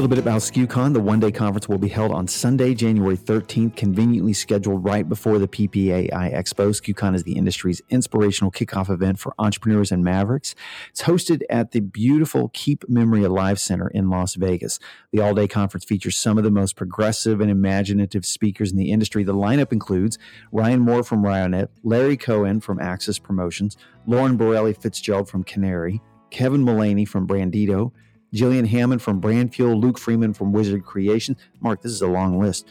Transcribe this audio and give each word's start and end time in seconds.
little 0.00 0.08
bit 0.08 0.18
about 0.18 0.40
SKUCon. 0.40 0.94
The 0.94 1.00
one 1.00 1.20
day 1.20 1.30
conference 1.30 1.68
will 1.68 1.76
be 1.76 1.88
held 1.88 2.10
on 2.10 2.26
Sunday, 2.26 2.72
January 2.72 3.18
13th, 3.18 3.76
conveniently 3.76 4.32
scheduled 4.32 4.82
right 4.82 5.06
before 5.06 5.38
the 5.38 5.46
PPAI 5.46 6.10
Expo. 6.10 6.70
SKUCon 6.70 7.14
is 7.14 7.24
the 7.24 7.36
industry's 7.36 7.82
inspirational 7.90 8.50
kickoff 8.50 8.88
event 8.88 9.18
for 9.18 9.34
entrepreneurs 9.38 9.92
and 9.92 10.02
mavericks. 10.02 10.54
It's 10.88 11.02
hosted 11.02 11.42
at 11.50 11.72
the 11.72 11.80
beautiful 11.80 12.50
Keep 12.54 12.88
Memory 12.88 13.24
Alive 13.24 13.60
Center 13.60 13.88
in 13.88 14.08
Las 14.08 14.36
Vegas. 14.36 14.78
The 15.12 15.20
all 15.20 15.34
day 15.34 15.46
conference 15.46 15.84
features 15.84 16.16
some 16.16 16.38
of 16.38 16.44
the 16.44 16.50
most 16.50 16.76
progressive 16.76 17.42
and 17.42 17.50
imaginative 17.50 18.24
speakers 18.24 18.72
in 18.72 18.78
the 18.78 18.92
industry. 18.92 19.22
The 19.22 19.34
lineup 19.34 19.70
includes 19.70 20.16
Ryan 20.50 20.80
Moore 20.80 21.02
from 21.02 21.22
Ryonet, 21.22 21.68
Larry 21.82 22.16
Cohen 22.16 22.60
from 22.60 22.80
Axis 22.80 23.18
Promotions, 23.18 23.76
Lauren 24.06 24.38
Borelli 24.38 24.72
Fitzgerald 24.72 25.28
from 25.28 25.44
Canary, 25.44 26.00
Kevin 26.30 26.62
Mullaney 26.62 27.04
from 27.04 27.26
Brandito, 27.26 27.92
Jillian 28.34 28.66
Hammond 28.66 29.02
from 29.02 29.20
Brand 29.20 29.54
Fuel, 29.54 29.78
Luke 29.78 29.98
Freeman 29.98 30.32
from 30.32 30.52
Wizard 30.52 30.84
Creation. 30.84 31.36
Mark, 31.60 31.82
this 31.82 31.92
is 31.92 32.02
a 32.02 32.06
long 32.06 32.38
list. 32.38 32.66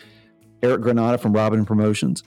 Eric 0.61 0.81
Granada 0.81 1.17
from 1.17 1.31
Robyn 1.33 1.65
Promotions, 1.65 2.23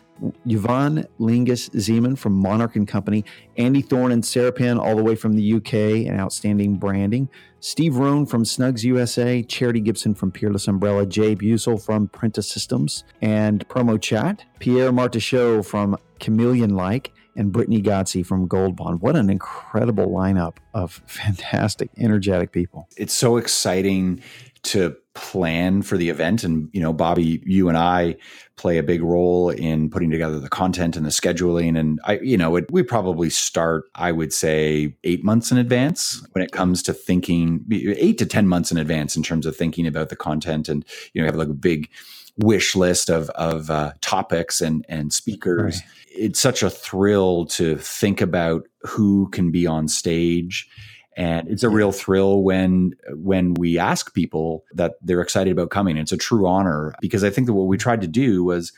Yvonne 0.46 1.04
Lingus 1.20 1.68
Zeman 1.70 2.16
from 2.16 2.32
Monarch 2.32 2.76
and 2.76 2.88
Company, 2.88 3.24
Andy 3.58 3.82
Thorne 3.82 4.12
and 4.12 4.24
Sarah 4.24 4.52
Penn 4.52 4.78
all 4.78 4.96
the 4.96 5.02
way 5.02 5.14
from 5.14 5.34
the 5.34 5.54
UK 5.54 5.74
and 6.08 6.18
outstanding 6.18 6.76
branding, 6.76 7.28
Steve 7.60 7.96
Roan 7.96 8.26
from 8.26 8.44
Snugz 8.44 8.82
USA, 8.84 9.42
Charity 9.42 9.80
Gibson 9.80 10.14
from 10.14 10.32
Peerless 10.32 10.66
Umbrella, 10.66 11.06
Jay 11.06 11.36
Busel 11.36 11.80
from 11.80 12.08
Prenta 12.08 12.42
Systems. 12.42 13.04
And 13.20 13.68
Promo 13.68 14.00
Chat, 14.00 14.44
Pierre 14.58 14.90
Martichot 14.90 15.64
from 15.64 15.96
Chameleon 16.18 16.74
Like, 16.74 17.12
and 17.36 17.52
Brittany 17.52 17.82
Godsey 17.82 18.24
from 18.24 18.46
Gold 18.46 18.76
Bond. 18.76 19.00
What 19.00 19.16
an 19.16 19.30
incredible 19.30 20.08
lineup 20.08 20.56
of 20.74 21.02
fantastic, 21.06 21.90
energetic 21.96 22.52
people. 22.52 22.88
It's 22.96 23.14
so 23.14 23.36
exciting 23.36 24.22
to 24.64 24.96
plan 25.14 25.82
for 25.82 25.98
the 25.98 26.08
event 26.08 26.42
and 26.42 26.70
you 26.72 26.80
know 26.80 26.92
bobby 26.92 27.42
you 27.44 27.68
and 27.68 27.76
i 27.76 28.16
play 28.56 28.78
a 28.78 28.82
big 28.82 29.02
role 29.02 29.50
in 29.50 29.90
putting 29.90 30.10
together 30.10 30.40
the 30.40 30.48
content 30.48 30.96
and 30.96 31.04
the 31.04 31.10
scheduling 31.10 31.78
and 31.78 32.00
i 32.04 32.18
you 32.20 32.36
know 32.36 32.56
it, 32.56 32.64
we 32.70 32.82
probably 32.82 33.28
start 33.28 33.84
i 33.94 34.10
would 34.10 34.32
say 34.32 34.94
eight 35.04 35.22
months 35.22 35.52
in 35.52 35.58
advance 35.58 36.26
when 36.32 36.42
it 36.42 36.52
comes 36.52 36.82
to 36.82 36.94
thinking 36.94 37.62
eight 37.70 38.16
to 38.16 38.24
ten 38.24 38.48
months 38.48 38.72
in 38.72 38.78
advance 38.78 39.14
in 39.16 39.22
terms 39.22 39.44
of 39.44 39.54
thinking 39.54 39.86
about 39.86 40.08
the 40.08 40.16
content 40.16 40.68
and 40.68 40.84
you 41.12 41.20
know 41.20 41.26
have 41.26 41.36
like 41.36 41.48
a 41.48 41.54
big 41.54 41.90
wish 42.38 42.74
list 42.74 43.10
of 43.10 43.30
of 43.30 43.70
uh, 43.70 43.92
topics 44.00 44.60
and 44.60 44.84
and 44.88 45.12
speakers. 45.12 45.76
Right. 45.76 45.84
It's 46.14 46.40
such 46.40 46.62
a 46.62 46.70
thrill 46.70 47.46
to 47.46 47.76
think 47.76 48.20
about 48.20 48.66
who 48.82 49.28
can 49.30 49.50
be 49.50 49.66
on 49.66 49.88
stage. 49.88 50.68
And 51.14 51.46
it's 51.48 51.62
a 51.62 51.68
real 51.68 51.92
thrill 51.92 52.42
when 52.42 52.94
when 53.10 53.54
we 53.54 53.78
ask 53.78 54.14
people 54.14 54.64
that 54.74 54.94
they're 55.02 55.20
excited 55.20 55.50
about 55.52 55.70
coming. 55.70 55.98
It's 55.98 56.12
a 56.12 56.16
true 56.16 56.46
honor 56.46 56.94
because 57.00 57.22
I 57.22 57.30
think 57.30 57.46
that 57.46 57.52
what 57.52 57.66
we 57.66 57.76
tried 57.76 58.00
to 58.00 58.06
do 58.06 58.44
was 58.44 58.72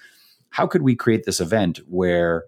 how 0.51 0.67
could 0.67 0.83
we 0.83 0.97
create 0.97 1.25
this 1.25 1.41
event 1.41 1.79
where 1.89 2.45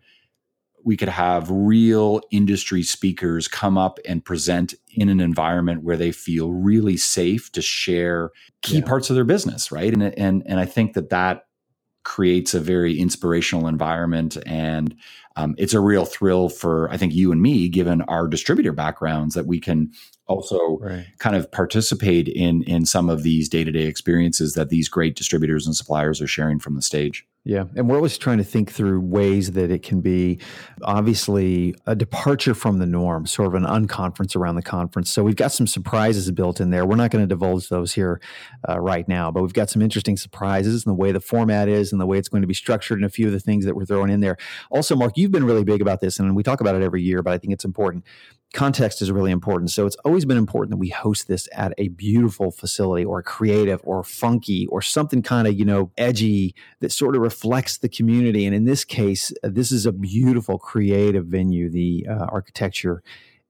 we 0.87 0.97
could 0.97 1.09
have 1.09 1.51
real 1.51 2.21
industry 2.31 2.85
speakers 2.85 3.49
come 3.49 3.77
up 3.77 3.99
and 4.09 4.25
present 4.25 4.73
in 4.95 5.09
an 5.09 5.21
environment 5.21 5.83
where 5.83 5.97
they 5.97 6.13
feel 6.13 6.53
really 6.53 6.97
safe 6.97 7.51
to 7.51 7.61
share 7.61 8.31
key 8.63 8.79
yeah. 8.79 8.85
parts 8.85 9.11
of 9.11 9.17
their 9.17 9.25
business 9.25 9.71
right 9.73 9.93
and 9.93 10.03
and 10.03 10.43
and 10.47 10.61
i 10.61 10.65
think 10.65 10.95
that 10.95 11.11
that 11.11 11.43
creates 12.05 12.55
a 12.55 12.61
very 12.61 13.01
inspirational 13.01 13.67
environment 13.67 14.39
and 14.47 14.95
um, 15.35 15.57
it's 15.59 15.75
a 15.75 15.81
real 15.81 16.05
thrill 16.05 16.49
for 16.49 16.89
i 16.91 16.97
think 16.97 17.13
you 17.13 17.33
and 17.33 17.43
me 17.43 17.69
given 17.69 18.01
our 18.03 18.29
distributor 18.29 18.73
backgrounds 18.73 19.35
that 19.35 19.47
we 19.47 19.59
can 19.59 19.91
also 20.29 20.79
right. 20.79 21.07
kind 21.19 21.35
of 21.35 21.51
participate 21.51 22.29
in 22.29 22.63
in 22.63 22.87
some 22.87 23.11
of 23.11 23.25
these 23.25 23.49
day-to-day 23.49 23.87
experiences 23.87 24.55
that 24.55 24.69
these 24.69 24.89
great 24.89 25.17
distributors 25.17 25.67
and 25.67 25.75
suppliers 25.75 26.21
are 26.21 26.29
sharing 26.29 26.61
from 26.61 26.77
the 26.77 26.83
stage 26.83 27.27
yeah. 27.47 27.67
And 27.77 27.89
we're 27.89 27.95
always 27.95 28.19
trying 28.19 28.39
to 28.39 28.45
think 28.45 28.73
through 28.73 28.99
ways 28.99 29.53
that 29.53 29.71
it 29.71 29.85
can 29.85 30.01
be 30.01 30.41
obviously 30.83 31.77
a 31.87 31.95
departure 31.95 32.55
from 32.55 32.81
the 32.81 32.87
norm, 32.87 33.25
sort 33.25 33.47
of 33.47 33.55
an 33.55 33.63
unconference 33.63 34.35
around 34.35 34.57
the 34.57 34.63
conference. 34.63 35.13
So 35.13 35.23
we've 35.23 35.37
got 35.37 35.53
some 35.53 35.69
surprises 35.69 36.29
built 36.33 36.61
in 36.61 36.71
there. 36.71 36.85
We're 36.85 36.97
not 36.97 37.13
going 37.13 37.23
to 37.23 37.29
divulge 37.29 37.69
those 37.69 37.93
here 37.93 38.21
uh, 38.69 38.81
right 38.81 39.07
now, 39.07 39.31
but 39.31 39.43
we've 39.43 39.53
got 39.53 39.71
some 39.71 39.81
interesting 39.81 40.17
surprises 40.17 40.85
in 40.85 40.91
the 40.91 40.97
way 40.97 41.13
the 41.13 41.21
format 41.21 41.69
is 41.69 41.93
and 41.93 42.01
the 42.01 42.07
way 42.07 42.19
it's 42.19 42.29
going 42.29 42.43
to 42.43 42.49
be 42.49 42.55
structured 42.55 42.99
and 42.99 43.07
a 43.07 43.09
few 43.11 43.29
of 43.29 43.33
the 43.33 43.39
things 43.39 43.65
that 43.65 43.77
we're 43.77 43.87
throwing 43.87 44.11
in 44.11 44.19
there. 44.19 44.37
Also, 44.69 44.97
Mark, 44.97 45.13
you've 45.15 45.31
been 45.31 45.45
really 45.45 45.63
big 45.63 45.81
about 45.81 46.01
this, 46.01 46.19
and 46.19 46.35
we 46.35 46.43
talk 46.43 46.61
about 46.61 46.75
it 46.75 46.83
every 46.83 47.03
year, 47.03 47.23
but 47.23 47.33
I 47.33 47.39
think 47.39 47.53
it's 47.53 47.65
important 47.65 48.03
context 48.57 49.03
is 49.03 49.13
really 49.13 49.31
important. 49.31 49.71
So 49.71 49.87
it's 49.87 49.97
always 50.05 50.25
been 50.25 50.39
important 50.39 50.71
that 50.71 50.79
we 50.79 50.89
host 50.89 51.29
this 51.29 51.49
at 51.53 51.75
a 51.79 51.89
beautiful 51.89 52.51
facility 52.51 53.05
or 53.05 53.23
creative 53.23 53.81
or 53.85 54.03
funky 54.03 54.67
or 54.69 54.83
something 54.83 55.23
kind 55.23 55.47
of, 55.47 55.55
you 55.55 55.65
know, 55.65 55.93
edgy 55.99 56.55
that 56.81 56.91
sort 56.91 57.15
of 57.15 57.23
reflects 57.23 57.77
the 57.79 57.89
community. 57.89 58.47
And 58.47 58.55
in 58.55 58.65
this 58.65 58.85
case, 58.85 59.33
this 59.43 59.71
is 59.71 59.87
a 59.87 59.93
beautiful 59.93 60.59
creative 60.59 61.27
venue. 61.27 61.71
The 61.71 62.07
uh, 62.09 62.27
architecture 62.31 63.03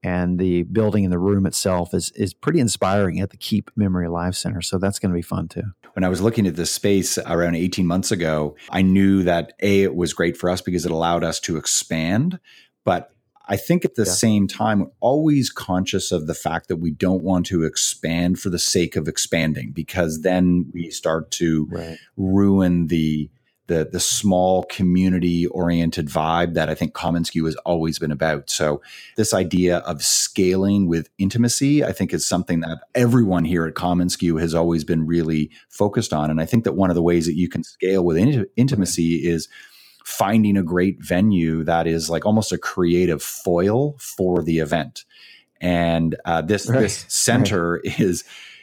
and 0.03 0.39
the 0.39 0.65
building 0.65 1.05
and 1.05 1.13
the 1.13 1.19
room 1.19 1.47
itself 1.47 1.95
is 1.95 2.11
is 2.13 2.35
pretty 2.35 2.61
inspiring 2.61 3.21
at 3.21 3.31
the 3.31 3.37
Keep 3.37 3.71
Memory 3.77 4.07
Alive 4.07 4.37
Center. 4.37 4.61
So 4.61 4.79
that's 4.79 4.99
going 4.99 5.11
to 5.11 5.17
be 5.17 5.23
fun 5.23 5.49
too. 5.49 5.63
When 5.95 6.05
I 6.05 6.09
was 6.09 6.21
looking 6.21 6.47
at 6.47 6.57
this 6.57 6.73
space 6.73 7.17
around 7.17 7.55
18 7.55 7.87
months 7.87 8.11
ago, 8.11 8.57
I 8.71 8.83
knew 8.83 9.23
that 9.23 9.55
A, 9.61 9.83
it 9.83 9.95
was 9.95 10.13
great 10.13 10.37
for 10.37 10.51
us 10.51 10.61
because 10.61 10.85
it 10.85 10.93
allowed 10.93 11.25
us 11.25 11.41
to 11.41 11.57
expand, 11.57 12.39
but 12.85 13.16
I 13.49 13.57
think 13.57 13.85
at 13.85 13.95
the 13.95 14.05
yeah. 14.05 14.13
same 14.13 14.49
time, 14.49 14.91
always 15.01 15.51
conscious 15.51 16.13
of 16.13 16.27
the 16.27 16.35
fact 16.35 16.69
that 16.69 16.77
we 16.77 16.91
don't 16.91 17.23
want 17.23 17.47
to 17.47 17.63
expand 17.65 18.41
for 18.41 18.51
the 18.51 18.59
sake 18.59 18.97
of 18.97 19.07
expanding, 19.09 19.71
because 19.73 20.17
mm-hmm. 20.17 20.23
then 20.23 20.71
we 20.73 20.91
start 20.91 21.31
to 21.33 21.67
right. 21.71 21.99
ruin 22.17 22.89
the 22.89 23.31
the 23.69 23.89
the 23.91 24.01
small 24.01 24.63
community 24.65 25.47
oriented 25.47 26.07
vibe 26.09 26.55
that 26.55 26.69
I 26.69 26.75
think 26.75 26.95
commonsku 26.95 27.45
has 27.47 27.57
always 27.65 27.99
been 27.99 28.13
about. 28.13 28.49
So 28.49 28.81
this 29.17 29.35
idea 29.35 29.79
of 29.79 30.05
scaling 30.05 30.87
with 30.87 31.09
intimacy, 31.19 31.85
I 31.85 31.93
think 31.93 32.13
is 32.13 32.27
something 32.27 32.61
that 32.61 32.79
everyone 32.95 33.45
here 33.45 33.67
at 33.67 33.75
commonsku 33.75 34.41
has 34.41 34.55
always 34.55 34.85
been 34.85 35.07
really 35.07 35.51
focused 35.69 36.13
on. 36.13 36.31
And 36.31 36.41
I 36.41 36.47
think 36.47 36.65
that 36.65 36.75
one 36.77 36.91
of 36.91 36.95
the 36.95 37.03
ways 37.03 37.27
that 37.27 37.37
you 37.37 37.49
can 37.49 37.65
scale 37.65 38.05
with 38.05 38.17
in- 38.17 38.47
intimacy 38.57 39.17
right. 39.17 39.35
is 39.35 39.49
finding 40.07 40.57
a 40.57 40.63
great 40.63 41.03
venue 41.03 41.65
that 41.65 41.89
is 41.89 42.09
like 42.09 42.25
almost 42.25 42.53
a 42.53 42.59
creative 42.59 43.21
foil 43.21 43.97
for 43.99 44.41
the 44.41 44.61
event. 44.61 45.05
And 45.61 46.15
uh, 46.25 46.43
this 46.43 46.69
right. 46.69 46.79
this 46.79 47.05
center 47.09 47.81
right. 47.85 48.01
is 48.01 48.23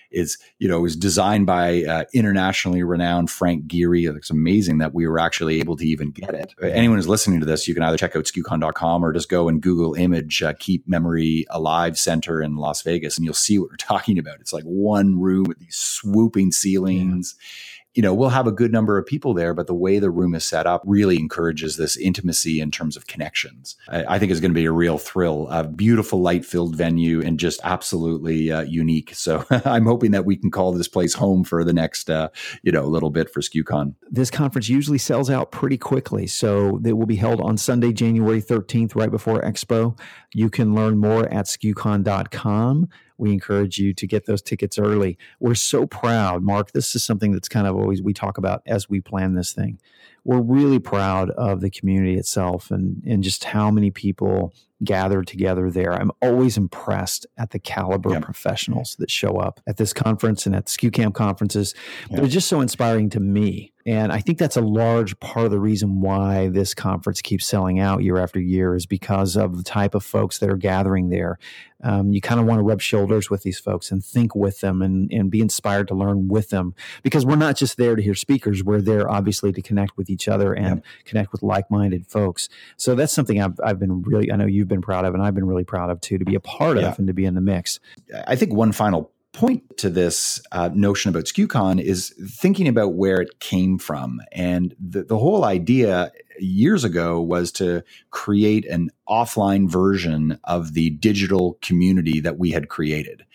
is 0.09 0.37
you 0.59 0.69
know 0.69 0.79
was 0.79 0.95
designed 0.95 1.45
by 1.45 1.83
uh, 1.83 2.05
internationally 2.13 2.81
renowned 2.81 3.29
Frank 3.29 3.65
Gehry. 3.65 4.15
It's 4.15 4.29
amazing 4.29 4.77
that 4.77 4.93
we 4.93 5.05
were 5.05 5.19
actually 5.19 5.59
able 5.59 5.75
to 5.75 5.85
even 5.85 6.11
get 6.11 6.33
it. 6.33 6.53
Anyone 6.61 6.97
who's 6.97 7.09
listening 7.09 7.41
to 7.41 7.45
this, 7.45 7.67
you 7.67 7.73
can 7.73 7.83
either 7.83 7.97
check 7.97 8.15
out 8.15 8.23
skucon.com 8.23 9.03
or 9.03 9.11
just 9.11 9.27
go 9.27 9.49
and 9.49 9.61
Google 9.61 9.95
image 9.95 10.41
uh, 10.41 10.53
Keep 10.59 10.87
Memory 10.87 11.45
Alive 11.49 11.99
Center 11.99 12.41
in 12.41 12.55
Las 12.55 12.83
Vegas, 12.83 13.17
and 13.17 13.25
you'll 13.25 13.33
see 13.33 13.59
what 13.59 13.69
we're 13.69 13.75
talking 13.77 14.17
about. 14.17 14.39
It's 14.39 14.53
like 14.53 14.63
one 14.63 15.19
room 15.19 15.43
with 15.43 15.59
these 15.59 15.75
swooping 15.75 16.53
ceilings. 16.53 17.35
Yeah 17.37 17.69
you 17.93 18.01
know, 18.01 18.13
we'll 18.13 18.29
have 18.29 18.47
a 18.47 18.51
good 18.51 18.71
number 18.71 18.97
of 18.97 19.05
people 19.05 19.33
there, 19.33 19.53
but 19.53 19.67
the 19.67 19.73
way 19.73 19.99
the 19.99 20.09
room 20.09 20.33
is 20.33 20.43
set 20.43 20.65
up 20.65 20.81
really 20.85 21.17
encourages 21.17 21.77
this 21.77 21.95
intimacy 21.95 22.59
in 22.59 22.71
terms 22.71 22.97
of 22.97 23.05
connections. 23.05 23.75
I, 23.87 24.15
I 24.15 24.19
think 24.19 24.31
is 24.31 24.41
going 24.41 24.51
to 24.51 24.55
be 24.55 24.65
a 24.65 24.71
real 24.71 24.97
thrill, 24.97 25.47
a 25.49 25.63
beautiful 25.63 26.21
light 26.21 26.43
filled 26.43 26.75
venue 26.75 27.21
and 27.21 27.39
just 27.39 27.59
absolutely 27.63 28.51
uh, 28.51 28.61
unique. 28.61 29.13
So 29.13 29.45
I'm 29.65 29.85
hoping 29.85 30.11
that 30.11 30.25
we 30.25 30.35
can 30.35 30.49
call 30.49 30.71
this 30.71 30.87
place 30.87 31.13
home 31.13 31.43
for 31.43 31.63
the 31.63 31.73
next, 31.73 32.09
uh, 32.09 32.29
you 32.63 32.71
know, 32.71 32.85
little 32.85 33.11
bit 33.11 33.29
for 33.29 33.41
SKUCon. 33.41 33.93
This 34.09 34.31
conference 34.31 34.69
usually 34.69 34.97
sells 34.97 35.29
out 35.29 35.51
pretty 35.51 35.77
quickly. 35.77 36.25
So 36.25 36.81
it 36.83 36.93
will 36.93 37.05
be 37.05 37.15
held 37.17 37.41
on 37.41 37.57
Sunday, 37.57 37.93
January 37.93 38.41
13th, 38.41 38.95
right 38.95 39.11
before 39.11 39.41
Expo. 39.41 39.97
You 40.33 40.49
can 40.49 40.73
learn 40.73 40.97
more 40.97 41.27
at 41.27 41.45
skucon.com 41.45 42.89
we 43.17 43.31
encourage 43.31 43.77
you 43.77 43.93
to 43.93 44.07
get 44.07 44.25
those 44.25 44.41
tickets 44.41 44.77
early. 44.77 45.17
We're 45.39 45.55
so 45.55 45.85
proud, 45.85 46.43
Mark. 46.43 46.71
This 46.71 46.95
is 46.95 47.03
something 47.03 47.31
that's 47.31 47.49
kind 47.49 47.67
of 47.67 47.75
always 47.75 48.01
we 48.01 48.13
talk 48.13 48.37
about 48.37 48.61
as 48.65 48.89
we 48.89 49.01
plan 49.01 49.35
this 49.35 49.53
thing. 49.53 49.79
We're 50.25 50.41
really 50.41 50.79
proud 50.79 51.29
of 51.31 51.61
the 51.61 51.69
community 51.69 52.15
itself 52.15 52.71
and, 52.71 53.03
and 53.05 53.23
just 53.23 53.43
how 53.43 53.69
many 53.69 53.91
people 53.91 54.53
gather 54.83 55.23
together 55.23 55.69
there. 55.71 55.93
I'm 55.93 56.11
always 56.21 56.57
impressed 56.57 57.25
at 57.37 57.51
the 57.51 57.59
caliber 57.59 58.09
yep. 58.09 58.19
of 58.19 58.25
professionals 58.25 58.95
that 58.99 59.09
show 59.09 59.37
up 59.37 59.59
at 59.67 59.77
this 59.77 59.93
conference 59.93 60.45
and 60.45 60.55
at 60.55 60.65
the 60.65 60.71
SKU 60.71 60.91
Camp 60.91 61.15
conferences. 61.15 61.73
Yep. 62.09 62.19
They're 62.19 62.29
just 62.29 62.47
so 62.47 62.61
inspiring 62.61 63.09
to 63.11 63.19
me. 63.19 63.71
And 63.85 64.13
I 64.13 64.19
think 64.19 64.37
that's 64.37 64.55
a 64.55 64.61
large 64.61 65.19
part 65.19 65.45
of 65.45 65.51
the 65.51 65.59
reason 65.59 65.99
why 65.99 66.47
this 66.47 66.73
conference 66.73 67.21
keeps 67.21 67.45
selling 67.45 67.79
out 67.79 68.01
year 68.01 68.17
after 68.17 68.39
year 68.39 68.75
is 68.75 68.85
because 68.85 69.35
of 69.35 69.57
the 69.57 69.63
type 69.63 69.93
of 69.93 70.05
folks 70.05 70.39
that 70.39 70.49
are 70.49 70.57
gathering 70.57 71.09
there. 71.09 71.37
Um, 71.83 72.13
you 72.13 72.21
kind 72.21 72.39
of 72.39 72.45
want 72.45 72.59
to 72.59 72.63
rub 72.63 72.79
shoulders 72.79 73.29
with 73.29 73.43
these 73.43 73.59
folks 73.59 73.91
and 73.91 74.03
think 74.03 74.35
with 74.35 74.61
them 74.61 74.81
and, 74.81 75.11
and 75.11 75.29
be 75.29 75.41
inspired 75.41 75.89
to 75.89 75.95
learn 75.95 76.29
with 76.29 76.49
them 76.49 76.75
because 77.01 77.25
we're 77.25 77.35
not 77.35 77.57
just 77.57 77.75
there 77.75 77.97
to 77.97 78.01
hear 78.01 78.15
speakers. 78.15 78.63
We're 78.63 78.81
there 78.81 79.11
obviously 79.11 79.51
to 79.51 79.61
connect 79.61 79.97
with 79.97 80.09
each 80.13 80.27
other 80.27 80.53
and 80.53 80.77
yep. 80.77 80.85
connect 81.05 81.31
with 81.33 81.43
like-minded 81.43 82.07
folks. 82.07 82.47
So 82.77 82.95
that's 82.95 83.11
something 83.11 83.41
I've, 83.41 83.59
I've 83.63 83.79
been 83.79 84.01
really, 84.03 84.31
I 84.31 84.35
know 84.37 84.45
you've 84.45 84.69
been 84.69 84.81
proud 84.81 85.03
of 85.05 85.13
and 85.13 85.21
I've 85.21 85.35
been 85.35 85.47
really 85.47 85.65
proud 85.65 85.89
of 85.89 85.99
too, 85.99 86.17
to 86.17 86.25
be 86.25 86.35
a 86.35 86.39
part 86.39 86.77
yeah. 86.77 86.89
of 86.89 86.99
and 86.99 87.07
to 87.07 87.13
be 87.13 87.25
in 87.25 87.35
the 87.35 87.41
mix. 87.41 87.79
I 88.27 88.35
think 88.35 88.53
one 88.53 88.71
final 88.71 89.11
point 89.33 89.77
to 89.79 89.89
this 89.89 90.39
uh, 90.51 90.69
notion 90.73 91.09
about 91.09 91.25
SKUCon 91.25 91.81
is 91.81 92.13
thinking 92.29 92.67
about 92.67 92.93
where 92.93 93.19
it 93.19 93.39
came 93.39 93.79
from. 93.79 94.21
And 94.31 94.75
the, 94.79 95.03
the 95.03 95.17
whole 95.17 95.43
idea 95.43 96.11
years 96.39 96.83
ago 96.83 97.19
was 97.19 97.51
to 97.53 97.83
create 98.11 98.65
an 98.67 98.91
offline 99.09 99.67
version 99.67 100.39
of 100.43 100.73
the 100.73 100.91
digital 100.91 101.57
community 101.61 102.19
that 102.19 102.37
we 102.37 102.51
had 102.51 102.69
created. 102.69 103.25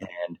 And 0.00 0.38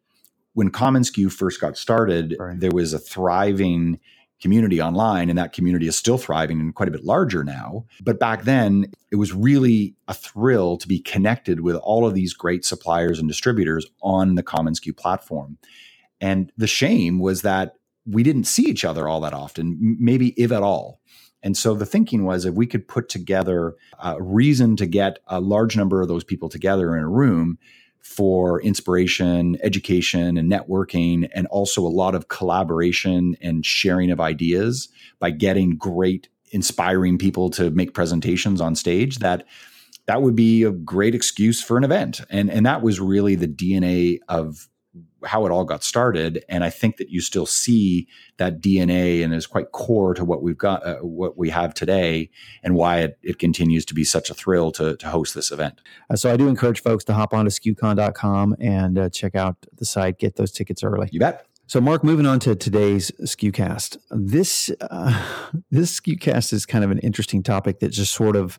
when 0.52 0.70
commonsku 0.70 1.32
first 1.32 1.60
got 1.60 1.78
started, 1.78 2.36
right. 2.38 2.60
there 2.60 2.70
was 2.70 2.92
a 2.92 2.98
thriving 2.98 4.00
community 4.40 4.80
online, 4.80 5.28
and 5.28 5.38
that 5.38 5.52
community 5.52 5.86
is 5.88 5.96
still 5.96 6.18
thriving 6.18 6.60
and 6.60 6.74
quite 6.74 6.88
a 6.88 6.92
bit 6.92 7.04
larger 7.04 7.42
now. 7.42 7.84
But 8.02 8.20
back 8.20 8.44
then, 8.44 8.92
it 9.10 9.16
was 9.16 9.32
really 9.32 9.94
a 10.06 10.14
thrill 10.14 10.76
to 10.78 10.88
be 10.88 11.00
connected 11.00 11.60
with 11.60 11.76
all 11.76 12.06
of 12.06 12.14
these 12.14 12.32
great 12.32 12.64
suppliers 12.64 13.18
and 13.18 13.28
distributors 13.28 13.86
on 14.02 14.36
the 14.36 14.42
commonsku 14.42 14.96
platform. 14.96 15.58
And 16.20 16.52
the 16.56 16.66
shame 16.66 17.18
was 17.18 17.42
that 17.42 17.74
we 18.06 18.22
didn't 18.22 18.44
see 18.44 18.64
each 18.64 18.84
other 18.84 19.08
all 19.08 19.20
that 19.20 19.34
often, 19.34 19.96
maybe 20.00 20.28
if 20.36 20.50
at 20.52 20.62
all. 20.62 21.00
And 21.42 21.56
so 21.56 21.74
the 21.74 21.86
thinking 21.86 22.24
was 22.24 22.44
if 22.44 22.54
we 22.54 22.66
could 22.66 22.88
put 22.88 23.08
together 23.08 23.76
a 24.02 24.20
reason 24.20 24.76
to 24.76 24.86
get 24.86 25.20
a 25.28 25.40
large 25.40 25.76
number 25.76 26.02
of 26.02 26.08
those 26.08 26.24
people 26.24 26.48
together 26.48 26.96
in 26.96 27.04
a 27.04 27.08
room, 27.08 27.58
for 28.08 28.60
inspiration, 28.62 29.58
education, 29.62 30.38
and 30.38 30.50
networking, 30.50 31.28
and 31.34 31.46
also 31.48 31.82
a 31.82 31.88
lot 31.88 32.14
of 32.14 32.28
collaboration 32.28 33.36
and 33.42 33.64
sharing 33.66 34.10
of 34.10 34.18
ideas 34.18 34.88
by 35.20 35.30
getting 35.30 35.76
great, 35.76 36.28
inspiring 36.50 37.18
people 37.18 37.50
to 37.50 37.70
make 37.70 37.92
presentations 37.92 38.60
on 38.60 38.74
stage. 38.74 39.18
That 39.18 39.44
that 40.06 40.22
would 40.22 40.34
be 40.34 40.62
a 40.62 40.70
great 40.70 41.14
excuse 41.14 41.62
for 41.62 41.76
an 41.76 41.84
event, 41.84 42.22
and 42.30 42.50
and 42.50 42.64
that 42.64 42.82
was 42.82 42.98
really 42.98 43.34
the 43.34 43.46
DNA 43.46 44.20
of 44.28 44.68
how 45.24 45.44
it 45.46 45.50
all 45.50 45.64
got 45.64 45.82
started. 45.82 46.44
And 46.48 46.62
I 46.62 46.70
think 46.70 46.96
that 46.98 47.10
you 47.10 47.20
still 47.20 47.46
see 47.46 48.06
that 48.36 48.60
DNA 48.60 49.24
and 49.24 49.34
is 49.34 49.46
quite 49.46 49.72
core 49.72 50.14
to 50.14 50.24
what 50.24 50.42
we've 50.42 50.58
got, 50.58 50.86
uh, 50.86 50.96
what 50.98 51.36
we 51.36 51.50
have 51.50 51.74
today, 51.74 52.30
and 52.62 52.74
why 52.74 52.98
it, 53.00 53.18
it 53.22 53.38
continues 53.38 53.84
to 53.86 53.94
be 53.94 54.04
such 54.04 54.30
a 54.30 54.34
thrill 54.34 54.70
to, 54.72 54.96
to 54.96 55.08
host 55.08 55.34
this 55.34 55.50
event. 55.50 55.80
Uh, 56.08 56.16
so 56.16 56.32
I 56.32 56.36
do 56.36 56.48
encourage 56.48 56.82
folks 56.82 57.04
to 57.04 57.14
hop 57.14 57.34
on 57.34 57.46
to 57.46 57.50
skucon.com 57.50 58.56
and 58.60 58.98
uh, 58.98 59.08
check 59.08 59.34
out 59.34 59.56
the 59.76 59.84
site, 59.84 60.18
get 60.18 60.36
those 60.36 60.52
tickets 60.52 60.82
early. 60.82 61.08
You 61.10 61.20
bet. 61.20 61.44
So, 61.68 61.82
Mark, 61.82 62.02
moving 62.02 62.24
on 62.24 62.40
to 62.40 62.54
today's 62.54 63.10
SKUcast. 63.20 63.98
This 64.10 64.70
uh, 64.80 65.50
this 65.70 66.00
SKUcast 66.00 66.54
is 66.54 66.64
kind 66.64 66.82
of 66.82 66.90
an 66.90 66.98
interesting 67.00 67.42
topic 67.42 67.80
that 67.80 67.90
just 67.90 68.14
sort 68.14 68.36
of 68.36 68.58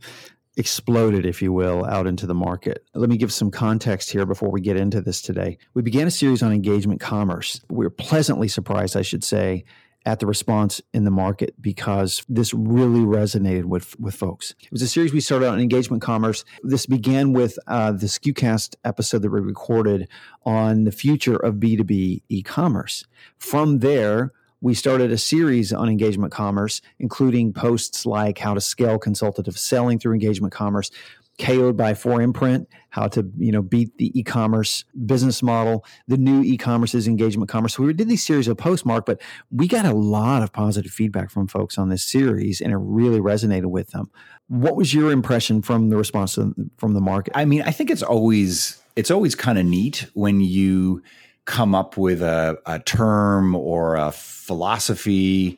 exploded, 0.60 1.26
if 1.26 1.42
you 1.42 1.54
will, 1.54 1.86
out 1.86 2.06
into 2.06 2.28
the 2.28 2.36
market. 2.36 2.86
Let 2.94 3.10
me 3.10 3.18
give 3.18 3.32
some 3.32 3.50
context 3.50 4.12
here 4.12 4.26
before 4.26 4.52
we 4.52 4.60
get 4.60 4.76
into 4.76 5.00
this 5.00 5.22
today. 5.22 5.58
We 5.74 5.82
began 5.82 6.06
a 6.06 6.12
series 6.12 6.44
on 6.44 6.52
engagement 6.52 7.00
commerce. 7.00 7.62
We 7.70 7.86
were 7.86 7.90
pleasantly 7.90 8.50
surprised, 8.50 8.98
I 8.98 9.02
should 9.02 9.24
say, 9.24 9.64
at 10.06 10.20
the 10.20 10.26
response 10.26 10.82
in 10.94 11.04
the 11.06 11.12
market 11.12 11.54
because 11.62 12.24
this 12.28 12.54
really 12.54 13.02
resonated 13.02 13.66
with 13.66 14.00
with 14.00 14.16
folks. 14.16 14.54
It 14.62 14.72
was 14.72 14.82
a 14.82 14.88
series 14.88 15.14
we 15.14 15.22
started 15.22 15.48
on 15.48 15.60
engagement 15.60 16.02
commerce. 16.02 16.44
This 16.64 16.86
began 16.86 17.34
with 17.34 17.58
uh, 17.68 17.92
the 17.92 18.08
SKUcast 18.08 18.76
episode 18.84 19.22
that 19.22 19.30
we 19.30 19.40
recorded 19.40 20.08
on 20.46 20.84
the 20.84 20.92
future 20.92 21.36
of 21.36 21.56
B2B 21.56 22.22
e-commerce. 22.30 23.06
From 23.38 23.80
there, 23.80 24.32
we 24.62 24.74
started 24.74 25.12
a 25.12 25.18
series 25.18 25.72
on 25.72 25.90
engagement 25.90 26.32
commerce, 26.32 26.82
including 27.00 27.54
posts 27.54 28.06
like 28.06 28.38
how 28.38 28.54
to 28.54 28.62
scale 28.62 29.00
consultative 29.00 29.58
selling 29.58 30.00
through 30.00 30.14
engagement 30.14 30.54
commerce, 30.54 30.92
KO'd 31.40 31.78
by 31.78 31.94
4imprint, 31.94 32.68
how 32.90 33.08
to 33.08 33.32
you 33.38 33.52
know 33.52 33.62
beat 33.62 33.98
the 33.98 34.18
e-commerce 34.20 34.84
business 35.06 35.42
model. 35.42 35.86
The 36.08 36.18
new 36.18 36.44
e-commerce 36.44 36.94
is 36.94 37.08
engagement 37.08 37.50
commerce. 37.50 37.76
So 37.76 37.84
we 37.84 37.94
did 37.94 38.10
these 38.10 38.24
series 38.24 38.48
of 38.50 38.58
posts, 38.58 38.86
Mark, 38.86 39.06
but 39.06 39.22
we 39.50 39.68
got 39.68 39.86
a 39.86 39.94
lot 39.94 40.44
of 40.44 40.52
positive 40.52 40.92
feedback 40.92 41.32
from 41.32 41.48
folks 41.48 41.78
on 41.78 41.90
this 41.90 42.04
series, 42.04 42.60
and 42.60 42.74
it 42.74 42.78
really 42.78 43.20
resonated 43.20 43.68
with 43.68 43.92
them. 43.92 44.12
What 44.48 44.76
was 44.76 44.94
your 44.94 45.12
impression 45.12 45.62
from 45.62 45.90
the 45.90 45.96
response 45.96 46.38
from 46.78 46.94
the 46.94 47.02
market? 47.02 47.32
I 47.36 47.46
mean, 47.46 47.62
I 47.62 47.72
think 47.72 47.90
it's 47.90 48.04
always 48.04 48.82
it's 48.98 49.12
always 49.12 49.34
kind 49.34 49.58
of 49.58 49.66
neat 49.66 50.08
when 50.14 50.42
you 50.42 51.02
come 51.50 51.74
up 51.74 51.98
with 51.98 52.22
a, 52.22 52.60
a 52.68 52.78
term 52.78 53.56
or 53.56 53.96
a 53.96 54.12
philosophy 54.12 55.58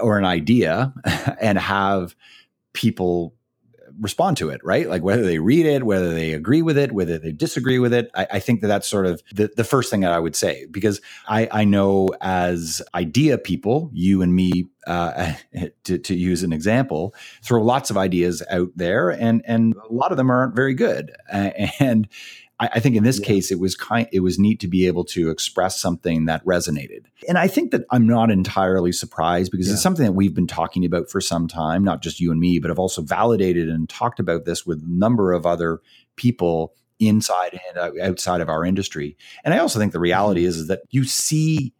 or 0.00 0.18
an 0.18 0.24
idea 0.24 0.94
and 1.40 1.58
have 1.58 2.14
people 2.74 3.34
respond 4.00 4.36
to 4.36 4.50
it, 4.50 4.60
right? 4.62 4.88
Like 4.88 5.02
whether 5.02 5.24
they 5.24 5.40
read 5.40 5.66
it, 5.66 5.82
whether 5.82 6.14
they 6.14 6.32
agree 6.32 6.62
with 6.62 6.78
it, 6.78 6.92
whether 6.92 7.18
they 7.18 7.32
disagree 7.32 7.80
with 7.80 7.92
it. 7.92 8.08
I, 8.14 8.28
I 8.34 8.38
think 8.38 8.60
that 8.60 8.68
that's 8.68 8.86
sort 8.86 9.06
of 9.06 9.20
the, 9.32 9.50
the 9.56 9.64
first 9.64 9.90
thing 9.90 10.02
that 10.02 10.12
I 10.12 10.20
would 10.20 10.36
say 10.36 10.66
because 10.70 11.00
I, 11.26 11.48
I 11.50 11.64
know 11.64 12.10
as 12.20 12.80
idea 12.94 13.36
people, 13.36 13.90
you 13.92 14.22
and 14.22 14.32
me, 14.32 14.66
uh, 14.86 15.32
to, 15.84 15.98
to 15.98 16.14
use 16.14 16.44
an 16.44 16.52
example, 16.52 17.16
throw 17.42 17.60
lots 17.60 17.90
of 17.90 17.96
ideas 17.96 18.44
out 18.48 18.68
there, 18.76 19.10
and 19.10 19.42
and 19.44 19.74
a 19.74 19.92
lot 19.92 20.12
of 20.12 20.16
them 20.16 20.30
aren't 20.30 20.54
very 20.54 20.74
good, 20.74 21.10
and 21.80 22.08
I, 22.60 22.68
I 22.74 22.80
think 22.80 22.96
in 22.96 23.04
this 23.04 23.20
yeah. 23.20 23.26
case, 23.26 23.50
it 23.50 23.58
was 23.58 23.74
kind, 23.74 24.08
it 24.12 24.20
was 24.20 24.38
neat 24.38 24.60
to 24.60 24.68
be 24.68 24.86
able 24.86 25.04
to 25.06 25.30
express 25.30 25.80
something 25.80 26.26
that 26.26 26.44
resonated. 26.44 27.06
And 27.28 27.38
I 27.38 27.48
think 27.48 27.70
that 27.70 27.84
I'm 27.90 28.06
not 28.06 28.30
entirely 28.30 28.92
surprised 28.92 29.50
because 29.50 29.68
yeah. 29.68 29.74
it's 29.74 29.82
something 29.82 30.04
that 30.04 30.12
we've 30.12 30.34
been 30.34 30.46
talking 30.46 30.84
about 30.84 31.10
for 31.10 31.20
some 31.20 31.48
time, 31.48 31.84
not 31.84 32.02
just 32.02 32.20
you 32.20 32.30
and 32.30 32.40
me, 32.40 32.58
but 32.58 32.70
I've 32.70 32.78
also 32.78 33.02
validated 33.02 33.68
and 33.68 33.88
talked 33.88 34.20
about 34.20 34.44
this 34.44 34.66
with 34.66 34.82
a 34.82 34.88
number 34.88 35.32
of 35.32 35.46
other 35.46 35.80
people 36.16 36.74
inside 36.98 37.58
and 37.68 38.00
outside 38.00 38.40
of 38.40 38.48
our 38.48 38.64
industry. 38.64 39.16
And 39.44 39.54
I 39.54 39.58
also 39.58 39.78
think 39.78 39.92
the 39.92 40.00
reality 40.00 40.40
mm-hmm. 40.40 40.48
is, 40.48 40.56
is 40.56 40.66
that 40.68 40.82
you 40.90 41.04
see 41.04 41.72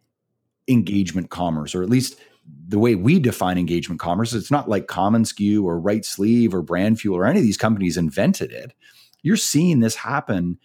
engagement 0.67 1.29
commerce, 1.29 1.75
or 1.75 1.83
at 1.83 1.89
least 1.89 2.19
the 2.67 2.79
way 2.79 2.95
we 2.95 3.19
define 3.19 3.57
engagement 3.57 3.99
commerce, 3.99 4.33
it's 4.33 4.51
not 4.51 4.69
like 4.69 4.87
commonsku 4.87 5.63
or 5.63 5.79
Right 5.79 6.05
Sleeve 6.05 6.53
or 6.53 6.63
Brandfuel 6.63 7.13
or 7.13 7.25
any 7.25 7.39
of 7.39 7.45
these 7.45 7.57
companies 7.57 7.97
invented 7.97 8.51
it 8.51 8.73
you're 9.21 9.37
seeing 9.37 9.79
this 9.79 9.95
happen 9.95 10.57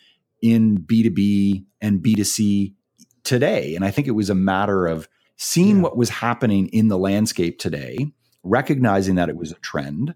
in 0.42 0.78
B2B 0.78 1.64
and 1.80 2.02
B2C 2.02 2.74
today. 3.22 3.74
And 3.74 3.84
I 3.84 3.90
think 3.90 4.06
it 4.06 4.12
was 4.12 4.30
a 4.30 4.34
matter 4.34 4.86
of 4.86 5.08
seeing 5.36 5.76
yeah. 5.76 5.82
what 5.82 5.96
was 5.96 6.10
happening 6.10 6.68
in 6.68 6.88
the 6.88 6.98
landscape 6.98 7.58
today, 7.58 8.12
recognizing 8.42 9.16
that 9.16 9.28
it 9.28 9.36
was 9.36 9.52
a 9.52 9.56
trend, 9.56 10.14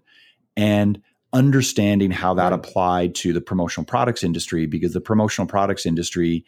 and 0.55 1.01
understanding 1.33 2.11
how 2.11 2.33
that 2.33 2.53
applied 2.53 3.13
to 3.15 3.33
the 3.33 3.41
promotional 3.41 3.85
products 3.85 4.23
industry 4.23 4.65
because 4.65 4.93
the 4.93 5.01
promotional 5.01 5.47
products 5.47 5.85
industry 5.85 6.45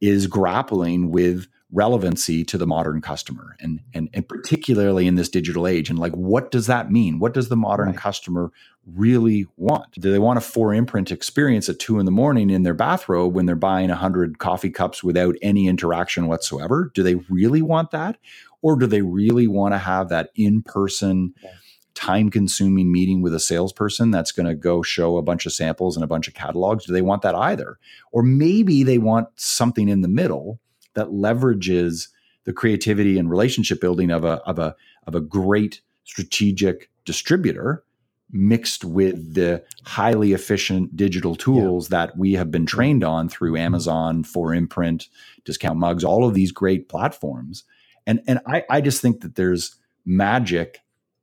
is 0.00 0.26
grappling 0.26 1.10
with 1.10 1.46
relevancy 1.72 2.44
to 2.44 2.58
the 2.58 2.66
modern 2.66 3.00
customer 3.00 3.56
and, 3.58 3.80
and 3.94 4.10
and 4.12 4.28
particularly 4.28 5.06
in 5.06 5.14
this 5.14 5.30
digital 5.30 5.66
age. 5.66 5.88
And 5.88 5.98
like 5.98 6.12
what 6.12 6.50
does 6.50 6.66
that 6.66 6.90
mean? 6.90 7.18
What 7.18 7.32
does 7.32 7.48
the 7.48 7.56
modern 7.56 7.88
right. 7.88 7.96
customer 7.96 8.52
really 8.86 9.46
want? 9.56 9.92
Do 9.92 10.12
they 10.12 10.18
want 10.18 10.38
a 10.38 10.42
4imprint 10.42 11.10
experience 11.10 11.68
at 11.68 11.78
two 11.78 11.98
in 11.98 12.04
the 12.04 12.12
morning 12.12 12.50
in 12.50 12.62
their 12.62 12.74
bathrobe 12.74 13.34
when 13.34 13.46
they're 13.46 13.56
buying 13.56 13.88
100 13.88 14.38
coffee 14.38 14.70
cups 14.70 15.02
without 15.02 15.34
any 15.40 15.66
interaction 15.66 16.26
whatsoever? 16.26 16.90
Do 16.94 17.02
they 17.02 17.14
really 17.30 17.62
want 17.62 17.90
that? 17.92 18.18
Or 18.60 18.76
do 18.76 18.86
they 18.86 19.02
really 19.02 19.46
want 19.46 19.72
to 19.72 19.78
have 19.78 20.10
that 20.10 20.30
in-person 20.34 21.34
yeah. 21.42 21.50
time 21.94 22.30
consuming 22.30 22.92
meeting 22.92 23.22
with 23.22 23.34
a 23.34 23.40
salesperson 23.40 24.10
that's 24.10 24.30
going 24.30 24.46
to 24.46 24.54
go 24.54 24.82
show 24.82 25.16
a 25.16 25.22
bunch 25.22 25.46
of 25.46 25.52
samples 25.52 25.96
and 25.96 26.04
a 26.04 26.08
bunch 26.08 26.28
of 26.28 26.34
catalogs? 26.34 26.84
Do 26.84 26.92
they 26.92 27.02
want 27.02 27.22
that 27.22 27.34
either? 27.34 27.78
Or 28.12 28.22
maybe 28.22 28.82
they 28.82 28.98
want 28.98 29.28
something 29.36 29.88
in 29.88 30.02
the 30.02 30.08
middle 30.08 30.60
that 30.94 31.08
leverages 31.08 32.08
the 32.44 32.52
creativity 32.52 33.18
and 33.18 33.30
relationship 33.30 33.80
building 33.80 34.10
of 34.10 34.24
a 34.24 34.34
of 34.44 34.58
a 34.58 34.74
of 35.06 35.14
a 35.14 35.20
great 35.20 35.80
strategic 36.04 36.90
distributor 37.04 37.84
mixed 38.32 38.84
with 38.84 39.34
the 39.34 39.62
highly 39.84 40.32
efficient 40.32 40.96
digital 40.96 41.36
tools 41.36 41.90
yeah. 41.90 41.98
that 41.98 42.16
we 42.16 42.32
have 42.32 42.50
been 42.50 42.64
trained 42.64 43.04
on 43.04 43.28
through 43.28 43.50
mm-hmm. 43.50 43.66
Amazon, 43.66 44.24
4imprint, 44.24 45.08
Discount 45.44 45.78
Mugs, 45.78 46.02
all 46.02 46.26
of 46.26 46.32
these 46.32 46.50
great 46.50 46.88
platforms. 46.88 47.64
And 48.06 48.22
and 48.26 48.40
I, 48.46 48.64
I 48.70 48.80
just 48.80 49.00
think 49.00 49.20
that 49.20 49.36
there's 49.36 49.76
magic 50.04 50.80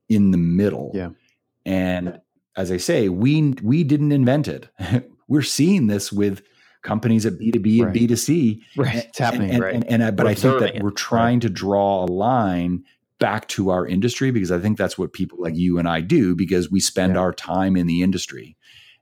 in 0.07 0.31
the 0.31 0.37
middle. 0.37 0.91
Yeah. 0.93 1.09
And 1.65 2.21
as 2.55 2.71
I 2.71 2.77
say, 2.77 3.09
we 3.09 3.53
we 3.61 3.83
didn't 3.83 4.11
invent 4.11 4.47
it. 4.47 4.69
We're 5.27 5.41
seeing 5.41 5.87
this 5.87 6.11
with 6.11 6.41
companies 6.81 7.25
at 7.25 7.33
B2B 7.33 7.81
Right. 7.83 7.87
and 7.87 8.09
B2C. 8.09 8.61
Right. 8.77 8.95
It's 8.95 9.19
happening. 9.19 9.51
And, 9.51 9.63
right. 9.63 9.75
and, 9.75 9.85
and, 9.89 10.03
I- 10.03 10.11
but 10.11 10.25
We're 10.25 10.31
I 10.31 10.35
think 10.35 10.59
that 10.59 10.75
it. 10.77 10.83
we're 10.83 10.91
trying 10.91 11.39
to 11.41 11.49
draw 11.49 12.03
a 12.03 12.07
line 12.07 12.83
back 13.19 13.47
to 13.49 13.69
our 13.69 13.85
industry 13.85 14.31
because 14.31 14.51
I 14.51 14.59
think 14.59 14.77
that's 14.77 14.97
what 14.97 15.11
people 15.11 15.39
like 15.41 15.55
you 15.55 15.77
and 15.77 15.87
I 15.89 15.99
do 16.01 16.35
because 16.35 16.71
we 16.71 16.79
spend 16.79 17.15
Yeah. 17.15 17.19
our 17.19 17.33
time 17.33 17.75
in 17.75 17.85
the 17.87 18.01
industry. 18.01 18.55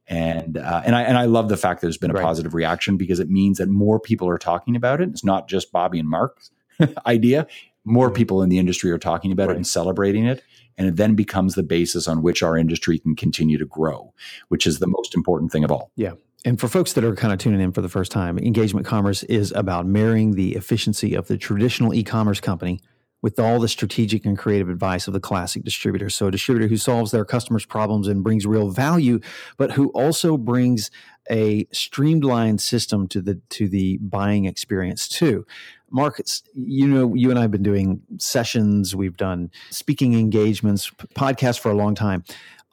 And 0.07 0.57
uh, 0.57 0.81
and 0.85 0.95
I 0.95 1.01
and 1.03 1.17
I 1.17 1.25
love 1.25 1.49
the 1.49 1.57
fact 1.57 1.81
that 1.81 1.87
there's 1.87 1.97
been 1.97 2.11
a 2.11 2.13
Right. 2.13 2.23
positive 2.23 2.53
reaction 2.53 2.95
because 2.97 3.19
it 3.19 3.29
means 3.29 3.57
that 3.57 3.67
more 3.69 3.99
people 3.99 4.29
are 4.29 4.37
talking 4.37 4.75
about 4.77 5.01
it. 5.01 5.09
It's 5.09 5.23
not 5.25 5.49
just 5.49 5.71
Bobby 5.73 5.99
and 5.99 6.09
Mark's 6.09 6.49
idea. 7.05 7.45
More 7.87 8.11
people 8.11 8.43
in 8.43 8.49
the 8.49 8.59
industry 8.59 8.91
are 8.91 8.97
talking 8.97 9.31
about 9.31 9.49
it 9.49 9.55
and 9.55 9.65
celebrating 9.65 10.25
it. 10.25 10.43
And 10.77 10.87
it 10.87 10.95
then 10.95 11.15
becomes 11.15 11.55
the 11.55 11.63
basis 11.63 12.07
on 12.07 12.21
which 12.21 12.43
our 12.43 12.57
industry 12.57 12.99
can 12.99 13.15
continue 13.15 13.57
to 13.57 13.65
grow, 13.65 14.13
which 14.49 14.67
is 14.67 14.77
the 14.77 14.87
most 14.87 15.15
important 15.15 15.51
thing 15.51 15.63
of 15.63 15.71
all. 15.71 15.91
Yeah. 15.95 16.13
And 16.45 16.59
for 16.59 16.67
folks 16.67 16.93
that 16.93 17.03
are 17.03 17.15
kind 17.15 17.33
of 17.33 17.39
tuning 17.39 17.61
in 17.61 17.71
for 17.71 17.81
the 17.81 17.89
first 17.89 18.11
time, 18.11 18.37
engagement 18.37 18.85
commerce 18.85 19.23
is 19.23 19.51
about 19.53 19.87
marrying 19.87 20.35
the 20.35 20.55
efficiency 20.55 21.15
of 21.15 21.27
the 21.27 21.37
traditional 21.37 21.93
e 21.93 22.03
commerce 22.03 22.39
company 22.39 22.81
with 23.21 23.39
all 23.39 23.59
the 23.59 23.67
strategic 23.67 24.25
and 24.25 24.37
creative 24.37 24.69
advice 24.69 25.07
of 25.07 25.13
the 25.13 25.19
classic 25.19 25.63
distributor. 25.63 26.09
So, 26.09 26.27
a 26.27 26.31
distributor 26.31 26.67
who 26.67 26.77
solves 26.77 27.11
their 27.11 27.25
customers' 27.25 27.65
problems 27.65 28.07
and 28.07 28.23
brings 28.23 28.45
real 28.45 28.69
value, 28.69 29.19
but 29.57 29.71
who 29.71 29.89
also 29.89 30.37
brings 30.37 30.91
a 31.29 31.67
streamlined 31.71 32.61
system 32.61 33.07
to 33.09 33.21
the 33.21 33.41
to 33.49 33.67
the 33.67 33.97
buying 33.97 34.45
experience 34.45 35.07
too. 35.07 35.45
Mark, 35.91 36.21
you 36.53 36.87
know, 36.87 37.13
you 37.15 37.29
and 37.29 37.39
I 37.39 37.43
have 37.43 37.51
been 37.51 37.63
doing 37.63 38.01
sessions, 38.17 38.95
we've 38.95 39.17
done 39.17 39.51
speaking 39.69 40.13
engagements, 40.13 40.89
podcasts 41.15 41.59
for 41.59 41.71
a 41.71 41.75
long 41.75 41.95
time 41.95 42.23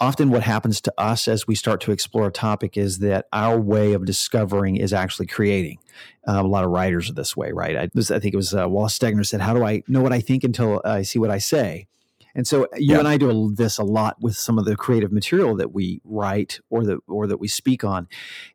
often 0.00 0.30
what 0.30 0.42
happens 0.42 0.80
to 0.82 0.92
us 0.98 1.28
as 1.28 1.46
we 1.46 1.54
start 1.54 1.80
to 1.80 1.92
explore 1.92 2.26
a 2.26 2.32
topic 2.32 2.76
is 2.76 2.98
that 2.98 3.26
our 3.32 3.58
way 3.60 3.92
of 3.92 4.04
discovering 4.04 4.76
is 4.76 4.92
actually 4.92 5.26
creating. 5.26 5.78
Um, 6.26 6.44
a 6.44 6.48
lot 6.48 6.64
of 6.64 6.70
writers 6.70 7.08
are 7.08 7.14
this 7.14 7.36
way, 7.36 7.52
right? 7.52 7.76
I, 7.76 7.88
this, 7.94 8.10
I 8.10 8.18
think 8.18 8.34
it 8.34 8.36
was 8.36 8.54
uh, 8.54 8.68
Wallace 8.68 8.98
Stegner 8.98 9.24
said, 9.24 9.40
"How 9.40 9.54
do 9.54 9.64
I 9.64 9.82
know 9.88 10.02
what 10.02 10.12
I 10.12 10.20
think 10.20 10.42
until 10.44 10.80
I 10.84 11.02
see 11.02 11.18
what 11.18 11.30
I 11.30 11.38
say?" 11.38 11.86
And 12.34 12.46
so 12.46 12.66
you 12.76 12.94
Yeah. 12.94 12.98
and 12.98 13.08
I 13.08 13.16
do 13.16 13.30
a- 13.30 13.52
this 13.54 13.78
a 13.78 13.84
lot 13.84 14.16
with 14.20 14.36
some 14.36 14.58
of 14.58 14.64
the 14.64 14.74
creative 14.76 15.12
material 15.12 15.54
that 15.56 15.72
we 15.72 16.00
write 16.04 16.60
or 16.70 16.84
that 16.84 16.98
or 17.06 17.26
that 17.28 17.38
we 17.38 17.46
speak 17.46 17.84
on. 17.84 18.08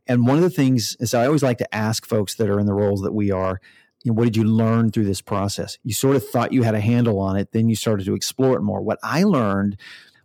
And 0.08 0.28
one 0.28 0.36
of 0.36 0.44
the 0.44 0.50
things 0.50 0.98
is 1.00 1.14
I 1.14 1.26
always 1.26 1.44
like 1.44 1.58
to 1.60 1.76
ask 1.76 2.06
folks 2.06 2.36
that 2.36 2.50
are 2.50 2.60
in 2.60 2.66
the 2.66 2.74
roles 2.74 3.02
that 3.02 3.14
we 3.14 3.32
are, 3.32 3.62
know, 4.06 4.14
what 4.14 4.26
did 4.26 4.38
you 4.38 4.44
learn 4.44 4.92
through 4.92 5.06
this 5.06 5.22
process? 5.22 5.78
You 5.84 5.94
sort 5.94 6.16
of 6.16 6.28
thought 6.28 6.54
you 6.54 6.64
had 6.64 6.76
a 6.76 6.80
handle 6.80 7.20
on 7.20 7.36
it, 7.36 7.52
then 7.52 7.70
you 7.70 7.76
started 7.76 8.06
to 8.06 8.16
explore 8.16 8.56
it 8.56 8.62
more. 8.62 8.82
What 8.82 9.00
I 9.04 9.24
learned 9.24 9.78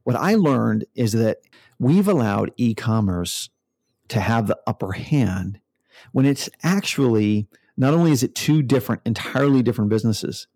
what 0.04 0.16
I 0.16 0.34
learned 0.34 0.84
is 0.94 1.12
that 1.12 1.38
we've 1.78 2.06
allowed 2.06 2.52
e 2.56 2.74
commerce 2.74 3.50
to 4.08 4.20
have 4.20 4.46
the 4.46 4.58
upper 4.66 4.92
hand 4.92 5.58
when 6.12 6.26
it's 6.26 6.48
actually 6.62 7.48
not 7.76 7.94
only 7.94 8.12
is 8.12 8.22
it 8.22 8.34
two 8.34 8.62
different, 8.62 9.02
entirely 9.04 9.62
different 9.62 9.90
businesses, 9.90 10.46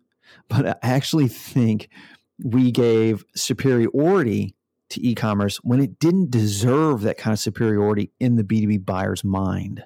but 0.47 0.67
I 0.67 0.75
actually 0.83 1.27
think 1.27 1.89
we 2.41 2.71
gave 2.71 3.25
superiority 3.35 4.55
to 4.89 5.05
e 5.05 5.15
commerce 5.15 5.57
when 5.57 5.81
it 5.81 5.99
didn't 5.99 6.31
deserve 6.31 7.01
that 7.01 7.17
kind 7.17 7.33
of 7.33 7.39
superiority 7.39 8.11
in 8.19 8.35
the 8.35 8.43
B2B 8.43 8.85
buyer's 8.85 9.23
mind. 9.23 9.83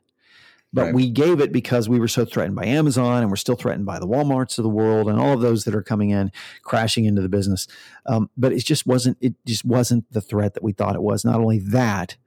But 0.74 0.86
Right. 0.86 0.94
we 0.96 1.10
gave 1.10 1.40
it 1.40 1.52
because 1.52 1.88
we 1.88 2.00
were 2.00 2.08
so 2.08 2.26
threatened 2.26 2.56
by 2.56 2.66
Amazon 2.66 3.22
and 3.22 3.30
we're 3.30 3.36
still 3.36 3.56
threatened 3.56 3.86
by 3.86 4.00
the 4.00 4.08
Walmarts 4.08 4.58
of 4.58 4.64
the 4.64 4.70
world 4.70 5.08
and 5.08 5.20
all 5.20 5.34
of 5.34 5.42
those 5.42 5.66
that 5.66 5.76
are 5.76 5.84
coming 5.84 6.10
in, 6.10 6.32
crashing 6.64 7.06
into 7.06 7.22
the 7.22 7.30
business. 7.30 7.68
Um, 8.08 8.30
but 8.36 8.52
it 8.54 8.66
just 8.66 8.88
wasn't 8.88 9.18
it 9.22 9.36
just 9.46 9.64
wasn't 9.64 10.12
the 10.12 10.22
threat 10.22 10.56
that 10.56 10.64
we 10.64 10.74
thought 10.74 10.96
it 10.96 11.04
was. 11.04 11.24
Not 11.24 11.40
only 11.40 11.60
that, 11.60 12.18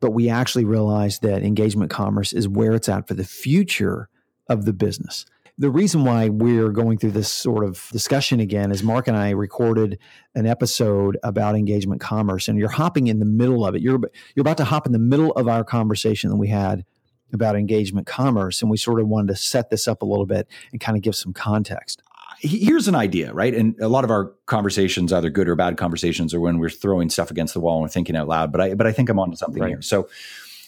but 0.00 0.10
we 0.10 0.28
actually 0.28 0.64
realized 0.64 1.22
that 1.22 1.42
engagement 1.42 1.90
commerce 1.90 2.32
is 2.32 2.48
where 2.48 2.72
it's 2.72 2.88
at 2.88 3.06
for 3.06 3.14
the 3.14 3.24
future 3.24 4.08
of 4.48 4.64
the 4.64 4.72
business. 4.72 5.24
The 5.60 5.70
reason 5.70 6.04
why 6.04 6.28
we're 6.28 6.70
going 6.70 6.98
through 6.98 7.10
this 7.12 7.30
sort 7.32 7.64
of 7.64 7.88
discussion 7.92 8.38
again 8.38 8.70
is 8.70 8.84
Mark 8.84 9.08
and 9.08 9.16
I 9.16 9.30
recorded 9.30 9.98
an 10.36 10.46
episode 10.46 11.18
about 11.24 11.56
engagement 11.56 12.00
commerce, 12.00 12.46
and 12.46 12.56
you're 12.58 12.68
hopping 12.68 13.08
in 13.08 13.18
the 13.18 13.24
middle 13.24 13.66
of 13.66 13.74
it. 13.74 13.82
You're 13.82 13.98
you're 14.34 14.42
about 14.42 14.56
to 14.58 14.64
hop 14.64 14.86
in 14.86 14.92
the 14.92 15.00
middle 15.00 15.32
of 15.32 15.48
our 15.48 15.64
conversation 15.64 16.30
that 16.30 16.36
we 16.36 16.48
had 16.48 16.84
about 17.32 17.56
engagement 17.56 18.06
commerce, 18.06 18.62
and 18.62 18.70
we 18.70 18.76
sort 18.76 19.00
of 19.00 19.08
wanted 19.08 19.28
to 19.28 19.36
set 19.36 19.70
this 19.70 19.86
up 19.88 20.02
a 20.02 20.04
little 20.06 20.26
bit 20.26 20.48
and 20.72 20.80
kind 20.80 20.96
of 20.96 21.02
give 21.02 21.14
some 21.16 21.32
context. 21.32 22.02
Here's 22.40 22.86
an 22.86 22.94
idea, 22.94 23.32
right? 23.32 23.52
And 23.52 23.74
a 23.80 23.88
lot 23.88 24.04
of 24.04 24.10
our 24.10 24.32
conversations, 24.46 25.12
either 25.12 25.28
good 25.28 25.48
or 25.48 25.56
bad 25.56 25.76
conversations, 25.76 26.32
are 26.32 26.40
when 26.40 26.58
we're 26.58 26.70
throwing 26.70 27.10
stuff 27.10 27.30
against 27.32 27.52
the 27.52 27.60
wall 27.60 27.76
and 27.78 27.82
we're 27.82 27.88
thinking 27.88 28.14
out 28.16 28.28
loud. 28.28 28.52
But 28.52 28.60
I, 28.60 28.74
but 28.74 28.86
I 28.86 28.92
think 28.92 29.08
I'm 29.08 29.18
onto 29.18 29.36
something 29.36 29.60
Right. 29.60 29.70
here. 29.70 29.82
So, 29.82 30.08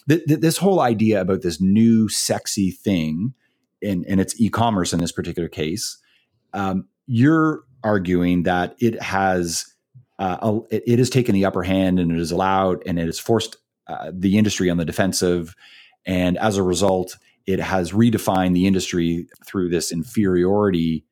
th- 0.09 0.25
th- 0.27 0.41
this 0.41 0.57
whole 0.59 0.81
idea 0.81 1.21
about 1.21 1.43
this 1.43 1.61
new 1.61 2.09
sexy 2.09 2.73
thing, 2.73 3.35
and 3.83 4.05
and 4.09 4.21
it's 4.21 4.39
e-commerce 4.41 4.93
in 4.93 4.99
this 4.99 5.13
particular 5.13 5.49
case, 5.49 5.97
um, 6.55 6.89
you're 7.07 7.63
arguing 7.85 8.43
that 8.43 8.75
it 8.81 9.01
has 9.01 9.65
uh, 10.19 10.37
a- 10.43 10.75
it, 10.75 10.83
it 10.87 10.99
has 10.99 11.09
taken 11.09 11.35
the 11.37 11.45
upper 11.45 11.63
hand 11.63 12.01
and 12.01 12.11
it 12.11 12.19
has 12.19 12.33
allowed 12.33 12.83
and 12.85 12.99
it 12.99 13.07
has 13.07 13.19
forced 13.21 13.57
uh, 13.87 14.11
the 14.13 14.37
industry 14.37 14.69
on 14.71 14.77
the 14.77 14.85
defensive, 14.85 15.55
and 16.07 16.39
as 16.39 16.57
a 16.57 16.63
result, 16.63 17.17
it 17.47 17.61
has 17.61 17.93
redefined 17.93 18.55
the 18.55 18.67
industry 18.67 19.27
through 19.47 19.69
this 19.71 19.93
inferiority 19.93 21.05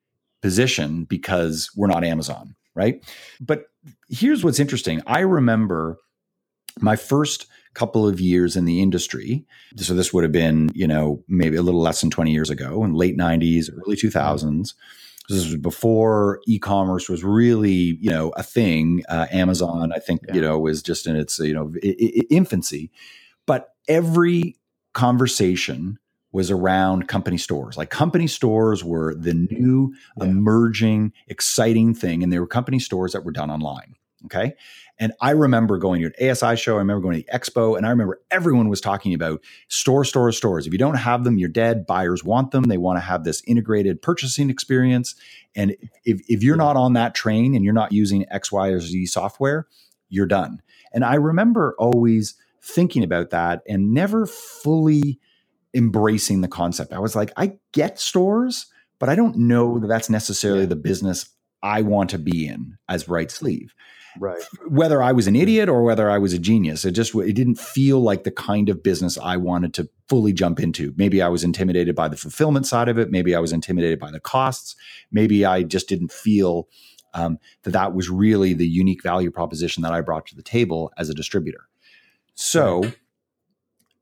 position 0.43 1.05
because 1.05 1.71
we're 1.77 1.87
not 1.89 2.05
Amazon, 2.05 2.55
right? 2.75 3.05
But 3.41 3.65
here's 4.09 4.45
what's 4.45 4.61
interesting. 4.61 5.03
I 5.07 5.21
remember 5.21 5.99
my 6.81 6.97
first 6.97 7.47
couple 7.75 8.07
of 8.09 8.21
years 8.21 8.57
in 8.57 8.65
the 8.65 8.81
industry. 8.83 9.45
So 9.77 9.95
this 9.95 10.13
would 10.13 10.25
have 10.25 10.33
been, 10.33 10.71
you 10.75 10.87
know, 10.87 11.23
maybe 11.29 11.57
a 11.57 11.63
little 11.63 11.81
less 11.81 12.01
than 12.01 12.11
20 12.11 12.33
years 12.33 12.51
ago 12.51 12.85
in 12.85 12.95
late 12.95 13.17
90s, 13.17 13.69
early 13.73 13.97
2000s. 13.97 14.75
This 15.29 15.45
was 15.45 15.57
before 15.57 16.41
e-commerce 16.47 17.09
was 17.09 17.23
really, 17.23 17.99
you 18.01 18.11
know, 18.11 18.31
a 18.31 18.43
thing. 18.43 19.03
Uh, 19.09 19.27
Amazon, 19.31 19.93
I 19.95 19.99
think, 19.99 20.23
Yeah. 20.29 20.35
you 20.37 20.41
know, 20.41 20.59
was 20.59 20.83
just 20.83 21.07
in 21.07 21.17
its, 21.17 21.39
you 21.39 21.53
know, 21.53 21.73
I- 21.85 21.89
I- 22.01 22.27
infancy. 22.31 22.91
But 23.47 23.69
every 23.87 24.57
conversation 24.99 25.99
was 26.33 26.51
around 26.51 27.09
company 27.09 27.39
stores. 27.39 27.77
Like 27.77 27.89
company 27.91 28.27
stores 28.27 28.85
were 28.85 29.15
the 29.15 29.33
new 29.35 29.95
Yeah. 30.19 30.27
emerging 30.27 31.13
exciting 31.29 31.95
thing 31.95 32.23
and 32.23 32.33
they 32.33 32.39
were 32.39 32.47
company 32.49 32.79
stores 32.81 33.13
that 33.13 33.25
were 33.25 33.33
done 33.33 33.51
online, 33.51 33.95
okay? 34.27 34.55
And 34.99 35.13
I 35.21 35.31
remember 35.31 35.79
going 35.79 36.01
to 36.03 36.09
an 36.09 36.31
ASI 36.31 36.57
show, 36.57 36.75
I 36.75 36.79
remember 36.79 37.01
going 37.01 37.17
to 37.21 37.25
the 37.25 37.39
expo 37.39 37.77
and 37.77 37.87
I 37.87 37.91
remember 37.91 38.21
everyone 38.33 38.69
was 38.69 38.81
talking 38.81 39.15
about 39.15 39.41
store 39.69 40.05
stores 40.05 40.37
stores. 40.37 40.67
If 40.67 40.73
you 40.73 40.79
don't 40.79 40.97
have 40.97 41.23
them, 41.25 41.39
you're 41.39 41.49
dead. 41.49 41.87
Buyers 41.87 42.25
want 42.25 42.51
them. 42.51 42.65
They 42.65 42.77
want 42.79 42.97
to 42.97 43.05
have 43.11 43.23
this 43.25 43.41
integrated 43.47 44.03
purchasing 44.03 44.51
experience 44.51 45.15
and 45.55 45.77
if 46.05 46.21
if 46.29 46.43
you're 46.43 46.57
not 46.57 46.77
on 46.77 46.93
that 46.95 47.15
train 47.15 47.55
and 47.55 47.65
you're 47.65 47.73
not 47.83 47.93
using 47.93 48.27
X 48.31 48.51
Y 48.53 48.69
or 48.69 48.81
Z 48.81 49.07
software, 49.07 49.67
you're 50.09 50.27
done. 50.27 50.61
And 50.93 51.05
I 51.05 51.15
remember 51.15 51.75
always 51.79 52.35
thinking 52.69 53.03
about 53.03 53.31
that 53.31 53.63
and 53.69 53.93
never 53.93 54.27
fully 54.27 55.19
embracing 55.75 56.41
the 56.41 56.49
concept. 56.49 56.93
I 56.93 56.99
was 56.99 57.17
like, 57.17 57.33
I 57.37 57.55
get 57.73 57.99
stores, 57.99 58.67
but 58.99 59.09
I 59.09 59.15
don't 59.15 59.37
know 59.37 59.79
that 59.79 59.87
that's 59.87 60.11
necessarily 60.11 60.67
the 60.67 60.77
business 60.77 61.31
I 61.63 61.83
want 61.83 62.11
to 62.11 62.19
be 62.19 62.47
in 62.47 62.79
as 62.89 63.09
right 63.09 63.31
sleeve. 63.31 63.75
Right. 64.21 64.43
Whether 64.67 65.03
I 65.03 65.13
was 65.13 65.27
an 65.27 65.37
idiot 65.37 65.69
or 65.69 65.83
whether 65.83 66.11
I 66.11 66.19
was 66.19 66.33
a 66.33 66.39
genius, 66.39 66.85
it 66.85 66.93
just 66.93 67.15
it 67.15 67.35
didn't 67.35 67.61
feel 67.61 68.01
like 68.01 68.25
the 68.25 68.31
kind 68.31 68.69
of 68.69 68.83
business 68.83 69.19
I 69.19 69.37
wanted 69.37 69.75
to 69.75 69.89
fully 70.09 70.33
jump 70.33 70.59
into. 70.59 70.93
Maybe 70.97 71.23
I 71.23 71.29
was 71.29 71.45
intimidated 71.45 71.95
by 71.95 72.09
the 72.09 72.17
fulfillment 72.17 72.67
side 72.67 72.89
of 72.89 72.99
it. 72.99 73.11
Maybe 73.11 73.35
I 73.35 73.39
was 73.39 73.53
intimidated 73.53 74.01
by 74.01 74.11
the 74.11 74.19
costs. 74.19 74.75
Maybe 75.13 75.45
I 75.45 75.63
just 75.63 75.89
didn't 75.89 76.11
feel 76.11 76.69
um, 77.15 77.39
that 77.63 77.71
that 77.71 77.95
was 77.95 78.11
really 78.11 78.55
the 78.55 78.67
unique 78.67 79.03
value 79.03 79.31
proposition 79.31 79.83
that 79.83 79.93
I 79.93 80.01
brought 80.01 80.27
to 80.27 80.35
the 80.35 80.43
table 80.43 80.91
as 80.99 81.09
a 81.09 81.15
distributor. 81.15 81.68
So, 82.41 82.93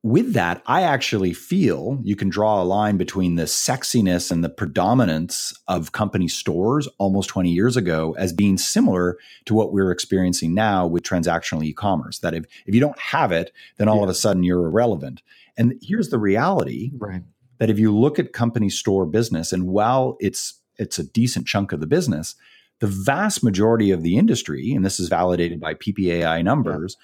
with 0.02 0.34
that, 0.34 0.62
I 0.66 0.82
actually 0.82 1.32
feel 1.32 1.98
you 2.02 2.14
can 2.16 2.28
draw 2.28 2.62
a 2.62 2.64
line 2.64 2.98
between 2.98 3.36
the 3.36 3.44
sexiness 3.44 4.30
and 4.30 4.44
the 4.44 4.50
predominance 4.50 5.54
of 5.68 5.92
company 5.92 6.28
stores 6.28 6.86
almost 6.98 7.30
20 7.30 7.50
years 7.50 7.78
ago 7.78 8.14
as 8.18 8.34
being 8.34 8.58
similar 8.58 9.16
to 9.46 9.54
what 9.54 9.72
we're 9.72 9.90
experiencing 9.90 10.52
now 10.52 10.86
with 10.86 11.02
transactional 11.02 11.64
e 11.64 11.72
commerce. 11.72 12.18
That 12.18 12.34
if, 12.34 12.44
if 12.66 12.74
you 12.74 12.80
don't 12.80 12.98
have 12.98 13.32
it, 13.32 13.52
then 13.78 13.88
all 13.88 13.96
Yeah. 13.96 14.02
of 14.04 14.08
a 14.10 14.14
sudden 14.14 14.42
you're 14.42 14.66
irrelevant. 14.66 15.22
And 15.56 15.78
here's 15.80 16.10
the 16.10 16.18
reality 16.18 16.90
Right. 16.98 17.22
that 17.58 17.70
if 17.70 17.78
you 17.78 17.90
look 17.96 18.18
at 18.18 18.34
company 18.34 18.68
store 18.68 19.06
business, 19.06 19.50
and 19.50 19.66
while 19.66 20.18
it's 20.20 20.60
it's 20.78 20.98
a 20.98 21.04
decent 21.04 21.46
chunk 21.46 21.72
of 21.72 21.80
the 21.80 21.86
business, 21.86 22.34
the 22.80 22.86
vast 22.86 23.42
majority 23.42 23.90
of 23.90 24.02
the 24.02 24.18
industry, 24.18 24.72
and 24.72 24.84
this 24.84 25.00
is 25.00 25.08
validated 25.08 25.58
by 25.58 25.72
PPAI 25.72 26.42
numbers, 26.44 26.98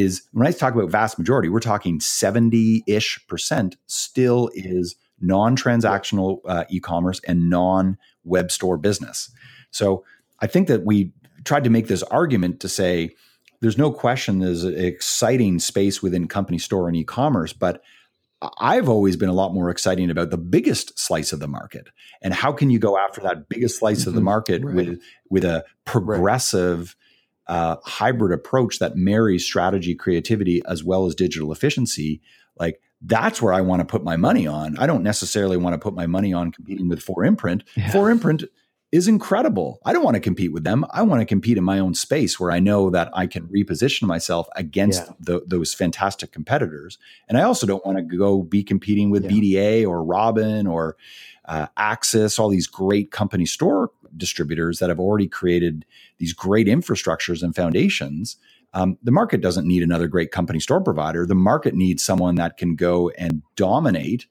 is 0.00 0.22
when 0.32 0.46
I 0.46 0.52
talk 0.52 0.74
about 0.74 0.90
vast 0.90 1.18
majority, 1.18 1.48
we're 1.48 1.60
talking 1.60 1.98
70-ish 1.98 3.26
percent 3.26 3.76
still 3.86 4.50
is 4.54 4.96
non-transactional 5.20 6.40
uh, 6.46 6.64
e-commerce 6.70 7.20
and 7.26 7.50
non-web 7.50 8.50
store 8.50 8.76
business. 8.76 9.30
So 9.70 10.04
I 10.40 10.46
think 10.46 10.68
that 10.68 10.84
we 10.84 11.12
tried 11.44 11.64
to 11.64 11.70
make 11.70 11.88
this 11.88 12.02
argument 12.04 12.60
to 12.60 12.68
say 12.68 13.14
there's 13.60 13.78
no 13.78 13.90
question 13.90 14.38
there's 14.38 14.64
an 14.64 14.78
exciting 14.78 15.58
space 15.58 16.02
within 16.02 16.28
company 16.28 16.58
store 16.58 16.86
and 16.88 16.96
e-commerce, 16.96 17.52
but 17.52 17.82
I've 18.60 18.88
always 18.88 19.16
been 19.16 19.28
a 19.28 19.34
lot 19.34 19.52
more 19.52 19.68
exciting 19.68 20.10
about 20.10 20.30
the 20.30 20.38
biggest 20.38 20.96
slice 20.98 21.32
of 21.32 21.40
the 21.40 21.48
market. 21.48 21.88
And 22.22 22.32
how 22.32 22.52
can 22.52 22.70
you 22.70 22.78
go 22.78 22.96
after 22.96 23.20
that 23.22 23.48
biggest 23.48 23.80
slice 23.80 24.00
mm-hmm. 24.00 24.10
of 24.10 24.14
the 24.14 24.20
mm-hmm. 24.20 24.24
market 24.26 24.64
right. 24.64 24.74
with 24.74 25.00
with 25.28 25.44
a 25.44 25.64
progressive 25.84 26.78
right. 26.78 27.07
Uh, 27.48 27.76
hybrid 27.84 28.32
approach 28.32 28.78
that 28.78 28.96
marries 28.96 29.44
strategy, 29.44 29.94
creativity, 29.94 30.62
as 30.66 30.84
well 30.84 31.06
as 31.06 31.14
digital 31.14 31.50
efficiency? 31.50 32.20
Like 32.58 32.80
that's 33.00 33.40
where 33.40 33.52
I 33.52 33.60
want 33.60 33.80
to 33.80 33.86
put 33.86 34.04
my 34.04 34.16
money 34.16 34.46
on. 34.46 34.76
I 34.78 34.86
don't 34.86 35.02
necessarily 35.02 35.56
want 35.56 35.74
to 35.74 35.78
put 35.78 35.94
my 35.94 36.06
money 36.06 36.32
on 36.32 36.50
competing 36.50 36.88
with 36.88 37.04
4imprint. 37.04 37.62
Yeah. 37.76 37.90
4imprint 37.90 38.44
is 38.90 39.06
incredible. 39.06 39.78
I 39.84 39.92
don't 39.92 40.02
want 40.02 40.14
to 40.14 40.20
compete 40.20 40.52
with 40.52 40.64
them. 40.64 40.84
I 40.90 41.02
want 41.02 41.20
to 41.20 41.26
compete 41.26 41.58
in 41.58 41.64
my 41.64 41.78
own 41.78 41.94
space 41.94 42.40
where 42.40 42.50
I 42.50 42.58
know 42.58 42.88
that 42.90 43.10
I 43.12 43.26
can 43.26 43.46
reposition 43.48 44.04
myself 44.04 44.48
against 44.56 45.02
yeah. 45.06 45.12
the, 45.20 45.42
those 45.46 45.74
fantastic 45.74 46.32
competitors. 46.32 46.96
And 47.28 47.36
I 47.36 47.42
also 47.42 47.66
don't 47.66 47.84
want 47.84 47.98
to 47.98 48.16
go 48.16 48.42
be 48.42 48.64
competing 48.64 49.10
with 49.10 49.24
yeah. 49.24 49.30
BDA 49.30 49.86
or 49.86 50.02
Robyn 50.02 50.66
or 50.66 50.96
uh, 51.44 51.66
Axis, 51.76 52.38
all 52.38 52.48
these 52.48 52.66
great 52.66 53.10
company 53.10 53.46
store 53.46 53.90
distributors 54.16 54.78
that 54.78 54.88
have 54.88 55.00
already 55.00 55.28
created 55.28 55.84
these 56.18 56.32
great 56.32 56.66
infrastructures 56.66 57.42
and 57.42 57.54
foundations. 57.54 58.36
Um, 58.74 58.98
the 59.02 59.10
market 59.10 59.40
doesn't 59.40 59.66
need 59.66 59.82
another 59.82 60.08
great 60.08 60.30
company 60.30 60.60
store 60.60 60.80
provider. 60.80 61.26
The 61.26 61.34
market 61.34 61.74
needs 61.74 62.02
someone 62.02 62.34
that 62.36 62.56
can 62.56 62.76
go 62.76 63.10
and 63.10 63.42
dominate 63.56 64.26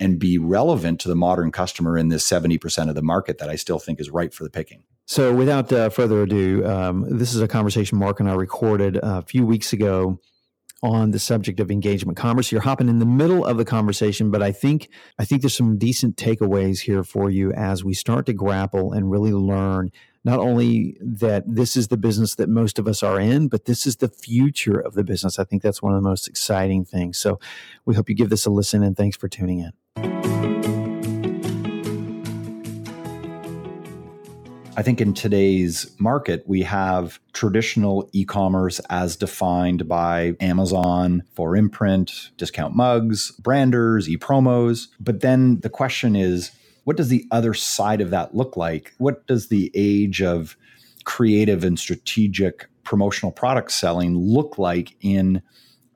and 0.00 0.18
be 0.18 0.38
relevant 0.38 1.00
to 1.00 1.08
the 1.08 1.16
modern 1.16 1.50
customer 1.50 1.98
in 1.98 2.08
this 2.08 2.28
70% 2.28 2.88
of 2.88 2.94
the 2.94 3.02
market 3.02 3.38
that 3.38 3.48
I 3.48 3.56
still 3.56 3.78
think 3.78 4.00
is 4.00 4.10
ripe 4.10 4.32
for 4.32 4.44
the 4.44 4.50
picking. 4.50 4.84
So, 5.06 5.34
without 5.34 5.72
uh, 5.72 5.88
further 5.88 6.22
ado, 6.22 6.66
um, 6.66 7.06
this 7.08 7.34
is 7.34 7.40
a 7.40 7.48
conversation 7.48 7.98
Mark 7.98 8.20
and 8.20 8.30
I 8.30 8.34
recorded 8.34 8.98
a 9.02 9.22
few 9.22 9.44
weeks 9.44 9.72
ago 9.72 10.20
on 10.82 11.10
the 11.10 11.18
subject 11.18 11.60
of 11.60 11.70
engagement 11.70 12.16
commerce. 12.16 12.52
You're 12.52 12.60
hopping 12.60 12.88
in 12.88 12.98
the 12.98 13.06
middle 13.06 13.44
of 13.44 13.56
the 13.56 13.64
conversation, 13.64 14.30
but 14.30 14.42
I 14.42 14.52
think 14.52 14.88
I 15.18 15.24
think 15.24 15.42
there's 15.42 15.56
some 15.56 15.78
decent 15.78 16.16
takeaways 16.16 16.80
here 16.80 17.02
for 17.02 17.30
you 17.30 17.52
as 17.52 17.84
we 17.84 17.94
start 17.94 18.26
to 18.26 18.32
grapple 18.32 18.92
and 18.92 19.10
really 19.10 19.32
learn 19.32 19.90
not 20.24 20.38
only 20.38 20.96
that 21.00 21.44
this 21.46 21.76
is 21.76 21.88
the 21.88 21.96
business 21.96 22.34
that 22.34 22.48
most 22.48 22.78
of 22.78 22.86
us 22.86 23.02
are 23.02 23.18
in, 23.20 23.48
but 23.48 23.64
this 23.64 23.86
is 23.86 23.96
the 23.96 24.08
future 24.08 24.78
of 24.78 24.94
the 24.94 25.04
business. 25.04 25.38
I 25.38 25.44
think 25.44 25.62
that's 25.62 25.80
one 25.80 25.94
of 25.94 26.02
the 26.02 26.08
most 26.08 26.28
exciting 26.28 26.84
things. 26.84 27.18
So 27.18 27.38
we 27.84 27.94
hope 27.94 28.08
you 28.08 28.14
give 28.14 28.30
this 28.30 28.46
a 28.46 28.50
listen 28.50 28.82
and 28.82 28.96
thanks 28.96 29.16
for 29.16 29.28
tuning 29.28 29.60
in. 29.60 30.37
I 34.78 34.82
think 34.82 35.00
in 35.00 35.12
today's 35.12 35.90
market, 35.98 36.44
we 36.46 36.62
have 36.62 37.18
traditional 37.32 38.08
e 38.12 38.24
commerce 38.24 38.78
as 38.88 39.16
defined 39.16 39.88
by 39.88 40.36
Amazon 40.38 41.24
4imprint, 41.36 42.30
discount 42.36 42.76
mugs, 42.76 43.32
branders, 43.40 44.08
e 44.08 44.16
promos. 44.16 44.86
But 45.00 45.18
then 45.18 45.58
the 45.62 45.68
question 45.68 46.14
is, 46.14 46.52
what 46.84 46.96
does 46.96 47.08
the 47.08 47.26
other 47.32 47.54
side 47.54 48.00
of 48.00 48.10
that 48.10 48.36
look 48.36 48.56
like? 48.56 48.94
What 48.98 49.26
does 49.26 49.48
the 49.48 49.72
age 49.74 50.22
of 50.22 50.56
creative 51.02 51.64
and 51.64 51.76
strategic 51.76 52.68
promotional 52.84 53.32
product 53.32 53.72
selling 53.72 54.16
look 54.16 54.58
like 54.58 54.94
in 55.00 55.42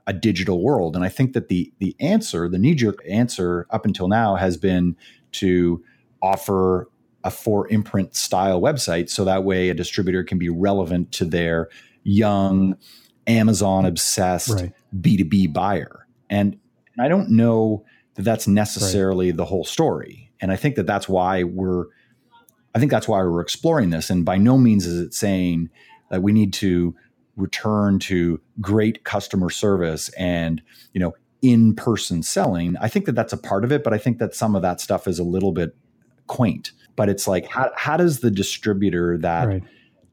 a 0.09 0.13
digital 0.13 0.61
world? 0.61 0.97
And 0.97 1.05
I 1.05 1.09
think 1.09 1.35
that 1.35 1.47
the 1.47 1.73
the 1.79 1.95
answer, 2.01 2.49
the 2.49 2.59
knee 2.59 2.75
jerk 2.75 2.99
answer 3.09 3.65
up 3.71 3.87
until 3.87 4.09
now 4.09 4.35
has 4.35 4.57
been 4.57 4.97
to 5.35 5.85
offer 6.21 6.89
a 7.25 7.31
4imprint 7.31 8.15
style 8.15 8.61
website 8.61 9.09
so 9.09 9.25
that 9.25 9.45
way 9.45 9.69
a 9.69 9.75
distributor 9.75 10.25
can 10.25 10.39
be 10.39 10.49
relevant 10.49 11.13
to 11.13 11.25
their 11.25 11.69
young 12.03 12.77
Amazon 13.27 13.85
obsessed 13.85 14.51
right. 14.51 14.73
B2B 15.01 15.53
buyer. 15.53 16.07
And, 16.29 16.59
and 16.97 17.05
I 17.05 17.09
don't 17.09 17.31
know 17.31 17.85
that 18.15 18.23
that's 18.23 18.49
necessarily 18.49 19.31
right. 19.31 19.37
the 19.37 19.45
whole 19.45 19.65
story. 19.65 20.33
And 20.41 20.51
I 20.51 20.57
think 20.57 20.75
that 20.77 20.87
that's 20.87 21.09
why 21.09 21.45
we're, 21.45 21.87
I 22.75 22.79
think 22.79 22.91
that's 22.91 23.07
why 23.07 23.23
we're 23.23 23.41
exploring 23.41 23.91
this. 23.91 24.11
And 24.11 24.25
by 24.25 24.39
no 24.39 24.59
means 24.59 24.87
is 24.87 25.01
it 25.01 25.15
saying 25.15 25.71
that 26.11 26.23
we 26.23 26.33
need 26.33 26.53
to 26.55 26.95
return 27.37 27.99
to 27.99 28.41
great 28.61 29.05
customer 29.05 29.51
service 29.51 30.09
and, 30.11 30.61
you 30.93 31.01
know, 31.01 31.15
in-person 31.43 32.23
selling. 32.23 32.77
I 32.81 32.89
think 32.89 33.07
that 33.07 33.13
that's 33.13 33.33
a 33.33 33.37
part 33.37 33.65
of 33.65 33.73
it, 33.73 33.83
but 33.83 33.93
I 33.93 33.99
think 33.99 34.19
that 34.19 34.35
some 34.35 34.55
of 34.55 34.63
that 34.63 34.81
stuff 34.81 35.09
is 35.09 35.19
a 35.19 35.25
little 35.25 35.53
bit 35.53 35.75
quaint. 36.27 36.73
But 36.97 37.09
it's 37.09 37.27
like, 37.27 37.47
how, 37.49 37.71
how 37.77 37.97
does 37.97 38.21
the 38.21 38.31
distributor 38.31 39.17
that 39.19 39.49
right. 39.49 39.63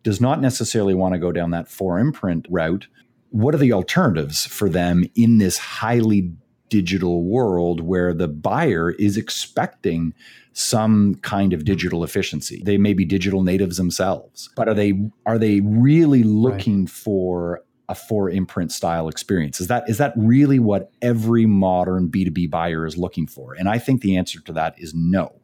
does 0.04 0.22
not 0.22 0.42
necessarily 0.42 0.94
want 0.94 1.14
to 1.14 1.20
go 1.20 1.32
down 1.32 1.52
that 1.52 1.68
4imprint 1.68 2.46
route, 2.50 2.88
what 3.32 3.54
are 3.54 3.60
the 3.60 3.74
alternatives 3.74 4.46
for 4.46 4.70
them 4.70 5.06
in 5.16 5.38
this 5.38 5.58
highly 5.58 6.32
digital 6.70 7.24
world 7.24 7.82
where 7.82 8.14
the 8.14 8.28
buyer 8.28 8.92
is 8.92 9.18
expecting 9.18 10.14
some 10.54 11.16
kind 11.16 11.54
of 11.54 11.66
digital 11.66 12.04
efficiency. 12.04 12.62
They 12.64 12.78
may 12.78 12.94
be 12.94 13.06
digital 13.06 13.44
natives 13.44 13.78
themselves, 13.78 14.50
but 14.56 14.68
are 14.68 14.74
they 14.74 14.94
are 15.26 15.38
they 15.38 15.62
really 15.62 16.24
looking 16.24 16.82
right. 16.82 16.90
for 16.90 17.64
a 17.88 17.94
4imprint 17.94 18.72
style 18.72 19.08
experience? 19.08 19.60
Is 19.60 19.68
that 19.68 19.90
is 19.90 19.98
that 19.98 20.14
really 20.16 20.60
what 20.60 20.92
every 21.02 21.46
modern 21.46 22.10
B2B 22.10 22.50
buyer 22.50 22.86
is 22.86 22.98
looking 22.98 23.28
for? 23.28 23.54
And 23.54 23.70
I 23.70 23.80
think 23.80 24.02
the 24.02 24.18
answer 24.18 24.40
to 24.42 24.54
that 24.54 24.76
is 24.78 24.94
no. 24.94 25.39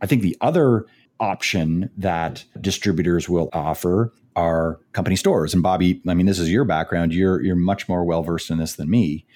I 0.00 0.06
think 0.06 0.22
the 0.22 0.36
other 0.40 0.86
option 1.20 1.90
that 1.96 2.44
distributors 2.60 3.28
will 3.28 3.48
offer 3.52 4.12
are 4.36 4.78
company 4.92 5.16
stores. 5.16 5.52
And 5.52 5.62
Bobby, 5.62 6.00
I 6.06 6.14
mean, 6.14 6.26
this 6.26 6.38
is 6.38 6.50
your 6.50 6.64
background. 6.64 7.12
You're 7.12 7.42
you're 7.42 7.56
much 7.56 7.88
more 7.88 8.04
well 8.04 8.22
versed 8.22 8.50
in 8.50 8.58
this 8.58 8.74
than 8.74 8.88
me. 8.88 9.26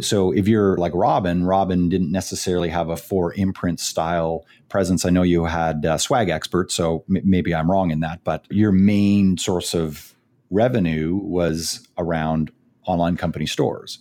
So 0.00 0.30
if 0.32 0.46
you're 0.46 0.76
like 0.76 0.92
Robyn, 0.92 1.44
Robyn 1.44 1.88
didn't 1.88 2.12
necessarily 2.12 2.68
have 2.68 2.90
a 2.90 2.96
4imprint 2.96 3.80
style 3.80 4.44
presence. 4.68 5.06
I 5.06 5.10
know 5.10 5.22
you 5.22 5.46
had 5.46 5.86
uh, 5.86 5.96
swag 5.96 6.28
expert, 6.28 6.70
so 6.70 7.04
m- 7.08 7.22
maybe 7.24 7.54
I'm 7.54 7.70
wrong 7.70 7.90
in 7.90 8.00
that, 8.00 8.22
but 8.22 8.44
your 8.50 8.72
main 8.72 9.38
source 9.38 9.74
of 9.74 10.14
revenue 10.50 11.16
was 11.16 11.86
around 11.96 12.50
online 12.86 13.16
company 13.16 13.46
stores. 13.46 13.98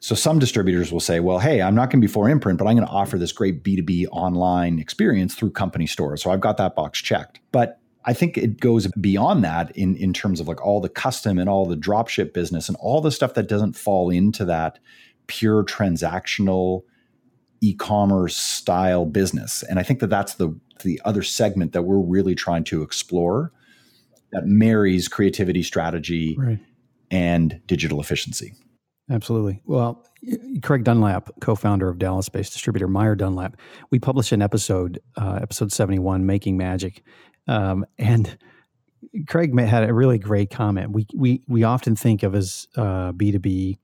So 0.00 0.14
some 0.14 0.38
distributors 0.38 0.92
will 0.92 1.00
say, 1.00 1.20
well, 1.20 1.38
hey, 1.38 1.62
I'm 1.62 1.74
not 1.74 1.90
going 1.90 2.00
to 2.00 2.06
be 2.06 2.12
4imprint, 2.12 2.58
but 2.58 2.66
I'm 2.66 2.76
going 2.76 2.86
to 2.86 2.92
offer 2.92 3.18
this 3.18 3.32
great 3.32 3.62
B2B 3.62 4.06
online 4.12 4.78
experience 4.78 5.34
through 5.34 5.50
company 5.52 5.86
stores. 5.86 6.22
So 6.22 6.30
I've 6.30 6.40
got 6.40 6.58
that 6.58 6.74
box 6.74 7.00
checked. 7.00 7.40
But 7.50 7.80
I 8.04 8.12
think 8.12 8.38
it 8.38 8.60
goes 8.60 8.86
beyond 9.00 9.42
that 9.44 9.76
in, 9.76 9.96
in 9.96 10.12
terms 10.12 10.38
of 10.38 10.46
like 10.46 10.64
all 10.64 10.80
the 10.80 10.88
custom 10.88 11.38
and 11.38 11.48
all 11.48 11.66
the 11.66 11.76
dropship 11.76 12.32
business 12.32 12.68
and 12.68 12.76
all 12.78 13.00
the 13.00 13.10
stuff 13.10 13.34
that 13.34 13.48
doesn't 13.48 13.72
fall 13.74 14.10
into 14.10 14.44
that 14.44 14.78
pure 15.26 15.64
transactional 15.64 16.82
e-commerce 17.60 18.36
style 18.36 19.06
business. 19.06 19.64
And 19.64 19.78
I 19.78 19.82
think 19.82 20.00
that 20.00 20.10
that's 20.10 20.34
the 20.34 20.56
the 20.82 21.00
other 21.06 21.22
segment 21.22 21.72
that 21.72 21.82
we're 21.82 21.98
really 21.98 22.34
trying 22.34 22.64
to 22.64 22.82
explore 22.82 23.50
that 24.32 24.46
marries 24.46 25.08
creativity 25.08 25.62
strategy 25.62 26.36
right. 26.38 26.58
and 27.10 27.60
digital 27.66 28.00
efficiency. 28.00 28.54
Absolutely. 29.08 29.62
Well, 29.64 30.04
Craig 30.62 30.82
Dunlap, 30.82 31.30
co-founder 31.40 31.88
of 31.88 31.98
Dallas-based 31.98 32.52
distributor 32.52 32.88
Meyer 32.88 33.14
Dunlap, 33.14 33.56
we 33.90 34.00
published 34.00 34.32
an 34.32 34.42
episode, 34.42 34.98
uh, 35.16 35.38
episode 35.40 35.70
seventy-one, 35.72 36.26
"Making 36.26 36.56
Magic," 36.56 37.04
um, 37.46 37.84
and 37.98 38.36
Craig 39.28 39.56
had 39.60 39.88
a 39.88 39.94
really 39.94 40.18
great 40.18 40.50
comment. 40.50 40.90
We 40.90 41.06
we 41.14 41.42
we 41.46 41.62
often 41.62 41.94
think 41.94 42.24
of 42.24 42.34
as 42.34 42.66
B 43.16 43.30
two 43.30 43.38
B 43.38 43.78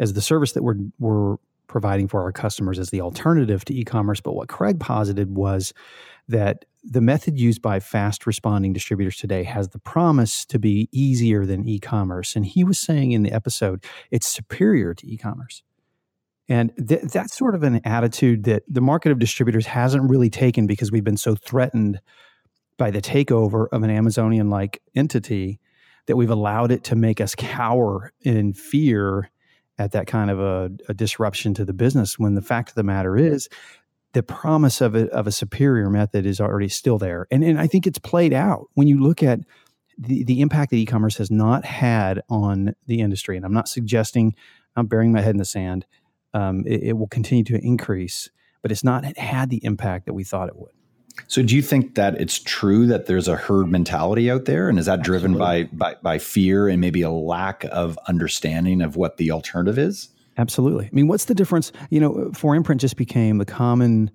as 0.00 0.14
the 0.14 0.22
service 0.22 0.52
that 0.52 0.64
we're 0.64 0.76
we're 0.98 1.36
providing 1.68 2.08
for 2.08 2.20
our 2.22 2.32
customers 2.32 2.80
as 2.80 2.90
the 2.90 3.00
alternative 3.00 3.64
to 3.66 3.74
e-commerce. 3.74 4.20
But 4.20 4.34
what 4.34 4.48
Craig 4.48 4.80
posited 4.80 5.36
was 5.36 5.72
that 6.26 6.64
the 6.82 7.00
method 7.00 7.38
used 7.38 7.60
by 7.60 7.80
fast 7.80 8.26
responding 8.26 8.72
distributors 8.72 9.16
today 9.16 9.44
has 9.44 9.68
the 9.68 9.78
promise 9.78 10.44
to 10.46 10.58
be 10.58 10.88
easier 10.92 11.44
than 11.44 11.68
e-commerce. 11.68 12.34
And 12.34 12.46
he 12.46 12.64
was 12.64 12.78
saying 12.78 13.12
in 13.12 13.22
the 13.22 13.32
episode, 13.32 13.84
it's 14.10 14.26
superior 14.26 14.94
to 14.94 15.06
e-commerce. 15.06 15.62
And 16.48 16.72
th- 16.76 17.02
that's 17.02 17.36
sort 17.36 17.54
of 17.54 17.62
an 17.62 17.80
attitude 17.84 18.44
that 18.44 18.64
the 18.66 18.80
market 18.80 19.12
of 19.12 19.18
distributors 19.18 19.66
hasn't 19.66 20.10
really 20.10 20.30
taken 20.30 20.66
because 20.66 20.90
we've 20.90 21.04
been 21.04 21.16
so 21.16 21.34
threatened 21.34 22.00
by 22.76 22.90
the 22.90 23.02
takeover 23.02 23.66
of 23.72 23.82
an 23.82 23.90
Amazonian 23.90 24.48
like 24.48 24.82
entity 24.96 25.60
that 26.06 26.16
we've 26.16 26.30
allowed 26.30 26.72
it 26.72 26.82
to 26.84 26.96
make 26.96 27.20
us 27.20 27.34
cower 27.36 28.12
in 28.22 28.52
fear 28.52 29.30
at 29.78 29.92
that 29.92 30.06
kind 30.06 30.30
of 30.30 30.40
a, 30.40 30.70
a, 30.88 30.94
disruption 30.94 31.54
to 31.54 31.64
the 31.64 31.72
business 31.72 32.18
when 32.18 32.34
the 32.34 32.42
fact 32.42 32.68
of 32.68 32.74
the 32.74 32.82
matter 32.82 33.16
is 33.16 33.48
the 34.12 34.22
promise 34.22 34.80
of 34.80 34.94
a, 34.94 35.08
of 35.10 35.26
a 35.26 35.32
superior 35.32 35.88
method 35.88 36.26
is 36.26 36.40
already 36.40 36.68
still 36.68 36.98
there. 36.98 37.26
And, 37.30 37.44
and 37.44 37.60
i 37.60 37.66
think 37.66 37.86
it's 37.86 37.98
played 37.98 38.32
out. 38.32 38.68
When 38.74 38.88
you 38.88 39.00
look 39.00 39.22
at 39.22 39.40
the, 39.98 40.24
the 40.24 40.40
impact 40.40 40.70
that 40.70 40.76
e-commerce 40.76 41.18
has 41.18 41.30
not 41.30 41.64
had 41.64 42.22
on 42.30 42.74
the 42.86 43.00
industry 43.00 43.36
and 43.36 43.44
i'm 43.44 43.52
not 43.52 43.68
suggesting 43.68 44.34
i'm 44.74 44.86
burying 44.86 45.12
my 45.12 45.20
head 45.20 45.34
in 45.34 45.36
the 45.36 45.44
sand 45.44 45.84
um, 46.32 46.64
it, 46.66 46.82
it 46.82 46.92
will 46.94 47.08
continue 47.08 47.44
to 47.44 47.58
increase 47.62 48.30
but 48.62 48.72
it's 48.72 48.84
not 48.84 49.04
had 49.16 49.50
the 49.50 49.64
impact 49.64 50.06
that 50.06 50.14
we 50.14 50.24
thought 50.24 50.48
it 50.48 50.56
would. 50.56 50.72
So, 51.26 51.42
do 51.42 51.54
you 51.54 51.62
think 51.62 51.96
that 51.96 52.20
it's 52.20 52.38
true 52.38 52.86
that 52.86 53.06
there's 53.06 53.28
a 53.28 53.36
herd 53.36 53.68
mentality 53.68 54.30
out 54.30 54.44
there, 54.44 54.68
and 54.68 54.78
is 54.78 54.86
that 54.86 55.02
driven 55.02 55.36
by, 55.36 55.64
by 55.64 55.96
by 56.02 56.18
fear 56.18 56.68
and 56.68 56.80
maybe 56.80 57.02
a 57.02 57.10
lack 57.10 57.64
of 57.64 57.98
understanding 58.08 58.80
of 58.80 58.96
what 58.96 59.16
the 59.16 59.30
alternative 59.30 59.78
is? 59.78 60.08
Absolutely. 60.38 60.86
I 60.86 60.90
mean, 60.92 61.08
what's 61.08 61.26
the 61.26 61.34
difference? 61.34 61.72
You 61.90 62.00
know, 62.00 62.12
4imprint 62.32 62.78
just 62.78 62.96
became 62.96 63.38
the 63.38 63.44
common, 63.44 64.10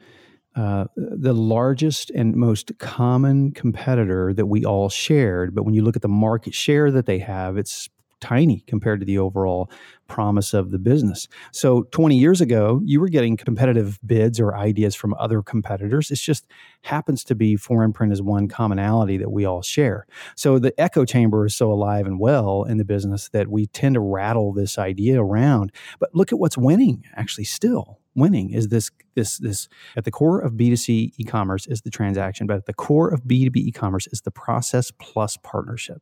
uh, 0.56 0.86
the 0.96 1.34
largest 1.34 2.10
and 2.12 2.36
most 2.36 2.78
common 2.80 3.52
competitor 3.52 4.34
that 4.34 4.46
we 4.48 4.66
all 4.66 4.90
shared. 4.90 5.54
But 5.54 5.64
when 5.64 5.74
you 5.74 5.84
look 5.84 5.96
at 5.96 6.02
the 6.02 6.08
market 6.08 6.54
share 6.54 6.92
that 6.92 7.06
they 7.06 7.20
have, 7.20 7.58
it's 7.58 7.90
tiny 8.22 8.64
compared 8.68 9.00
to 9.00 9.06
the 9.06 9.18
overall 9.18 9.70
promise 10.08 10.54
of 10.54 10.72
the 10.72 10.80
business. 10.80 11.28
So 11.52 11.84
20 11.92 12.18
years 12.18 12.42
ago, 12.42 12.82
you 12.84 13.00
were 13.00 13.10
getting 13.10 13.38
competitive 13.38 14.00
bids 14.06 14.40
or 14.40 14.56
ideas 14.56 14.96
from 14.96 15.14
other 15.16 15.42
competitors. 15.42 16.12
It 16.12 16.16
just 16.16 16.46
happens 16.84 17.24
to 17.26 17.36
be 17.36 17.56
4imprint 17.56 18.12
is 18.12 18.22
one 18.22 18.48
commonality 18.48 19.18
that 19.18 19.32
we 19.32 19.46
all 19.46 19.62
share. 19.62 20.06
So 20.36 20.60
the 20.60 20.80
echo 20.80 21.06
chamber 21.06 21.46
is 21.46 21.56
so 21.56 21.72
alive 21.72 22.06
and 22.06 22.20
well 22.20 22.64
in 22.64 22.78
the 22.78 22.86
business 22.86 23.30
that 23.30 23.48
we 23.48 23.68
tend 23.68 23.96
to 23.96 24.00
rattle 24.00 24.54
this 24.54 24.78
idea 24.78 25.22
around. 25.22 25.72
But 26.00 26.14
look 26.14 26.32
at 26.32 26.40
what's 26.40 26.58
winning 26.58 27.04
actually 27.16 27.46
still 27.46 28.00
winning 28.16 28.52
is 28.52 28.70
this 28.70 28.90
this 29.16 29.38
this 29.40 29.68
at 29.98 30.06
the 30.06 30.12
core 30.12 30.40
of 30.40 30.54
b2c 30.54 31.12
e-commerce 31.18 31.68
is 31.68 31.82
the 31.82 31.90
transaction 31.90 32.48
but 32.48 32.56
at 32.56 32.66
the 32.66 32.74
core 32.74 33.10
of 33.10 33.24
b2b 33.24 33.58
e-commerce 33.58 34.08
is 34.08 34.22
the 34.22 34.32
process 34.32 34.92
plus 35.00 35.38
partnership 35.38 36.02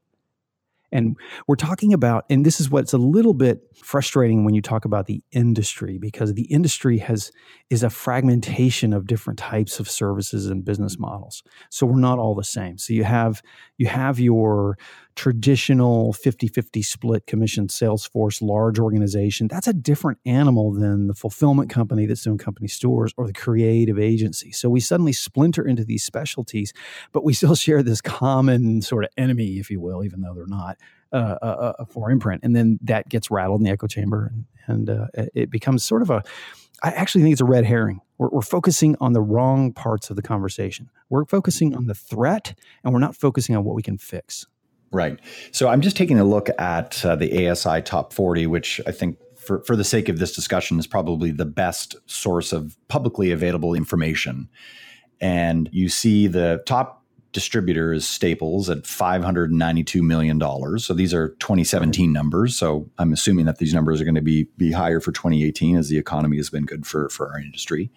and 0.94 1.18
we're 1.48 1.56
talking 1.56 1.92
about, 1.92 2.24
and 2.30 2.46
this 2.46 2.62
is 2.62 2.70
what's 2.70 2.94
a 2.94 2.98
little 2.98 3.34
bit 3.34 3.62
frustrating 3.76 4.46
when 4.46 4.54
you 4.54 4.62
talk 4.62 4.86
about 4.86 5.08
the 5.08 5.24
industry, 5.32 5.98
because 5.98 6.34
the 6.34 6.44
industry 6.44 7.00
has 7.00 7.32
is 7.70 7.84
a 7.84 7.90
fragmentation 7.90 8.94
of 8.94 9.08
different 9.08 9.40
types 9.40 9.80
of 9.80 9.90
services 9.90 10.48
and 10.48 10.64
business 10.64 11.00
models. 11.00 11.44
So 11.70 11.86
we're 11.88 12.00
not 12.00 12.20
all 12.20 12.36
the 12.36 12.44
same. 12.44 12.78
So 12.78 12.94
you 12.94 13.04
have 13.04 13.42
you 13.78 13.88
have 13.88 14.20
your 14.20 14.78
traditional 15.16 16.14
50-50 16.14 16.84
split 16.84 17.28
commission 17.28 17.70
sales 17.70 18.06
force 18.06 18.42
large 18.42 18.80
organization 18.80 19.48
that's 19.48 19.68
a 19.68 19.74
different 19.74 20.20
animal 20.26 20.72
than 20.72 21.08
the 21.08 21.14
fulfillment 21.14 21.70
company 21.70 22.06
that's 22.06 22.24
doing 22.24 22.38
company 22.38 22.68
stores 22.68 23.14
or 23.18 23.28
the 23.28 23.34
creative 23.34 24.00
agency 24.00 24.52
so 24.52 24.70
we 24.70 24.80
suddenly 24.80 25.14
splinter 25.14 25.66
into 25.66 25.84
these 25.84 26.04
specialties 26.04 26.74
but 27.12 27.24
we 27.24 27.34
still 27.34 27.56
share 27.64 27.84
this 27.84 28.02
common 28.02 28.82
sort 28.82 29.04
of 29.04 29.10
enemy 29.18 29.60
if 29.60 29.70
you 29.70 29.80
will 29.80 30.04
even 30.04 30.22
though 30.22 30.34
they're 30.34 30.48
not 30.48 30.78
uh, 31.12 31.38
uh, 31.42 31.46
uh, 31.46 31.74
uh 31.80 31.86
4imprint 31.86 32.40
and 32.44 32.56
then 32.56 32.80
that 32.82 33.08
gets 33.10 33.30
rattled 33.30 33.60
in 33.60 33.66
the 33.66 33.72
echo 33.72 33.88
chamber 33.88 34.32
and, 34.34 34.46
and 34.68 34.90
uh, 34.90 35.08
it 35.36 35.50
becomes 35.50 35.84
sort 35.84 36.02
of 36.02 36.10
a 36.10 36.24
I 36.84 36.90
actually 36.90 37.22
think 37.22 37.32
it's 37.32 37.42
a 37.42 37.46
red 37.46 37.64
herring. 37.64 38.02
We're, 38.18 38.28
we're, 38.28 38.42
focusing 38.42 38.98
on 39.00 39.14
the 39.14 39.22
wrong 39.22 39.72
parts 39.72 40.10
of 40.10 40.18
the 40.18 40.22
conversation. 40.22 40.90
We're 41.10 41.24
focusing 41.24 41.76
on 41.76 41.88
the 41.88 41.96
threat 41.96 42.60
and 42.84 42.94
we're 42.94 43.00
not 43.00 43.16
focusing 43.16 43.56
on 43.56 43.64
what 43.64 43.74
we 43.74 43.82
can 43.82 43.98
fix. 43.98 44.48
Right. 44.94 45.20
So 45.52 45.68
I'm 45.68 45.82
just 45.82 45.98
taking 45.98 46.20
a 46.20 46.24
look 46.24 46.50
at 46.60 47.04
uh, 47.04 47.16
the 47.16 47.50
ASI 47.50 47.82
Top 47.82 48.14
40, 48.14 48.48
which 48.48 48.80
I 48.86 48.92
think, 48.92 49.18
for, 49.36 49.64
for 49.64 49.76
the 49.76 49.84
sake 49.84 50.08
of 50.08 50.20
this 50.20 50.34
discussion, 50.34 50.80
is 50.80 50.88
probably 50.88 51.32
the 51.32 51.46
best 51.46 51.96
source 52.06 52.54
of 52.54 52.78
publicly 52.88 53.32
available 53.32 53.74
information. 53.74 54.48
And 55.20 55.70
you 55.74 55.90
see 55.90 56.28
the 56.28 56.62
top 56.66 57.03
distributor 57.34 57.92
is 57.92 58.08
Staples 58.08 58.70
at 58.70 58.84
$592 58.84 60.02
million. 60.02 60.40
So 60.80 60.94
these 60.94 61.14
are 61.14 61.30
2017 61.40 62.14
numbers. 62.14 62.56
So 62.56 62.90
I'm 63.00 63.12
assuming 63.12 63.46
that 63.48 63.58
these 63.58 63.74
numbers 63.74 64.00
are 64.00 64.06
going 64.06 64.16
to 64.16 64.22
be, 64.22 64.48
be 64.56 64.72
higher 64.72 65.00
for 65.00 65.12
2018 65.12 65.76
as 65.76 65.90
the 65.90 65.98
economy 65.98 66.38
has 66.38 66.50
been 66.50 66.66
good 66.66 66.86
for, 66.86 67.10
for 67.10 67.32
our 67.32 67.40
industry. 67.40 67.92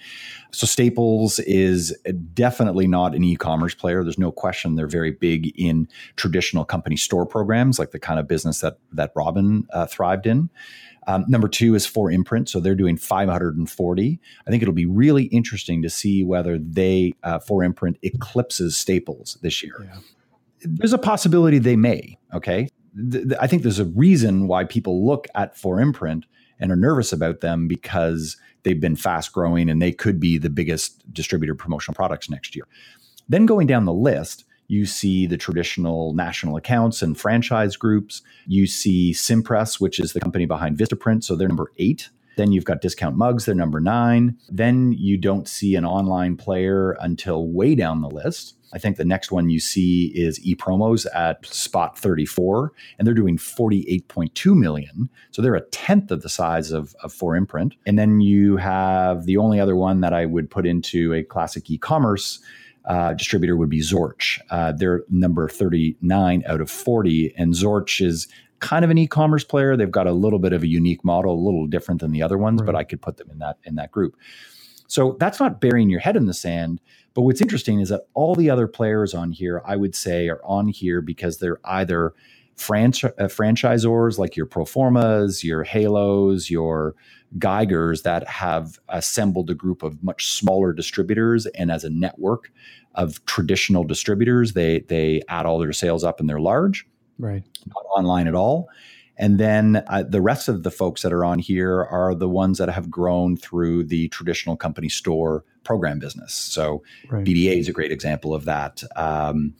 So 0.51 0.67
Staples 0.67 1.39
is 1.41 1.97
definitely 2.33 2.87
not 2.87 3.15
an 3.15 3.23
e-commerce 3.23 3.75
player. 3.75 4.03
There's 4.03 4.19
no 4.19 4.33
question 4.33 4.75
they're 4.75 4.87
very 4.87 5.13
big 5.13 5.53
in 5.61 5.87
traditional 6.17 6.65
company 6.65 6.97
store 6.97 7.27
programs, 7.27 7.79
like 7.79 7.91
the 7.91 8.01
kind 8.01 8.19
of 8.19 8.27
business 8.27 8.61
that, 8.61 8.79
that 8.93 9.13
Robyn 9.15 9.67
uh, 9.73 9.87
thrived 9.87 10.27
in. 10.27 10.49
Um, 11.07 11.25
number 11.29 11.49
two 11.49 11.75
is 11.75 11.87
4imprint, 11.87 12.49
so 12.49 12.59
they're 12.59 12.75
doing 12.75 12.97
540. 12.97 14.21
I 14.47 14.51
think 14.51 14.63
it'll 14.63 14.75
be 14.75 14.87
really 14.87 15.25
interesting 15.25 15.83
to 15.83 15.91
see 15.91 16.25
whether 16.25 16.59
they 16.59 17.15
uh, 17.23 17.39
4imprint 17.39 17.97
eclipses 18.03 18.77
Staples 18.77 19.39
this 19.43 19.63
year. 19.63 19.77
Yeah. 19.81 19.99
There's 20.63 20.93
a 20.93 20.99
possibility 20.99 21.59
they 21.59 21.77
may. 21.77 22.19
Okay, 22.35 22.69
th- 23.11 23.29
th- 23.29 23.39
I 23.41 23.47
think 23.47 23.63
there's 23.63 23.79
a 23.79 23.85
reason 23.85 24.49
why 24.49 24.65
people 24.65 25.07
look 25.07 25.27
at 25.35 25.55
4imprint 25.55 26.25
and 26.59 26.73
are 26.73 26.77
nervous 26.77 27.13
about 27.13 27.41
them 27.41 27.69
because 27.69 28.37
they've 28.63 28.81
been 28.81 28.97
fast 28.97 29.33
growing 29.33 29.69
and 29.69 29.81
they 29.81 29.93
could 29.93 30.19
be 30.19 30.39
the 30.39 30.51
biggest 30.51 31.13
distributor 31.13 31.55
promotional 31.55 31.95
products 31.95 32.31
next 32.31 32.57
year. 32.57 32.67
Then 33.29 33.47
going 33.47 33.67
down 33.67 33.85
the 33.85 33.93
list, 33.93 34.45
you 34.69 34.87
see 34.87 35.27
the 35.27 35.37
traditional 35.37 36.15
national 36.15 36.57
accounts 36.57 37.03
and 37.03 37.19
franchise 37.19 37.77
groups. 37.77 38.23
You 38.47 38.67
see 38.67 39.13
Cimpress, 39.13 39.81
which 39.81 39.99
is 39.99 40.13
the 40.13 40.21
company 40.21 40.47
behind 40.47 40.77
Vistaprint. 40.77 41.25
So 41.25 41.37
they're 41.37 41.49
number 41.49 41.73
eight. 41.79 42.09
Then 42.37 42.53
you've 42.53 42.65
got 42.65 42.83
Discount 42.83 43.17
Mugs, 43.17 43.47
they're 43.47 43.55
number 43.55 43.81
nine. 43.81 44.37
Then 44.51 44.93
you 44.93 45.17
don't 45.17 45.49
see 45.49 45.75
an 45.75 45.87
online 45.87 46.37
player 46.37 46.93
until 47.01 47.49
way 47.49 47.75
down 47.75 48.03
the 48.03 48.11
list. 48.11 48.57
I 48.75 48.79
think 48.79 48.97
the 48.97 49.05
next 49.05 49.33
one 49.33 49.49
you 49.49 49.59
see 49.59 50.13
is 50.15 50.39
ePromos 50.41 51.07
at 51.15 51.47
spot 51.47 51.99
34, 51.99 52.73
and 52.99 53.07
they're 53.07 53.15
doing 53.15 53.39
48.2 53.39 54.55
million. 54.55 55.09
So 55.31 55.41
they're 55.41 55.55
a 55.55 55.67
tenth 55.69 56.11
of 56.11 56.23
the 56.23 56.29
size 56.29 56.73
of, 56.73 56.95
of 57.03 57.15
4imprint. 57.15 57.73
And 57.87 57.99
then 57.99 58.21
you 58.21 58.59
have 58.59 59.25
the 59.25 59.39
only 59.39 59.61
other 59.61 59.77
one 59.77 60.01
that 60.01 60.13
I 60.13 60.27
would 60.27 60.51
put 60.51 60.67
into 60.67 61.15
a 61.15 61.23
classic 61.23 61.71
e 61.71 61.79
commerce 61.79 62.41
uh, 62.87 63.15
distributor 63.15 63.57
would 63.57 63.69
be 63.69 63.81
Zorch. 63.81 64.39
Uh, 64.51 64.73
they're 64.73 65.03
number 65.09 65.49
39 65.49 66.45
out 66.47 66.61
of 66.61 66.71
40. 66.71 67.35
And 67.37 67.53
Zorch 67.53 68.05
is 68.05 68.29
kind 68.61 68.85
of 68.85 68.91
an 68.91 68.99
e-commerce 68.99 69.45
player. 69.45 69.77
They've 69.77 69.91
got 69.91 70.07
a 70.07 70.13
little 70.13 70.39
bit 70.39 70.53
of 70.53 70.63
a 70.63 70.67
unique 70.67 71.05
model, 71.05 71.35
a 71.35 71.45
little 71.45 71.67
different 71.67 72.01
than 72.01 72.13
the 72.13 72.23
other 72.23 72.39
ones, 72.39 72.61
right. 72.61 72.67
but 72.67 72.75
I 72.75 72.85
could 72.85 73.03
put 73.03 73.17
them 73.17 73.31
in 73.31 73.39
that 73.39 73.59
in 73.65 73.75
that 73.75 73.91
group. 73.91 74.17
So 74.89 75.17
that's 75.19 75.41
not 75.41 75.61
burying 75.61 75.91
your 75.91 76.01
head 76.01 76.17
in 76.17 76.27
the 76.27 76.35
sand. 76.35 76.81
But 77.15 77.23
what's 77.23 77.41
interesting 77.41 77.81
is 77.81 77.89
that 77.89 78.03
all 78.15 78.35
the 78.35 78.51
other 78.51 78.69
players 78.69 79.15
on 79.15 79.33
here, 79.33 79.63
I 79.65 79.77
would 79.77 79.95
say, 79.95 80.29
are 80.29 80.41
on 80.45 80.69
here 80.69 81.01
because 81.01 81.39
they're 81.39 81.59
either 81.65 82.15
franchi- 82.57 83.09
uh, 83.19 83.29
franchisors 83.29 84.19
like 84.19 84.37
your 84.37 84.47
Proformas, 84.47 85.45
your 85.45 85.63
Halos, 85.65 86.51
your 86.51 86.95
Geigers 87.39 88.03
that 88.03 88.27
have 88.29 88.79
assembled 88.89 89.51
a 89.51 89.55
group 89.55 89.83
of 89.83 90.03
much 90.03 90.31
smaller 90.31 90.73
distributors, 90.73 91.47
and 91.47 91.71
as 91.71 91.85
a 91.85 91.91
network 91.91 92.53
of 92.95 93.25
traditional 93.27 93.85
distributors, 93.85 94.53
they 94.53 94.81
they 94.89 95.23
add 95.29 95.45
all 95.45 95.59
their 95.59 95.73
sales 95.73 96.05
up 96.05 96.21
and 96.21 96.29
they're 96.29 96.41
large, 96.41 96.87
right? 97.19 97.43
Not 97.67 97.85
online 97.95 98.27
at 98.27 98.35
all. 98.35 98.69
And 99.19 99.39
then 99.39 99.83
uh, 99.89 100.03
the 100.03 100.21
rest 100.21 100.49
of 100.49 100.63
the 100.63 100.71
folks 100.71 101.03
that 101.03 101.13
are 101.13 101.25
on 101.25 101.39
here 101.39 101.85
are 101.85 102.15
the 102.15 102.29
ones 102.29 102.59
that 102.59 102.69
have 102.69 102.91
grown 102.91 103.37
through 103.37 103.85
the 103.85 104.09
traditional 104.09 104.57
company 104.57 104.89
store 104.89 105.45
program 105.65 105.99
business. 105.99 106.35
So 106.35 106.83
right. 107.09 107.25
BDA 107.25 107.59
is 107.59 107.69
a 107.69 107.73
great 107.73 107.93
example 107.93 108.35
of 108.35 108.45
that. 108.45 108.83
Um, 108.95 109.55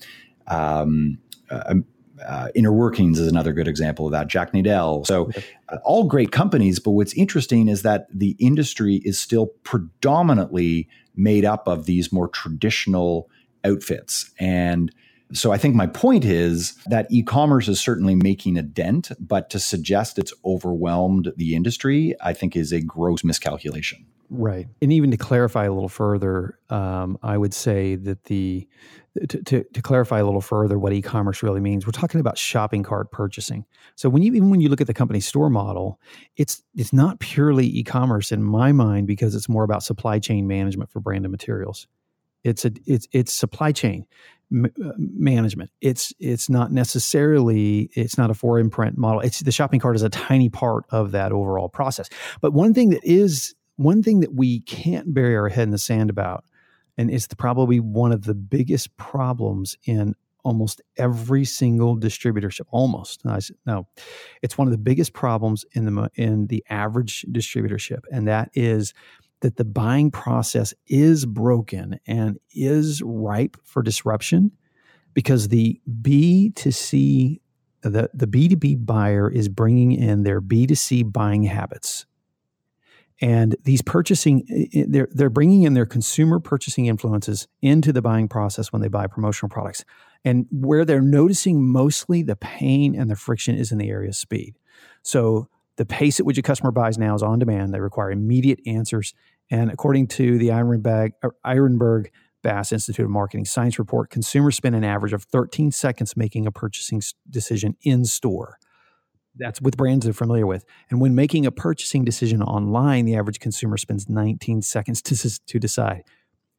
um, 0.47 1.19
uh, 1.51 1.77
uh, 2.25 2.49
Inner 2.55 2.73
Workings 2.73 3.19
is 3.19 3.29
another 3.29 3.53
good 3.53 3.69
example 3.69 4.07
of 4.07 4.13
that. 4.13 4.29
Jack 4.29 4.53
Nadel. 4.53 5.07
So, 5.07 5.31
uh, 5.69 5.79
all 5.85 6.05
great 6.05 6.33
companies. 6.33 6.79
But 6.79 6.93
what's 6.93 7.15
interesting 7.15 7.69
is 7.69 7.83
that 7.83 8.07
the 8.13 8.37
industry 8.39 8.97
is 9.05 9.19
still 9.19 9.49
predominantly 9.65 10.89
made 11.15 11.45
up 11.45 11.67
of 11.67 11.87
these 11.87 12.13
more 12.13 12.29
traditional 12.29 13.29
outfits. 13.65 14.31
And 14.39 14.93
so, 15.33 15.53
I 15.53 15.59
think 15.59 15.75
my 15.75 15.87
point 15.87 16.25
is 16.25 16.75
that 16.87 17.07
e 17.11 17.23
commerce 17.23 17.69
is 17.69 17.81
certainly 17.81 18.15
making 18.15 18.57
a 18.57 18.63
dent, 18.63 19.11
but 19.19 19.51
to 19.51 19.59
suggest 19.59 20.19
it's 20.19 20.33
overwhelmed 20.45 21.33
the 21.37 21.55
industry, 21.55 22.15
I 22.21 22.33
think 22.33 22.57
is 22.57 22.73
a 22.73 22.81
gross 22.81 23.25
miscalculation. 23.25 24.07
Right. 24.29 24.67
And 24.83 24.93
even 24.93 25.11
to 25.13 25.17
clarify 25.17 25.67
a 25.67 25.73
little 25.73 25.89
further, 25.89 26.59
um, 26.69 27.19
I 27.23 27.39
would 27.39 27.55
say 27.55 27.95
that 27.95 28.25
the 28.25 28.67
to, 29.29 29.43
to, 29.43 29.65
to, 29.65 29.83
clarify 29.83 30.19
a 30.19 30.25
little 30.25 30.41
further 30.43 30.79
what 30.79 30.93
e-commerce 30.93 31.43
really 31.43 31.61
means, 31.61 31.87
we're 31.87 31.93
talking 31.93 32.21
about 32.21 32.37
shopping 32.37 32.83
cart 32.83 33.11
purchasing. 33.11 33.65
So 33.95 34.11
when 34.11 34.23
you 34.23 34.35
even 34.35 34.51
when 34.51 34.61
you 34.61 34.69
look 34.69 34.81
at 34.81 34.89
the 34.89 34.95
company 34.95 35.21
store 35.21 35.49
model, 35.49 36.01
it's 36.37 36.63
it's 36.75 36.93
not 36.93 37.21
purely 37.21 37.67
e-commerce 37.67 38.33
in 38.33 38.43
my 38.43 38.73
mind 38.73 39.07
because 39.07 39.35
it's 39.35 39.49
more 39.49 39.65
about 39.65 39.83
supply 39.83 40.19
chain 40.19 40.47
management 40.47 40.91
for 40.91 41.01
branded 41.01 41.31
materials. 41.31 41.87
It's 42.47 42.65
a 42.65 42.73
it's 42.87 43.09
it's 43.13 43.33
supply 43.33 43.73
chain 43.73 44.07
uh, 44.55 44.69
management. 44.97 45.73
It's 45.81 46.13
it's 46.21 46.49
not 46.49 46.71
necessarily 46.71 47.91
it's 47.95 48.17
not 48.17 48.31
a 48.31 48.35
4imprint 48.35 48.97
model. 48.97 49.21
It's 49.21 49.41
the 49.41 49.51
shopping 49.51 49.81
cart 49.81 49.97
is 49.97 50.03
a 50.03 50.09
tiny 50.09 50.49
part 50.49 50.85
of 50.91 51.11
that 51.11 51.33
overall 51.33 51.69
process. 51.69 52.09
But 52.41 52.53
one 52.53 52.73
thing 52.73 52.91
that 52.91 53.03
is 53.03 53.56
one 53.77 54.03
thing 54.03 54.21
that 54.21 54.35
we 54.35 54.61
can't 54.61 55.13
bury 55.13 55.37
our 55.37 55.49
head 55.49 55.65
in 55.65 55.71
the 55.71 55.79
sand 55.79 56.11
about 56.11 56.45
and 56.99 57.11
it's 57.11 57.27
the, 57.27 57.37
probably 57.37 57.79
one 57.79 58.13
of 58.13 58.25
the 58.25 58.35
biggest 58.35 58.97
problems 58.97 59.77
in 59.85 60.15
almost 60.45 60.81
every 60.97 61.45
single 61.45 61.97
distributorship 61.97 62.67
almost 62.71 63.25
no 63.25 63.87
it's 64.43 64.57
one 64.57 64.67
of 64.69 64.73
the 64.73 64.79
biggest 64.79 65.13
problems 65.13 65.65
in 65.73 65.85
the 65.87 66.11
in 66.15 66.47
the 66.47 66.65
average 66.71 67.27
distributorship 67.31 68.01
and 68.13 68.29
that 68.29 68.51
is 68.55 68.95
that 69.41 69.57
the 69.57 69.65
buying 69.65 70.11
process 70.11 70.73
is 70.87 71.27
broken 71.27 71.99
and 72.07 72.39
is 72.55 73.03
ripe 73.03 73.57
for 73.65 73.83
disruption 73.83 74.51
because 75.15 75.49
the 75.49 75.81
B 76.03 76.51
to 76.57 76.73
C, 76.73 77.41
the, 77.83 78.11
the 78.13 78.27
B2B 78.27 78.85
buyer 78.85 79.31
is 79.31 79.49
bringing 79.49 79.93
in 79.93 80.23
their 80.25 80.41
B2C 80.41 81.13
buying 81.13 81.45
habits. 81.45 82.07
And 83.21 83.57
these 83.65 83.81
purchasing, 83.81 84.69
they're, 84.89 85.09
they're 85.11 85.31
bringing 85.31 85.63
in 85.63 85.75
their 85.75 85.87
consumer 85.87 86.39
purchasing 86.39 86.87
influences 86.87 87.49
into 87.63 87.93
the 87.93 88.03
buying 88.03 88.29
process 88.29 88.73
when 88.73 88.83
they 88.83 88.89
buy 88.89 89.07
promotional 89.07 89.49
products. 89.49 89.85
And 90.25 90.47
where 90.51 90.85
they're 90.85 91.01
noticing 91.01 91.67
mostly 91.67 92.23
the 92.23 92.37
pain 92.37 92.99
and 92.99 93.11
the 93.11 93.17
friction 93.17 93.55
is 93.55 93.73
in 93.73 93.79
the 93.79 93.89
area 93.89 94.09
of 94.09 94.17
speed. 94.17 94.57
So 95.03 95.49
the 95.77 95.87
pace 95.87 96.21
at 96.21 96.27
which 96.27 96.39
a 96.39 96.43
customer 96.43 96.73
buys 96.73 96.99
now 96.99 97.15
is 97.15 97.23
on 97.23 97.39
demand. 97.39 97.73
They 97.73 97.81
require 97.81 98.11
immediate 98.11 98.61
answers. 98.67 99.15
And 99.51 99.71
according 99.71 100.09
to 100.09 100.37
the 100.39 100.49
Ehrenberg, 100.49 101.13
uh, 101.23 101.29
Ironberg 101.45 102.07
Bass 102.43 102.73
Institute 102.73 103.05
of 103.05 103.11
Marketing 103.11 103.45
Science 103.45 103.79
Report, 103.79 104.11
consumers 104.11 104.57
spend 104.57 104.75
an 104.75 104.85
average 104.85 105.13
of 105.13 105.25
13 105.25 105.71
seconds 105.71 106.17
making 106.17 106.47
a 106.47 106.53
purchasing 106.53 107.03
decision 107.31 107.77
in 107.83 108.05
store. 108.05 108.59
That's 109.39 109.61
with 109.61 109.77
brands 109.77 110.05
they're 110.05 110.15
familiar 110.15 110.47
with. 110.47 110.65
And 110.91 111.01
when 111.01 111.15
making 111.15 111.47
a 111.47 111.53
purchasing 111.53 112.05
decision 112.05 112.43
online, 112.43 113.05
the 113.05 113.17
average 113.17 113.41
consumer 113.41 113.77
spends 113.77 114.09
19 114.09 114.63
seconds 114.63 115.03
to, 115.03 115.41
to 115.47 115.59
decide. 115.59 116.05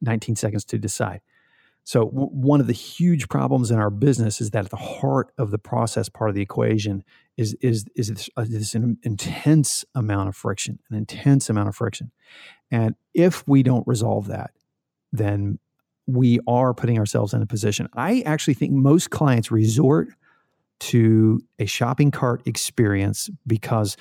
19 0.02 0.36
seconds 0.36 0.64
to 0.66 0.78
decide. 0.78 1.22
So, 1.84 2.06
w- 2.06 2.28
one 2.28 2.60
of 2.60 2.68
the 2.68 2.74
huge 2.74 3.30
problems 3.30 3.72
in 3.72 3.80
our 3.80 3.90
business 3.90 4.42
is 4.42 4.52
that 4.52 4.66
at 4.66 4.72
the 4.72 4.76
heart 4.76 5.32
of 5.38 5.52
the 5.52 5.58
process 5.58 6.10
part 6.10 6.30
of 6.30 6.36
the 6.36 6.42
equation 6.42 7.04
is 7.38 7.56
is 7.62 7.86
is 7.96 8.10
this, 8.10 8.30
uh, 8.36 8.46
this 8.48 8.76
an 8.76 8.98
intense 9.04 9.86
amount 9.96 10.28
of 10.28 10.36
friction, 10.36 10.80
an 10.90 10.98
intense 10.98 11.50
amount 11.50 11.70
of 11.70 11.76
friction, 11.78 12.12
and 12.72 12.96
if 13.14 13.48
we 13.48 13.64
don't 13.64 13.88
resolve 13.88 14.28
that, 14.28 14.52
then 15.14 15.60
we 16.08 16.40
are 16.46 16.74
putting 16.74 17.00
ourselves 17.00 17.34
in 17.34 17.42
a 17.42 17.46
position. 17.46 17.88
I 17.94 18.22
actually 18.26 18.56
think 18.56 18.74
most 18.74 19.10
clients 19.10 19.50
resort 19.50 20.10
to 20.80 21.42
a 21.60 21.66
shopping 21.66 22.12
cart 22.12 22.42
experience 22.46 23.30
because 23.46 23.98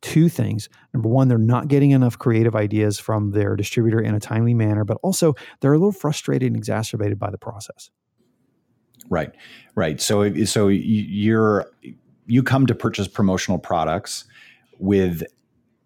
two 0.00 0.28
things. 0.28 0.68
Number 0.94 1.08
one, 1.08 1.28
they're 1.28 1.38
not 1.38 1.68
getting 1.68 1.90
enough 1.90 2.18
creative 2.18 2.54
ideas 2.54 2.98
from 2.98 3.32
their 3.32 3.56
distributor 3.56 4.00
in 4.00 4.14
a 4.14 4.20
timely 4.20 4.54
manner, 4.54 4.84
but 4.84 4.98
also 5.02 5.34
they're 5.60 5.72
a 5.72 5.78
little 5.78 5.92
frustrated 5.92 6.46
and 6.46 6.56
exacerbated 6.56 7.18
by 7.18 7.30
the 7.30 7.38
process. 7.38 7.90
Right, 9.10 9.32
right. 9.74 10.00
So, 10.00 10.44
so 10.44 10.68
you're 10.68 11.70
you 12.26 12.42
come 12.42 12.66
to 12.66 12.74
purchase 12.74 13.08
promotional 13.08 13.58
products 13.58 14.24
with 14.78 15.22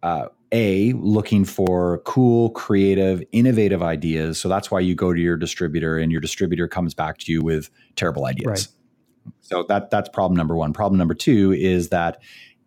uh, 0.02 0.26
a 0.50 0.92
looking 0.94 1.44
for 1.44 1.98
cool, 1.98 2.50
creative, 2.50 3.22
innovative 3.30 3.82
ideas. 3.82 4.38
So 4.40 4.48
that's 4.48 4.70
why 4.70 4.80
you 4.80 4.94
go 4.94 5.12
to 5.12 5.20
your 5.20 5.36
distributor, 5.36 5.98
and 5.98 6.10
your 6.10 6.20
distributor 6.20 6.66
comes 6.68 6.94
back 6.94 7.18
to 7.18 7.32
you 7.32 7.42
with 7.42 7.70
terrible 7.96 8.26
ideas. 8.26 8.46
Right. 8.46 8.66
So 9.40 9.64
that 9.68 9.90
that's 9.90 10.08
problem 10.08 10.36
number 10.36 10.56
one. 10.56 10.72
Problem 10.72 10.98
number 10.98 11.14
two 11.14 11.52
is 11.52 11.88
that 11.90 12.20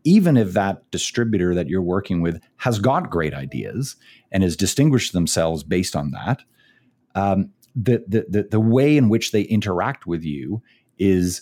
even 0.03 0.37
if 0.37 0.53
that 0.53 0.89
distributor 0.91 1.55
that 1.55 1.67
you're 1.67 1.81
working 1.81 2.21
with 2.21 2.39
has 2.57 2.79
got 2.79 3.09
great 3.09 3.33
ideas 3.33 3.95
and 4.31 4.43
has 4.43 4.55
distinguished 4.55 5.13
themselves 5.13 5.63
based 5.63 5.95
on 5.95 6.11
that, 6.11 6.43
um, 7.15 7.51
the, 7.75 8.03
the, 8.07 8.25
the 8.29 8.47
the 8.51 8.59
way 8.59 8.95
in 8.97 9.09
which 9.09 9.31
they 9.31 9.41
interact 9.41 10.05
with 10.05 10.23
you 10.23 10.61
is 10.97 11.41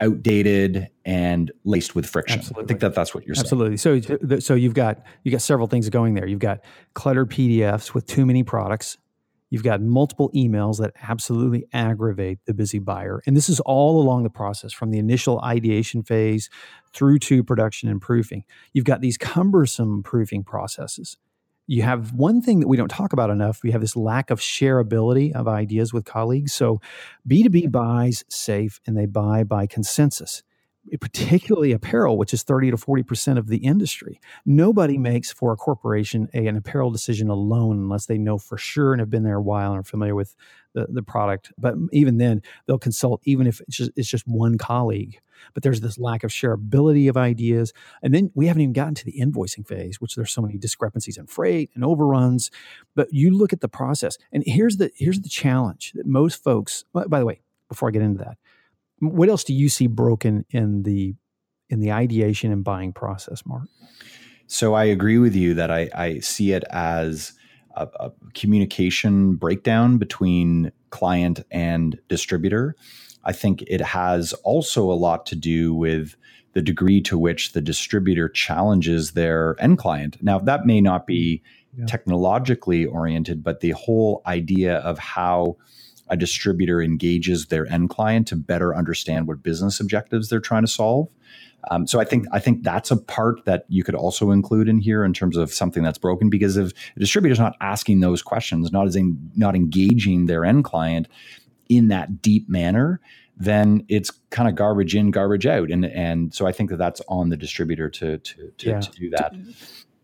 outdated 0.00 0.88
and 1.04 1.52
laced 1.64 1.94
with 1.94 2.06
friction. 2.06 2.38
Absolutely. 2.38 2.64
I 2.64 2.66
think 2.66 2.80
that 2.80 2.94
that's 2.94 3.14
what 3.14 3.26
you're 3.26 3.36
Absolutely. 3.38 3.76
saying. 3.76 3.98
Absolutely. 3.98 4.36
So, 4.36 4.40
so 4.40 4.54
you've 4.54 4.74
got 4.74 5.04
you 5.22 5.30
got 5.30 5.42
several 5.42 5.68
things 5.68 5.88
going 5.90 6.14
there. 6.14 6.26
You've 6.26 6.38
got 6.38 6.60
cluttered 6.94 7.30
PDFs 7.30 7.94
with 7.94 8.06
too 8.06 8.24
many 8.24 8.42
products. 8.42 8.96
You've 9.50 9.64
got 9.64 9.82
multiple 9.82 10.30
emails 10.34 10.78
that 10.78 10.92
absolutely 11.02 11.66
aggravate 11.72 12.38
the 12.46 12.54
busy 12.54 12.78
buyer. 12.78 13.20
And 13.26 13.36
this 13.36 13.48
is 13.48 13.60
all 13.60 14.00
along 14.00 14.22
the 14.22 14.30
process 14.30 14.72
from 14.72 14.90
the 14.90 14.98
initial 14.98 15.40
ideation 15.40 16.02
phase 16.02 16.48
through 16.92 17.18
to 17.20 17.42
production 17.42 17.88
and 17.88 18.00
proofing. 18.00 18.44
You've 18.72 18.84
got 18.84 19.00
these 19.00 19.18
cumbersome 19.18 20.02
proofing 20.02 20.44
processes. 20.44 21.16
You 21.66 21.82
have 21.82 22.12
one 22.12 22.42
thing 22.42 22.60
that 22.60 22.68
we 22.68 22.76
don't 22.76 22.88
talk 22.88 23.12
about 23.12 23.30
enough. 23.30 23.62
We 23.62 23.70
have 23.70 23.80
this 23.80 23.94
lack 23.94 24.30
of 24.30 24.40
shareability 24.40 25.32
of 25.32 25.46
ideas 25.46 25.92
with 25.92 26.04
colleagues. 26.04 26.52
So 26.52 26.80
B2B 27.28 27.70
buys 27.70 28.24
safe 28.28 28.80
and 28.86 28.96
they 28.96 29.06
buy 29.06 29.44
by 29.44 29.66
consensus 29.66 30.42
particularly 30.98 31.72
apparel, 31.72 32.16
which 32.16 32.34
is 32.34 32.42
30 32.42 32.72
to 32.72 32.76
40% 32.76 33.38
of 33.38 33.48
the 33.48 33.58
industry. 33.58 34.20
Nobody 34.44 34.94
mm-hmm. 34.94 35.02
makes 35.02 35.32
for 35.32 35.52
a 35.52 35.56
corporation 35.56 36.28
a, 36.34 36.46
an 36.46 36.56
apparel 36.56 36.90
decision 36.90 37.28
alone 37.28 37.78
unless 37.78 38.06
they 38.06 38.18
know 38.18 38.38
for 38.38 38.58
sure 38.58 38.92
and 38.92 39.00
have 39.00 39.10
been 39.10 39.22
there 39.22 39.36
a 39.36 39.42
while 39.42 39.72
and 39.72 39.80
are 39.80 39.84
familiar 39.84 40.14
with 40.14 40.34
the, 40.74 40.86
the 40.88 41.02
product. 41.02 41.52
But 41.58 41.74
even 41.92 42.18
then, 42.18 42.42
they'll 42.66 42.78
consult, 42.78 43.20
even 43.24 43.46
if 43.46 43.60
it's 43.60 43.76
just, 43.76 43.90
it's 43.96 44.08
just 44.08 44.26
one 44.26 44.58
colleague. 44.58 45.18
But 45.54 45.62
there's 45.62 45.80
this 45.80 45.98
lack 45.98 46.22
of 46.22 46.30
shareability 46.30 47.08
of 47.08 47.16
ideas. 47.16 47.72
And 48.02 48.14
then 48.14 48.30
we 48.34 48.46
haven't 48.46 48.62
even 48.62 48.72
gotten 48.72 48.94
to 48.96 49.04
the 49.04 49.18
invoicing 49.18 49.66
phase, 49.66 50.00
which 50.00 50.14
there's 50.14 50.32
so 50.32 50.42
many 50.42 50.58
discrepancies 50.58 51.16
in 51.16 51.26
freight 51.26 51.70
and 51.74 51.84
overruns. 51.84 52.50
But 52.94 53.08
you 53.12 53.30
look 53.30 53.52
at 53.52 53.60
the 53.60 53.68
process, 53.68 54.18
and 54.32 54.44
here's 54.46 54.76
the 54.76 54.90
here's 54.94 55.20
the 55.20 55.30
challenge 55.30 55.92
that 55.94 56.06
most 56.06 56.42
folks, 56.42 56.84
by 56.92 57.18
the 57.18 57.26
way, 57.26 57.40
before 57.68 57.88
I 57.88 57.92
get 57.92 58.02
into 58.02 58.22
that, 58.22 58.36
what 59.00 59.28
else 59.28 59.44
do 59.44 59.54
you 59.54 59.68
see 59.68 59.86
broken 59.86 60.44
in 60.50 60.82
the 60.82 61.14
in 61.68 61.80
the 61.80 61.92
ideation 61.92 62.52
and 62.52 62.64
buying 62.64 62.92
process, 62.92 63.42
Mark? 63.46 63.68
So 64.46 64.74
I 64.74 64.84
agree 64.84 65.18
with 65.18 65.34
you 65.34 65.54
that 65.54 65.70
I, 65.70 65.88
I 65.94 66.18
see 66.18 66.52
it 66.52 66.64
as 66.70 67.32
a, 67.76 67.88
a 68.00 68.12
communication 68.34 69.36
breakdown 69.36 69.98
between 69.98 70.72
client 70.90 71.44
and 71.52 71.98
distributor. 72.08 72.74
I 73.24 73.32
think 73.32 73.62
it 73.68 73.80
has 73.80 74.32
also 74.42 74.90
a 74.90 74.94
lot 74.94 75.26
to 75.26 75.36
do 75.36 75.72
with 75.72 76.16
the 76.52 76.62
degree 76.62 77.00
to 77.02 77.16
which 77.16 77.52
the 77.52 77.60
distributor 77.60 78.28
challenges 78.28 79.12
their 79.12 79.54
end 79.60 79.78
client. 79.78 80.16
Now, 80.20 80.40
that 80.40 80.66
may 80.66 80.80
not 80.80 81.06
be 81.06 81.42
yeah. 81.78 81.86
technologically 81.86 82.86
oriented, 82.86 83.44
but 83.44 83.60
the 83.60 83.70
whole 83.70 84.22
idea 84.26 84.78
of 84.78 84.98
how 84.98 85.56
a 86.10 86.16
distributor 86.16 86.82
engages 86.82 87.46
their 87.46 87.66
end 87.72 87.88
client 87.88 88.28
to 88.28 88.36
better 88.36 88.76
understand 88.76 89.26
what 89.26 89.42
business 89.42 89.80
objectives 89.80 90.28
they're 90.28 90.40
trying 90.40 90.64
to 90.64 90.70
solve. 90.70 91.08
Um, 91.70 91.86
so 91.86 92.00
I 92.00 92.04
think 92.04 92.26
I 92.32 92.40
think 92.40 92.62
that's 92.62 92.90
a 92.90 92.96
part 92.96 93.44
that 93.44 93.64
you 93.68 93.84
could 93.84 93.94
also 93.94 94.30
include 94.30 94.68
in 94.68 94.78
here 94.78 95.04
in 95.04 95.12
terms 95.12 95.36
of 95.36 95.52
something 95.52 95.82
that's 95.82 95.98
broken 95.98 96.30
because 96.30 96.56
if 96.56 96.72
a 96.96 96.98
distributor's 96.98 97.38
not 97.38 97.56
asking 97.60 98.00
those 98.00 98.22
questions, 98.22 98.72
not 98.72 98.86
as 98.86 98.96
in, 98.96 99.30
not 99.36 99.54
engaging 99.54 100.26
their 100.26 100.44
end 100.44 100.64
client 100.64 101.06
in 101.68 101.88
that 101.88 102.22
deep 102.22 102.48
manner, 102.48 103.00
then 103.36 103.84
it's 103.88 104.10
kind 104.30 104.48
of 104.48 104.54
garbage 104.54 104.96
in, 104.96 105.10
garbage 105.10 105.46
out, 105.46 105.70
and 105.70 105.84
and 105.84 106.34
so 106.34 106.46
I 106.46 106.52
think 106.52 106.70
that 106.70 106.78
that's 106.78 107.02
on 107.08 107.28
the 107.28 107.36
distributor 107.36 107.90
to 107.90 108.18
to 108.18 108.50
to, 108.56 108.68
yeah. 108.68 108.80
to 108.80 108.90
do 108.92 109.10
that 109.10 109.34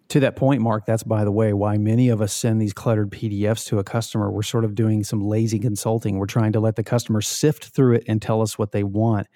to 0.09 0.21
that 0.21 0.37
point, 0.37 0.62
Mark, 0.62 0.87
that's 0.87 1.03
by 1.03 1.25
the 1.25 1.33
way 1.33 1.53
why 1.53 1.79
many 1.79 2.09
of 2.09 2.21
us 2.21 2.33
send 2.33 2.61
these 2.61 2.73
cluttered 2.73 3.11
PDFs 3.11 3.66
to 3.66 3.79
a 3.79 3.85
customer. 3.85 4.31
We're 4.31 4.42
sort 4.42 4.64
of 4.64 4.75
doing 4.75 5.03
some 5.05 5.21
lazy 5.21 5.59
consulting. 5.59 6.19
We're 6.19 6.27
trying 6.27 6.53
to 6.53 6.61
let 6.61 6.77
the 6.77 6.85
customer 6.85 7.21
sift 7.21 7.66
through 7.66 7.97
it 7.97 8.05
and 8.07 8.23
tell 8.23 8.42
us 8.42 8.59
what 8.59 8.73
they 8.73 8.85
want 8.85 9.27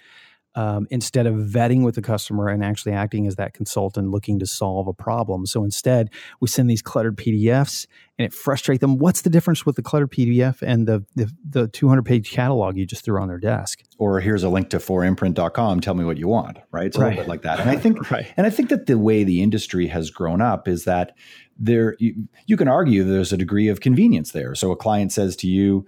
um, 0.54 0.86
instead 0.90 1.26
of 1.26 1.34
vetting 1.34 1.84
with 1.84 1.94
the 1.94 2.02
customer 2.02 2.48
and 2.48 2.64
actually 2.64 2.92
acting 2.92 3.26
as 3.26 3.36
that 3.36 3.54
consultant 3.54 4.10
looking 4.10 4.38
to 4.40 4.46
solve 4.46 4.88
a 4.88 4.92
problem. 4.92 5.46
So 5.46 5.64
instead, 5.64 6.10
we 6.40 6.48
send 6.48 6.68
these 6.68 6.82
cluttered 6.82 7.16
PDFs 7.16 7.86
and 8.18 8.26
it 8.26 8.34
frustrates 8.34 8.80
them. 8.80 8.98
What's 8.98 9.22
the 9.22 9.30
difference 9.30 9.64
with 9.64 9.76
the 9.76 9.82
cluttered 9.82 10.10
PDF 10.10 10.60
and 10.62 10.88
the, 10.88 11.04
the, 11.14 11.30
the 11.48 11.68
200 11.68 12.02
page 12.04 12.32
catalog 12.32 12.76
you 12.76 12.84
just 12.84 13.04
threw 13.04 13.20
on 13.20 13.28
their 13.28 13.38
desk? 13.38 13.82
Or 13.98 14.20
here's 14.20 14.42
a 14.42 14.48
link 14.48 14.70
to 14.70 14.78
4imprint.com. 14.78 15.80
Tell 15.80 15.94
me 15.94 16.04
what 16.04 16.18
you 16.18 16.26
want, 16.26 16.58
right? 16.72 16.86
It's 16.86 16.96
a 16.96 17.00
right. 17.00 17.10
little 17.10 17.24
bit 17.24 17.28
like 17.28 17.42
that. 17.42 17.60
And 17.60 17.70
I 17.70 17.76
think, 17.76 18.10
right. 18.10 18.32
and 18.36 18.46
I 18.46 18.50
think 18.50 18.70
that 18.70 18.86
the 18.86 18.98
way 18.98 19.22
the 19.22 19.42
industry 19.42 19.86
has 19.86 20.10
grown 20.10 20.40
up 20.40 20.66
is 20.66 20.84
that 20.84 21.16
there, 21.56 21.94
you, 22.00 22.28
you 22.46 22.56
can 22.56 22.68
argue 22.68 23.04
there's 23.04 23.32
a 23.32 23.36
degree 23.36 23.68
of 23.68 23.80
convenience 23.80 24.32
there. 24.32 24.54
So 24.54 24.72
a 24.72 24.76
client 24.76 25.12
says 25.12 25.36
to 25.36 25.46
you, 25.46 25.86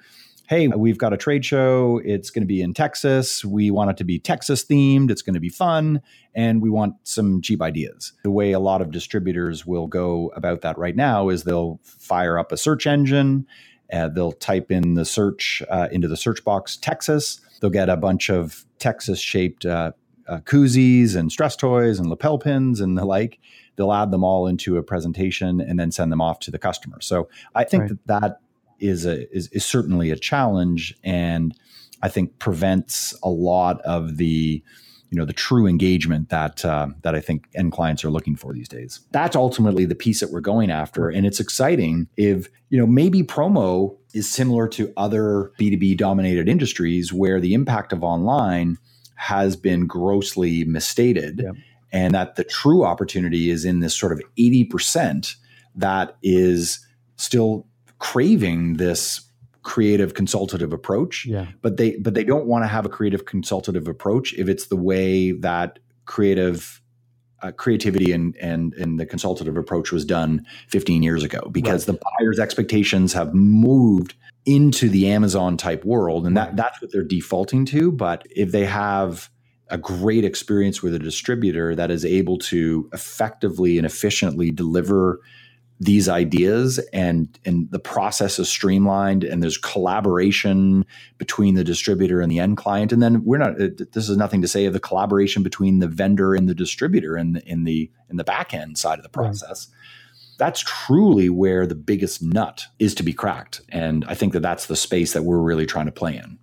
hey, 0.53 0.69
we've 0.69 0.99
got 0.99 1.15
a 1.15 1.17
trade 1.17 1.47
show. 1.47 1.99
It's 2.05 2.29
going 2.29 2.43
to 2.43 2.47
be 2.47 2.61
in 2.61 2.75
Texas. 2.75 3.43
We 3.43 3.71
want 3.71 3.89
it 3.89 3.97
to 3.97 4.05
be 4.05 4.19
Texas 4.19 4.63
themed. 4.63 5.11
It's 5.11 5.23
going 5.23 5.33
to 5.33 5.41
be 5.41 5.49
fun. 5.49 6.03
And 6.35 6.61
we 6.61 6.69
want 6.69 6.97
some 7.05 7.41
cheap 7.41 7.63
ideas. 7.63 8.13
The 8.23 8.31
way 8.31 8.53
a 8.53 8.59
lot 8.59 8.83
of 8.83 8.91
distributors 8.91 9.65
will 9.65 9.87
go 9.87 10.31
about 10.37 10.61
that 10.61 10.77
right 10.77 10.95
now 10.95 11.31
is 11.31 11.45
they'll 11.45 11.81
fire 11.83 12.39
up 12.39 12.53
a 12.53 12.59
search 12.59 12.87
engine. 12.87 13.47
Uh, 13.91 14.09
they'll 14.09 14.33
type 14.33 14.71
in 14.71 14.93
the 14.93 15.07
search 15.07 15.63
uh, 15.71 15.89
into 15.91 16.07
the 16.07 16.19
search 16.19 16.45
box 16.45 16.77
Texas. 16.77 17.41
They'll 17.63 17.71
get 17.71 17.89
a 17.89 17.97
bunch 17.97 18.29
of 18.29 18.67
Texas 18.79 19.21
shaped 19.21 19.65
uh, 19.65 19.93
uh, 20.29 20.41
koozies 20.41 21.17
and 21.17 21.33
stress 21.33 21.57
toys 21.57 21.99
and 21.99 22.11
lapel 22.11 22.37
pins 22.37 22.79
and 22.79 22.99
the 22.99 23.07
like. 23.07 23.39
They'll 23.77 23.93
add 23.95 24.11
them 24.11 24.23
all 24.23 24.47
into 24.47 24.77
a 24.77 24.83
presentation 24.83 25.63
and 25.63 25.81
then 25.81 25.93
send 25.93 26.13
them 26.13 26.21
off 26.21 26.41
to 26.41 26.51
the 26.51 26.59
customer. 26.59 27.01
So 27.01 27.31
I 27.55 27.65
think 27.65 27.85
right. 27.85 27.93
that 28.05 28.21
that 28.21 28.41
is 28.83 29.07
a 29.07 29.31
is, 29.35 29.49
is 29.49 29.65
certainly 29.65 30.11
a 30.11 30.17
challenge 30.17 30.95
and 31.05 31.55
I 32.03 32.09
think 32.09 32.39
prevents 32.39 33.15
a 33.23 33.31
lot 33.31 33.81
of 33.83 34.17
the 34.17 34.63
you 35.13 35.19
know 35.19 35.27
the 35.27 35.33
true 35.35 35.67
engagement 35.67 36.31
that 36.31 36.65
uh, 36.65 36.89
that 37.03 37.15
I 37.15 37.21
think 37.21 37.47
end 37.55 37.73
clients 37.73 38.03
are 38.03 38.11
looking 38.11 38.35
for 38.35 38.55
these 38.55 38.69
days. 38.69 39.01
That's 39.13 39.37
ultimately 39.37 39.85
the 39.85 39.95
piece 39.95 40.21
that 40.21 40.31
we're 40.31 40.41
going 40.41 40.71
after, 40.71 41.11
and 41.11 41.27
it's 41.27 41.39
exciting. 41.39 42.09
If 42.17 42.49
you 42.71 42.79
know 42.79 42.87
maybe 42.87 43.23
promo 43.23 43.97
is 44.15 44.29
similar 44.29 44.67
to 44.69 44.93
other 44.97 45.53
B 45.59 45.71
two 45.71 45.77
B 45.77 45.95
dominated 45.95 46.49
industries 46.49 47.13
where 47.13 47.41
the 47.41 47.53
impact 47.53 47.93
of 47.93 48.03
online 48.03 48.79
has 49.17 49.55
been 49.55 49.87
grossly 49.87 50.65
misstated, 50.65 51.43
yeah. 51.45 51.53
and 51.93 52.15
that 52.15 52.37
the 52.37 52.45
true 52.45 52.83
opportunity 52.83 53.51
is 53.51 53.67
in 53.67 53.81
this 53.81 53.95
sort 53.95 54.13
of 54.13 54.23
eighty 54.39 54.65
percent 54.65 55.37
that 55.75 56.17
is 56.23 56.85
still 57.17 57.67
craving 58.03 58.75
this 58.79 59.21
creative 59.63 60.15
consultative 60.15 60.73
approach 60.73 61.25
yeah. 61.25 61.47
but 61.63 61.77
they 61.77 61.95
but 61.99 62.15
they 62.15 62.25
don't 62.25 62.47
want 62.47 62.65
to 62.65 62.67
have 62.67 62.85
a 62.85 62.89
creative 62.89 63.27
consultative 63.27 63.87
approach 63.87 64.35
if 64.35 64.49
it's 64.49 64.67
the 64.67 64.77
way 64.77 65.31
that 65.31 65.79
creative 66.05 66.83
uh, 67.43 67.53
creativity 67.53 68.11
and 68.11 68.37
and 68.39 68.75
and 68.75 68.99
the 68.99 69.07
consultative 69.07 69.57
approach 69.57 69.93
was 69.93 70.05
done 70.05 70.45
15 70.67 71.05
years 71.05 71.23
ago 71.23 71.49
because 71.53 71.87
right. 71.87 71.97
the 71.97 72.05
buyer's 72.19 72.41
expectations 72.41 73.13
have 73.13 73.33
moved 73.35 74.15
into 74.47 74.89
the 74.89 75.09
Amazon 75.09 75.57
type 75.57 75.85
world 75.85 76.27
and 76.27 76.37
that 76.37 76.57
that's 76.57 76.83
what 76.83 76.91
they're 76.91 77.05
defaulting 77.05 77.65
to 77.67 77.93
but 77.93 78.27
if 78.35 78.51
they 78.51 78.65
have 78.65 79.31
a 79.69 79.79
great 79.79 80.25
experience 80.25 80.83
with 80.83 80.93
a 80.93 80.99
distributor 80.99 81.77
that 81.77 81.93
is 81.93 82.05
able 82.05 82.37
to 82.37 82.91
effectively 82.93 83.79
and 83.79 83.87
efficiently 83.87 84.51
deliver 84.51 85.21
these 85.81 86.09
ideas 86.09 86.79
and 86.93 87.39
and 87.45 87.71
the 87.71 87.79
process 87.79 88.39
is 88.39 88.49
streamlined 88.49 89.25
and 89.25 89.43
there's 89.43 89.59
collaboration 89.59 90.87
between 91.19 91.55
the 91.55 91.65
distributor 91.65 92.21
and 92.21 92.31
the 92.31 92.39
end 92.39 92.57
client. 92.57 92.93
And 92.93 93.03
then 93.03 93.25
we're 93.25 93.39
not 93.39 93.57
this 93.57 94.09
is 94.09 94.17
nothing 94.17 94.43
to 94.43 94.49
say 94.49 94.65
of 94.67 94.73
the 94.73 94.81
collaboration 94.81 95.43
between 95.43 95.81
the 95.81 95.89
vendor 95.89 96.35
and 96.35 96.49
the 96.49 96.55
distributor 96.55 97.17
in 97.17 97.33
the 97.33 97.49
in 97.49 97.65
the 97.65 97.91
in 98.09 98.17
the 98.17 98.25
back 98.25 98.55
end 98.55 98.79
side 98.79 98.99
of 98.99 99.03
the 99.03 99.09
process. 99.09 99.69
Right. 99.71 100.39
that's 100.39 100.61
truly 100.61 101.29
where 101.29 101.67
the 101.67 101.75
biggest 101.75 102.23
nut 102.23 102.67
is 102.79 102.95
to 102.97 103.03
be 103.03 103.13
cracked. 103.13 103.61
And 103.69 104.05
i 104.07 104.15
think 104.15 104.33
that 104.35 104.41
that's 104.41 104.67
the 104.67 104.77
space 104.77 105.13
that 105.15 105.25
we're 105.25 105.39
really 105.39 105.67
trying 105.67 105.87
to 105.87 105.93
play 105.93 106.17
in 106.17 106.39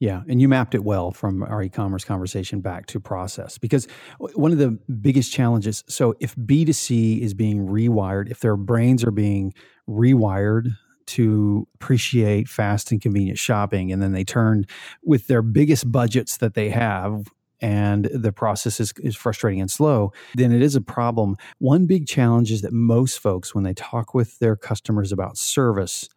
yeah, 0.00 0.22
and 0.28 0.40
you 0.40 0.48
mapped 0.48 0.74
it 0.74 0.82
well 0.82 1.12
from 1.12 1.42
our 1.42 1.62
e-commerce 1.62 2.04
conversation 2.04 2.62
back 2.62 2.86
to 2.86 2.98
process 2.98 3.58
because 3.58 3.86
one 4.18 4.50
of 4.50 4.56
the 4.56 4.70
biggest 5.00 5.30
challenges. 5.30 5.84
So 5.88 6.14
if 6.20 6.34
B2C 6.36 7.20
is 7.20 7.34
being 7.34 7.66
rewired, 7.66 8.30
if 8.30 8.40
their 8.40 8.56
brains 8.56 9.04
are 9.04 9.10
being 9.10 9.52
rewired 9.86 10.70
to 11.08 11.68
appreciate 11.74 12.48
fast 12.48 12.90
and 12.92 13.02
convenient 13.02 13.38
shopping, 13.38 13.92
and 13.92 14.02
then 14.02 14.12
they 14.12 14.24
turn 14.24 14.64
with 15.04 15.26
their 15.26 15.42
biggest 15.42 15.92
budgets 15.92 16.38
that 16.38 16.54
they 16.54 16.70
have 16.70 17.26
and 17.60 18.06
the 18.06 18.32
process 18.32 18.80
is, 18.80 18.94
is 19.02 19.14
frustrating 19.14 19.60
and 19.60 19.70
slow, 19.70 20.12
then 20.34 20.50
it 20.50 20.62
is 20.62 20.74
a 20.74 20.80
problem. 20.80 21.36
One 21.58 21.84
big 21.84 22.06
challenge 22.06 22.50
is 22.50 22.62
that 22.62 22.72
most 22.72 23.18
folks, 23.18 23.54
when 23.54 23.64
they 23.64 23.74
talk 23.74 24.14
with 24.14 24.38
their 24.38 24.56
customers 24.56 25.12
about 25.12 25.36
service, 25.36 26.08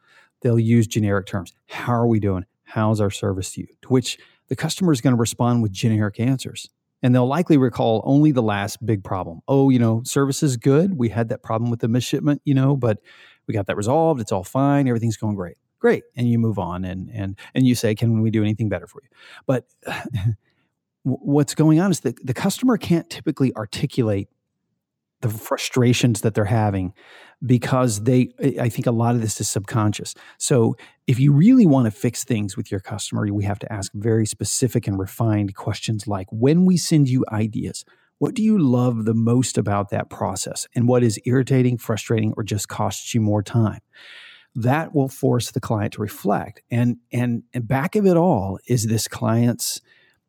they'll 0.41 0.57
use 0.57 0.87
generic 0.87 1.25
terms. 1.25 1.51
How 1.67 1.93
are 1.95 2.07
we 2.07 2.21
doing? 2.21 2.45
How's 2.73 2.99
our 2.99 3.11
service 3.11 3.51
to 3.53 3.61
you? 3.61 3.67
To 3.83 3.89
which 3.89 4.17
the 4.47 4.55
customer 4.55 4.91
is 4.91 4.99
going 4.99 5.15
to 5.15 5.19
respond 5.19 5.61
with 5.61 5.71
generic 5.71 6.19
answers. 6.19 6.69
And 7.03 7.13
they'll 7.13 7.27
likely 7.27 7.55
recall 7.55 8.01
only 8.03 8.31
the 8.31 8.41
last 8.41 8.83
big 8.83 9.03
problem. 9.03 9.41
Oh, 9.47 9.69
you 9.69 9.77
know, 9.77 10.01
service 10.05 10.41
is 10.41 10.57
good. 10.57 10.97
We 10.97 11.09
had 11.09 11.29
that 11.29 11.43
problem 11.43 11.69
with 11.69 11.81
the 11.81 11.87
misshipment, 11.87 12.39
you 12.45 12.55
know, 12.55 12.75
but 12.75 12.97
we 13.45 13.53
got 13.53 13.67
that 13.67 13.77
resolved. 13.77 14.21
It's 14.21 14.31
all 14.31 14.43
fine. 14.43 14.87
Everything's 14.87 15.17
going 15.17 15.35
great. 15.35 15.57
Great. 15.77 16.03
And 16.15 16.27
you 16.27 16.39
move 16.39 16.57
on 16.57 16.83
and 16.83 17.11
and 17.13 17.37
and 17.53 17.67
you 17.67 17.75
say, 17.75 17.93
can 17.93 18.23
we 18.23 18.31
do 18.31 18.41
anything 18.41 18.69
better 18.69 18.87
for 18.87 19.03
you? 19.03 19.09
But 19.45 19.67
what's 21.03 21.53
going 21.53 21.79
on 21.79 21.91
is 21.91 21.99
that 21.99 22.25
the 22.25 22.33
customer 22.33 22.77
can't 22.77 23.07
typically 23.07 23.53
articulate 23.55 24.29
the 25.21 25.29
frustrations 25.29 26.21
that 26.21 26.33
they're 26.33 26.45
having 26.45 26.93
because 27.45 28.03
they 28.03 28.29
i 28.61 28.69
think 28.69 28.87
a 28.87 28.91
lot 28.91 29.15
of 29.15 29.21
this 29.21 29.39
is 29.41 29.49
subconscious. 29.49 30.15
So 30.37 30.75
if 31.07 31.19
you 31.19 31.33
really 31.33 31.65
want 31.65 31.85
to 31.85 31.91
fix 31.91 32.23
things 32.23 32.55
with 32.55 32.71
your 32.71 32.79
customer 32.79 33.27
we 33.31 33.43
have 33.43 33.59
to 33.59 33.71
ask 33.71 33.91
very 33.93 34.25
specific 34.25 34.87
and 34.87 34.97
refined 34.97 35.55
questions 35.55 36.07
like 36.07 36.27
when 36.31 36.65
we 36.65 36.77
send 36.77 37.09
you 37.09 37.25
ideas 37.31 37.83
what 38.23 38.35
do 38.35 38.41
you 38.41 38.57
love 38.57 39.03
the 39.03 39.13
most 39.13 39.57
about 39.57 39.89
that 39.89 40.09
process? 40.09 40.65
And 40.73 40.87
what 40.87 41.03
is 41.03 41.19
irritating 41.25 41.77
frustrating 41.77 42.33
or 42.37 42.43
just 42.43 42.69
costs 42.69 43.13
you 43.13 43.19
more 43.19 43.43
time? 43.43 43.81
That 44.55 44.95
will 44.95 45.09
force 45.09 45.51
the 45.51 45.59
client 45.59 45.93
to 45.93 46.01
reflect. 46.01 46.61
And 46.71 46.99
and 47.11 47.43
and 47.53 47.67
back 47.67 47.97
of 47.97 48.05
it 48.05 48.15
all 48.15 48.59
is 48.65 48.87
this 48.87 49.09
client's 49.09 49.81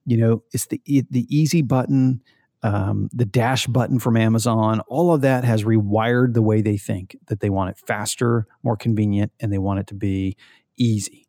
you 0.06 0.16
know 0.16 0.42
it's 0.52 0.66
the 0.66 0.80
the 0.84 1.26
easy 1.28 1.62
button 1.62 2.20
um, 2.64 3.10
the 3.12 3.26
dash 3.26 3.66
button 3.66 3.98
from 3.98 4.16
Amazon, 4.16 4.80
all 4.88 5.12
of 5.12 5.20
that 5.20 5.44
has 5.44 5.64
rewired 5.64 6.32
the 6.32 6.40
way 6.40 6.62
they 6.62 6.78
think 6.78 7.14
that 7.26 7.40
they 7.40 7.50
want 7.50 7.70
it 7.70 7.78
faster, 7.86 8.46
more 8.62 8.76
convenient, 8.76 9.32
and 9.38 9.52
they 9.52 9.58
want 9.58 9.80
it 9.80 9.86
to 9.88 9.94
be 9.94 10.36
easy. 10.78 11.28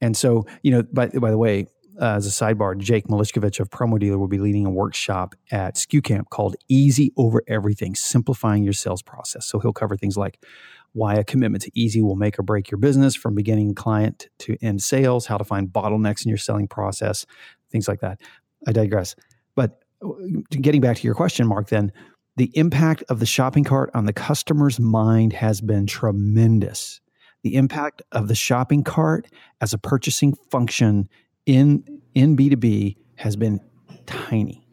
And 0.00 0.16
so, 0.16 0.46
you 0.62 0.70
know, 0.70 0.84
by, 0.84 1.08
by 1.08 1.30
the 1.32 1.38
way, 1.38 1.66
uh, 2.00 2.14
as 2.14 2.26
a 2.26 2.30
sidebar, 2.30 2.78
Jake 2.78 3.08
Malishkovich 3.08 3.58
of 3.58 3.68
Promo 3.70 3.98
Dealer 3.98 4.18
will 4.18 4.28
be 4.28 4.38
leading 4.38 4.64
a 4.64 4.70
workshop 4.70 5.34
at 5.50 5.74
SKU 5.74 6.04
Camp 6.04 6.30
called 6.30 6.54
Easy 6.68 7.12
Over 7.16 7.42
Everything, 7.48 7.96
Simplifying 7.96 8.62
Your 8.62 8.74
Sales 8.74 9.02
Process. 9.02 9.44
So 9.46 9.58
he'll 9.58 9.72
cover 9.72 9.96
things 9.96 10.16
like 10.16 10.44
why 10.92 11.14
a 11.14 11.24
commitment 11.24 11.62
to 11.64 11.70
easy 11.74 12.00
will 12.00 12.14
make 12.14 12.38
or 12.38 12.42
break 12.42 12.70
your 12.70 12.78
business 12.78 13.16
from 13.16 13.34
beginning 13.34 13.74
client 13.74 14.28
to 14.38 14.56
end 14.62 14.82
sales, 14.82 15.26
how 15.26 15.36
to 15.36 15.44
find 15.44 15.68
bottlenecks 15.68 16.24
in 16.24 16.28
your 16.28 16.38
selling 16.38 16.68
process, 16.68 17.26
things 17.72 17.88
like 17.88 18.00
that. 18.00 18.20
I 18.68 18.72
digress. 18.72 19.16
But 19.56 19.80
getting 20.50 20.80
back 20.80 20.96
to 20.98 21.02
your 21.02 21.14
question, 21.14 21.46
Mark, 21.46 21.68
then 21.68 21.92
the 22.36 22.50
impact 22.54 23.02
of 23.08 23.18
the 23.18 23.26
shopping 23.26 23.64
cart 23.64 23.90
on 23.94 24.04
the 24.04 24.12
customer's 24.12 24.78
mind 24.78 25.32
has 25.32 25.60
been 25.60 25.86
tremendous. 25.86 27.00
The 27.42 27.56
impact 27.56 28.02
of 28.12 28.28
the 28.28 28.34
shopping 28.34 28.84
cart 28.84 29.26
as 29.60 29.72
a 29.72 29.78
purchasing 29.78 30.34
function 30.50 31.08
in 31.46 31.84
in 32.14 32.36
B2B 32.36 32.96
has 33.16 33.36
been 33.36 33.60
tiny. 34.06 34.66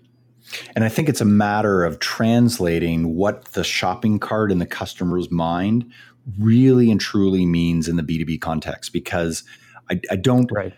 And 0.76 0.84
I 0.84 0.90
think 0.90 1.10
it's 1.10 1.22
a 1.22 1.26
matter 1.26 1.84
of 1.84 2.00
translating 2.00 3.16
what 3.16 3.46
the 3.54 3.64
shopping 3.64 4.20
cart 4.20 4.52
in 4.52 4.60
the 4.60 4.66
customer's 4.66 5.32
mind 5.32 5.92
really 6.40 6.92
and 6.92 7.00
truly 7.00 7.46
means 7.46 7.88
in 7.88 7.96
the 7.96 8.04
B2B 8.04 8.42
context 8.42 8.94
because 8.94 9.44
I, 9.90 10.00
I 10.12 10.16
don't 10.16 10.50
right. 10.52 10.74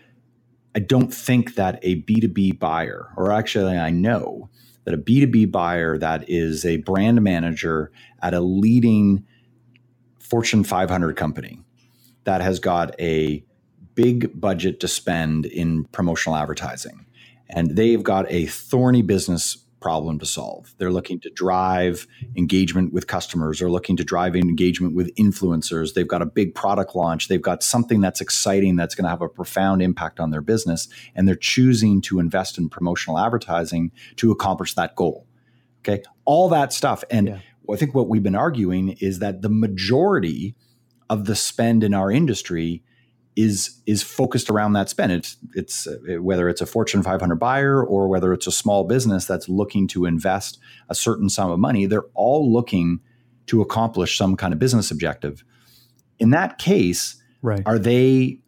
I 0.76 0.78
don't 0.78 1.12
think 1.12 1.54
that 1.54 1.78
a 1.82 2.02
B2B 2.02 2.58
buyer, 2.58 3.08
or 3.16 3.32
actually, 3.32 3.78
I 3.78 3.88
know 3.88 4.50
that 4.84 4.92
a 4.92 4.98
B2B 4.98 5.50
buyer 5.50 5.96
that 5.96 6.28
is 6.28 6.66
a 6.66 6.76
brand 6.76 7.22
manager 7.22 7.90
at 8.20 8.34
a 8.34 8.40
leading 8.40 9.24
Fortune 10.18 10.64
500 10.64 11.16
company 11.16 11.62
that 12.24 12.42
has 12.42 12.58
got 12.58 12.94
a 13.00 13.42
big 13.94 14.38
budget 14.38 14.78
to 14.80 14.88
spend 14.88 15.46
in 15.46 15.84
promotional 15.86 16.36
advertising. 16.36 17.06
And 17.48 17.74
they've 17.74 18.02
got 18.02 18.30
a 18.30 18.44
thorny 18.44 19.00
business 19.00 19.56
problem 19.86 20.18
to 20.18 20.26
solve. 20.26 20.74
They're 20.78 20.90
looking 20.90 21.20
to 21.20 21.30
drive 21.30 22.08
engagement 22.36 22.92
with 22.92 23.06
customers, 23.06 23.60
they're 23.60 23.70
looking 23.70 23.96
to 23.98 24.02
drive 24.02 24.34
engagement 24.34 24.96
with 24.96 25.14
influencers. 25.14 25.94
They've 25.94 26.08
got 26.08 26.22
a 26.22 26.26
big 26.26 26.56
product 26.56 26.96
launch, 26.96 27.28
they've 27.28 27.40
got 27.40 27.62
something 27.62 28.00
that's 28.00 28.20
exciting 28.20 28.74
that's 28.74 28.96
going 28.96 29.04
to 29.04 29.10
have 29.10 29.22
a 29.22 29.28
profound 29.28 29.82
impact 29.82 30.18
on 30.18 30.32
their 30.32 30.40
business, 30.40 30.88
and 31.14 31.28
they're 31.28 31.36
choosing 31.36 32.00
to 32.00 32.18
invest 32.18 32.58
in 32.58 32.68
promotional 32.68 33.16
advertising 33.16 33.92
to 34.16 34.32
accomplish 34.32 34.74
that 34.74 34.96
goal. 34.96 35.24
Okay, 35.82 36.02
all 36.24 36.48
that 36.48 36.72
stuff. 36.72 37.04
And 37.08 37.28
yeah. 37.28 37.38
I 37.72 37.76
think 37.76 37.94
what 37.94 38.08
we've 38.08 38.24
been 38.24 38.34
arguing 38.34 38.96
is 38.98 39.20
that 39.20 39.42
the 39.42 39.48
majority 39.48 40.56
of 41.08 41.26
the 41.26 41.36
spend 41.36 41.84
in 41.84 41.94
our 41.94 42.10
industry 42.10 42.82
is 43.36 43.82
is 43.84 44.02
focused 44.02 44.48
around 44.48 44.72
that 44.72 44.88
spend. 44.88 45.12
It's 45.12 45.36
it's 45.54 45.86
uh, 45.86 45.98
whether 46.20 46.48
it's 46.48 46.62
a 46.62 46.66
Fortune 46.66 47.02
500 47.02 47.36
buyer 47.36 47.84
or 47.84 48.08
whether 48.08 48.32
it's 48.32 48.46
a 48.46 48.52
small 48.52 48.84
business 48.84 49.26
that's 49.26 49.48
looking 49.48 49.86
to 49.88 50.06
invest 50.06 50.58
a 50.88 50.94
certain 50.94 51.28
sum 51.28 51.50
of 51.50 51.58
money. 51.58 51.86
They're 51.86 52.06
all 52.14 52.50
looking 52.50 53.00
to 53.46 53.60
accomplish 53.60 54.16
some 54.16 54.36
kind 54.36 54.52
of 54.52 54.58
business 54.58 54.90
objective. 54.90 55.44
In 56.18 56.30
that 56.30 56.58
case, 56.58 57.22
right. 57.42 57.62
are 57.66 57.78
they 57.78 58.40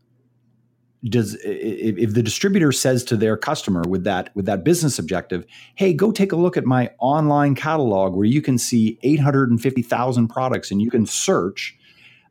does 1.04 1.34
if, 1.44 1.96
if, 1.96 2.14
the 2.14 2.22
distributor 2.22 2.72
says 2.72 3.04
to 3.04 3.16
their 3.16 3.36
customer 3.36 3.84
with 3.88 4.02
that 4.02 4.34
with 4.34 4.46
that 4.46 4.64
business 4.64 4.98
objective 4.98 5.46
hey 5.76 5.92
go 5.92 6.10
take 6.10 6.32
a 6.32 6.36
look 6.36 6.56
at 6.56 6.64
my 6.64 6.90
online 6.98 7.54
catalog 7.54 8.16
where 8.16 8.26
you 8.26 8.42
can 8.42 8.58
see 8.58 8.98
850000 9.04 10.26
products 10.26 10.72
and 10.72 10.82
you 10.82 10.90
can 10.90 11.06
search 11.06 11.78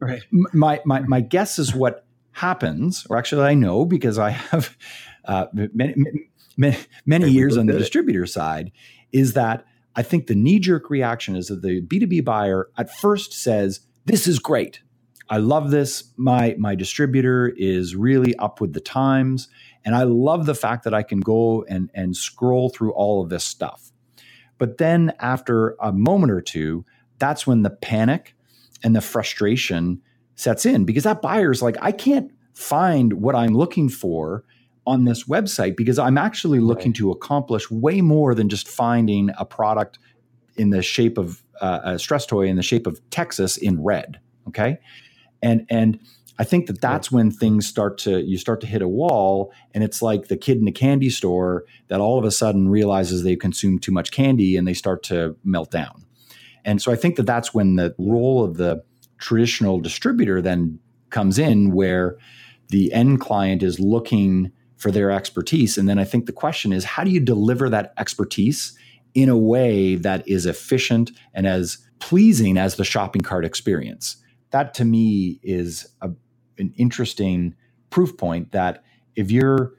right 0.01 0.21
my, 0.31 0.81
my 0.83 0.99
my 0.99 1.21
guess 1.21 1.59
is 1.59 1.73
what 1.73 2.06
happens, 2.37 3.05
or 3.09 3.17
actually, 3.17 3.43
I 3.43 3.55
know 3.55 3.83
because 3.83 4.19
I 4.19 4.29
have 4.29 4.77
uh, 5.25 5.47
many, 5.53 5.95
many, 6.55 6.77
many 7.05 7.29
years 7.29 7.57
on 7.57 7.65
the 7.65 7.73
distributor 7.73 8.25
side, 8.25 8.71
is 9.11 9.33
that 9.33 9.65
I 9.95 10.03
think 10.03 10.27
the 10.27 10.35
knee 10.35 10.59
jerk 10.59 10.89
reaction 10.89 11.35
is 11.35 11.47
that 11.47 11.63
the 11.63 11.81
B2B 11.81 12.23
buyer 12.23 12.69
at 12.77 12.95
first 12.95 13.33
says, 13.33 13.81
This 14.05 14.27
is 14.27 14.37
great. 14.37 14.81
I 15.29 15.37
love 15.37 15.71
this. 15.71 16.13
My, 16.15 16.55
my 16.57 16.75
distributor 16.75 17.51
is 17.57 17.95
really 17.95 18.35
up 18.35 18.61
with 18.61 18.73
the 18.73 18.79
times 18.79 19.49
And 19.83 19.95
I 19.95 20.03
love 20.03 20.45
the 20.45 20.55
fact 20.55 20.83
that 20.83 20.93
I 20.93 21.03
can 21.03 21.19
go 21.19 21.65
and, 21.67 21.89
and 21.93 22.15
scroll 22.15 22.69
through 22.69 22.91
all 22.91 23.21
of 23.21 23.29
this 23.29 23.43
stuff. 23.43 23.91
But 24.57 24.77
then 24.77 25.13
after 25.19 25.75
a 25.81 25.91
moment 25.91 26.31
or 26.31 26.41
two, 26.41 26.85
that's 27.19 27.47
when 27.47 27.63
the 27.63 27.69
panic 27.69 28.35
and 28.83 28.95
the 28.95 29.01
frustration 29.01 30.01
sets 30.37 30.65
in 30.65 30.85
because 30.85 31.03
that 31.03 31.21
buyer's 31.21 31.61
like, 31.61 31.75
I 31.81 31.91
can't 31.91 32.31
find 32.53 33.13
what 33.13 33.35
I'm 33.35 33.53
looking 33.53 33.89
for 33.89 34.45
on 34.85 35.03
this 35.03 35.25
website 35.25 35.75
because 35.75 35.99
I'm 35.99 36.17
actually 36.17 36.61
looking 36.61 36.91
right. 36.91 36.97
to 36.97 37.11
accomplish 37.11 37.69
way 37.69 37.99
more 37.99 38.33
than 38.33 38.47
just 38.47 38.69
finding 38.69 39.31
a 39.37 39.43
product 39.43 39.99
in 40.55 40.69
the 40.69 40.81
shape 40.81 41.17
of 41.17 41.43
uh, 41.59 41.81
a 41.83 41.99
stress 41.99 42.25
toy 42.25 42.47
in 42.47 42.55
the 42.55 42.63
shape 42.63 42.87
of 42.87 43.01
Texas 43.09 43.57
in 43.57 43.83
red. 43.83 44.19
Okay, 44.47 44.77
and 45.41 45.65
and 45.69 45.99
I 46.39 46.45
think 46.45 46.67
that 46.67 46.79
that's 46.79 47.11
when 47.11 47.31
things 47.31 47.67
start 47.67 47.97
to 47.99 48.21
you 48.21 48.37
start 48.37 48.61
to 48.61 48.67
hit 48.67 48.81
a 48.81 48.87
wall, 48.87 49.51
and 49.73 49.83
it's 49.83 50.01
like 50.01 50.29
the 50.29 50.37
kid 50.37 50.57
in 50.57 50.65
the 50.65 50.71
candy 50.71 51.09
store 51.09 51.65
that 51.89 51.99
all 51.99 52.17
of 52.17 52.23
a 52.23 52.31
sudden 52.31 52.69
realizes 52.69 53.23
they 53.23 53.35
consume 53.35 53.79
too 53.79 53.91
much 53.91 54.11
candy 54.11 54.55
and 54.55 54.67
they 54.67 54.73
start 54.73 55.03
to 55.03 55.35
melt 55.43 55.69
down. 55.69 56.05
And 56.63 56.81
so 56.81 56.91
I 56.91 56.95
think 56.95 57.15
that 57.17 57.25
that's 57.25 57.53
when 57.53 57.75
the 57.75 57.93
role 57.97 58.43
of 58.43 58.57
the 58.57 58.83
traditional 59.17 59.79
distributor 59.79 60.41
then 60.41 60.79
comes 61.09 61.39
in, 61.39 61.71
where 61.71 62.17
the 62.69 62.91
end 62.93 63.21
client 63.21 63.63
is 63.63 63.79
looking 63.79 64.51
for 64.75 64.91
their 64.91 65.11
expertise. 65.11 65.77
And 65.77 65.89
then 65.89 65.97
I 65.97 66.03
think 66.03 66.25
the 66.25 66.31
question 66.31 66.71
is, 66.71 66.83
how 66.83 67.03
do 67.03 67.11
you 67.11 67.19
deliver 67.19 67.69
that 67.69 67.93
expertise 67.97 68.77
in 69.13 69.29
a 69.29 69.37
way 69.37 69.95
that 69.95 70.27
is 70.27 70.45
efficient 70.45 71.11
and 71.33 71.47
as 71.47 71.79
pleasing 71.99 72.57
as 72.57 72.75
the 72.75 72.85
shopping 72.85 73.21
cart 73.21 73.45
experience? 73.45 74.17
That 74.51 74.73
to 74.75 74.85
me 74.85 75.39
is 75.41 75.87
a, 76.01 76.11
an 76.57 76.73
interesting 76.77 77.55
proof 77.89 78.17
point 78.17 78.51
that 78.51 78.83
if 79.15 79.31
you're 79.31 79.73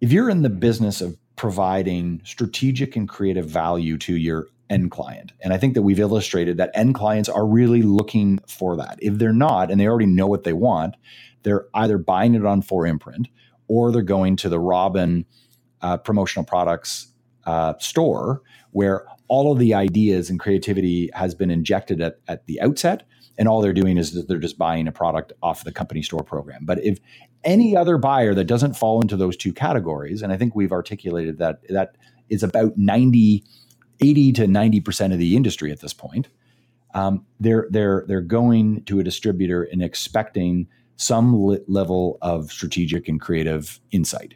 if 0.00 0.12
you're 0.12 0.30
in 0.30 0.42
the 0.42 0.50
business 0.50 1.00
of 1.00 1.16
providing 1.36 2.20
strategic 2.24 2.96
and 2.96 3.08
creative 3.08 3.46
value 3.46 3.96
to 3.98 4.14
your 4.14 4.48
end 4.68 4.90
client. 4.90 5.32
And 5.40 5.52
I 5.52 5.58
think 5.58 5.74
that 5.74 5.82
we've 5.82 6.00
illustrated 6.00 6.56
that 6.56 6.70
end 6.74 6.94
clients 6.94 7.28
are 7.28 7.46
really 7.46 7.82
looking 7.82 8.40
for 8.48 8.76
that. 8.76 8.98
If 9.00 9.18
they're 9.18 9.32
not, 9.32 9.70
and 9.70 9.80
they 9.80 9.86
already 9.86 10.06
know 10.06 10.26
what 10.26 10.44
they 10.44 10.52
want, 10.52 10.96
they're 11.42 11.66
either 11.74 11.98
buying 11.98 12.34
it 12.34 12.44
on 12.44 12.62
4imprint 12.62 13.26
or 13.68 13.92
they're 13.92 14.02
going 14.02 14.36
to 14.36 14.48
the 14.48 14.58
Robyn 14.58 15.24
uh, 15.80 15.98
promotional 15.98 16.44
products 16.44 17.08
uh, 17.44 17.74
store 17.78 18.42
where 18.72 19.06
all 19.28 19.52
of 19.52 19.58
the 19.58 19.74
ideas 19.74 20.30
and 20.30 20.40
creativity 20.40 21.10
has 21.14 21.34
been 21.34 21.50
injected 21.50 22.00
at, 22.00 22.18
at 22.28 22.46
the 22.46 22.60
outset 22.60 23.04
and 23.38 23.48
all 23.48 23.60
they're 23.60 23.72
doing 23.72 23.96
is 23.98 24.12
that 24.12 24.28
they're 24.28 24.38
just 24.38 24.58
buying 24.58 24.88
a 24.88 24.92
product 24.92 25.32
off 25.42 25.64
the 25.64 25.72
company 25.72 26.02
store 26.02 26.22
program 26.22 26.64
but 26.64 26.82
if 26.84 26.98
any 27.44 27.76
other 27.76 27.98
buyer 27.98 28.34
that 28.34 28.44
doesn't 28.44 28.74
fall 28.74 29.00
into 29.00 29.16
those 29.16 29.36
two 29.36 29.52
categories 29.52 30.22
and 30.22 30.32
i 30.32 30.36
think 30.36 30.54
we've 30.54 30.72
articulated 30.72 31.38
that 31.38 31.60
that 31.68 31.96
is 32.28 32.42
about 32.42 32.72
90 32.76 33.44
80 34.00 34.32
to 34.32 34.46
90% 34.46 35.12
of 35.12 35.18
the 35.18 35.36
industry 35.36 35.70
at 35.72 35.80
this 35.80 35.92
point 35.92 36.28
um, 36.96 37.26
they're 37.38 37.66
they're 37.70 38.04
they're 38.08 38.22
going 38.22 38.82
to 38.84 38.98
a 38.98 39.04
distributor 39.04 39.62
and 39.64 39.82
expecting 39.82 40.66
some 40.96 41.58
level 41.68 42.16
of 42.22 42.50
strategic 42.50 43.06
and 43.06 43.20
creative 43.20 43.78
insight. 43.90 44.34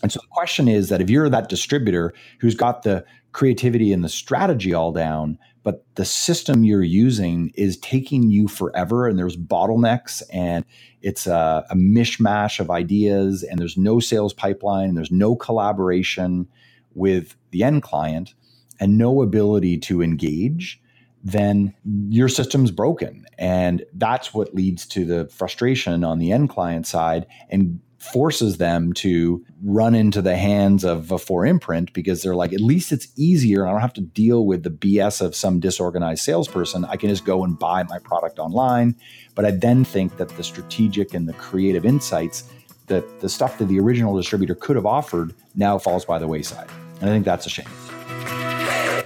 And 0.00 0.12
so 0.12 0.20
the 0.20 0.28
question 0.30 0.68
is 0.68 0.90
that 0.90 1.00
if 1.00 1.10
you're 1.10 1.28
that 1.28 1.48
distributor 1.48 2.14
who's 2.38 2.54
got 2.54 2.84
the 2.84 3.04
creativity 3.32 3.92
and 3.92 4.04
the 4.04 4.08
strategy 4.08 4.72
all 4.72 4.92
down, 4.92 5.38
but 5.64 5.84
the 5.96 6.04
system 6.04 6.62
you're 6.62 6.84
using 6.84 7.50
is 7.56 7.76
taking 7.78 8.30
you 8.30 8.46
forever 8.46 9.08
and 9.08 9.18
there's 9.18 9.36
bottlenecks 9.36 10.22
and 10.32 10.64
it's 11.02 11.26
a, 11.26 11.66
a 11.68 11.74
mishmash 11.74 12.60
of 12.60 12.70
ideas 12.70 13.42
and 13.42 13.58
there's 13.58 13.76
no 13.76 13.98
sales 13.98 14.32
pipeline, 14.32 14.90
and 14.90 14.96
there's 14.96 15.10
no 15.10 15.34
collaboration 15.34 16.46
with 16.94 17.34
the 17.50 17.64
end 17.64 17.82
client 17.82 18.34
and 18.80 18.98
no 18.98 19.22
ability 19.22 19.78
to 19.78 20.02
engage, 20.02 20.80
then 21.24 21.74
your 22.08 22.28
system's 22.28 22.70
broken. 22.70 23.26
And 23.38 23.84
that's 23.94 24.32
what 24.32 24.54
leads 24.54 24.86
to 24.88 25.04
the 25.04 25.26
frustration 25.28 26.04
on 26.04 26.18
the 26.18 26.32
end 26.32 26.50
client 26.50 26.86
side 26.86 27.26
and 27.50 27.80
forces 27.98 28.58
them 28.58 28.92
to 28.92 29.44
run 29.64 29.94
into 29.94 30.22
the 30.22 30.36
hands 30.36 30.84
of 30.84 31.10
a 31.10 31.16
4imprint 31.16 31.92
because 31.92 32.22
they're 32.22 32.36
like, 32.36 32.52
at 32.52 32.60
least 32.60 32.92
it's 32.92 33.08
easier. 33.16 33.66
I 33.66 33.72
don't 33.72 33.80
have 33.80 33.92
to 33.94 34.00
deal 34.00 34.46
with 34.46 34.62
the 34.62 34.70
BS 34.70 35.20
of 35.20 35.34
some 35.34 35.58
disorganized 35.58 36.22
salesperson. 36.22 36.84
I 36.84 36.96
can 36.96 37.08
just 37.08 37.24
go 37.24 37.42
and 37.42 37.58
buy 37.58 37.82
my 37.84 37.98
product 37.98 38.38
online. 38.38 38.96
But 39.34 39.44
I 39.44 39.50
then 39.50 39.84
think 39.84 40.16
that 40.18 40.28
the 40.30 40.44
strategic 40.44 41.14
and 41.14 41.28
the 41.28 41.32
creative 41.34 41.84
insights 41.84 42.44
that 42.86 43.20
the 43.20 43.28
stuff 43.28 43.58
that 43.58 43.66
the 43.66 43.80
original 43.80 44.16
distributor 44.16 44.54
could 44.54 44.76
have 44.76 44.86
offered 44.86 45.34
now 45.56 45.78
falls 45.78 46.04
by 46.04 46.18
the 46.18 46.28
wayside. 46.28 46.68
And 47.00 47.10
I 47.10 47.12
think 47.12 47.24
that's 47.24 47.46
a 47.46 47.50
shame. 47.50 47.66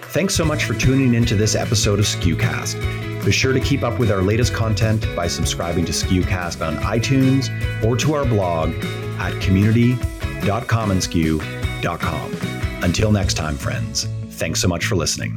Thanks 0.03 0.34
so 0.34 0.44
much 0.44 0.64
for 0.64 0.74
tuning 0.74 1.14
into 1.14 1.36
this 1.36 1.55
episode 1.55 1.98
of 1.98 2.05
SKUcast. 2.05 3.24
Be 3.24 3.30
sure 3.30 3.53
to 3.53 3.61
keep 3.61 3.82
up 3.82 3.98
with 3.98 4.11
our 4.11 4.22
latest 4.22 4.55
content 4.55 5.07
by 5.14 5.28
subscribing 5.28 5.84
to 5.84 5.92
SKUcast 5.92 6.66
on 6.66 6.76
iTunes 6.78 7.48
or 7.84 7.96
to 7.98 8.14
our 8.14 8.24
blog 8.24 8.70
at 9.18 9.38
community.commonsku.com. 9.40 12.32
Until 12.82 13.12
next 13.12 13.34
time, 13.34 13.57
friends, 13.57 14.09
thanks 14.30 14.61
so 14.61 14.68
much 14.68 14.86
for 14.86 14.96
listening. 14.96 15.36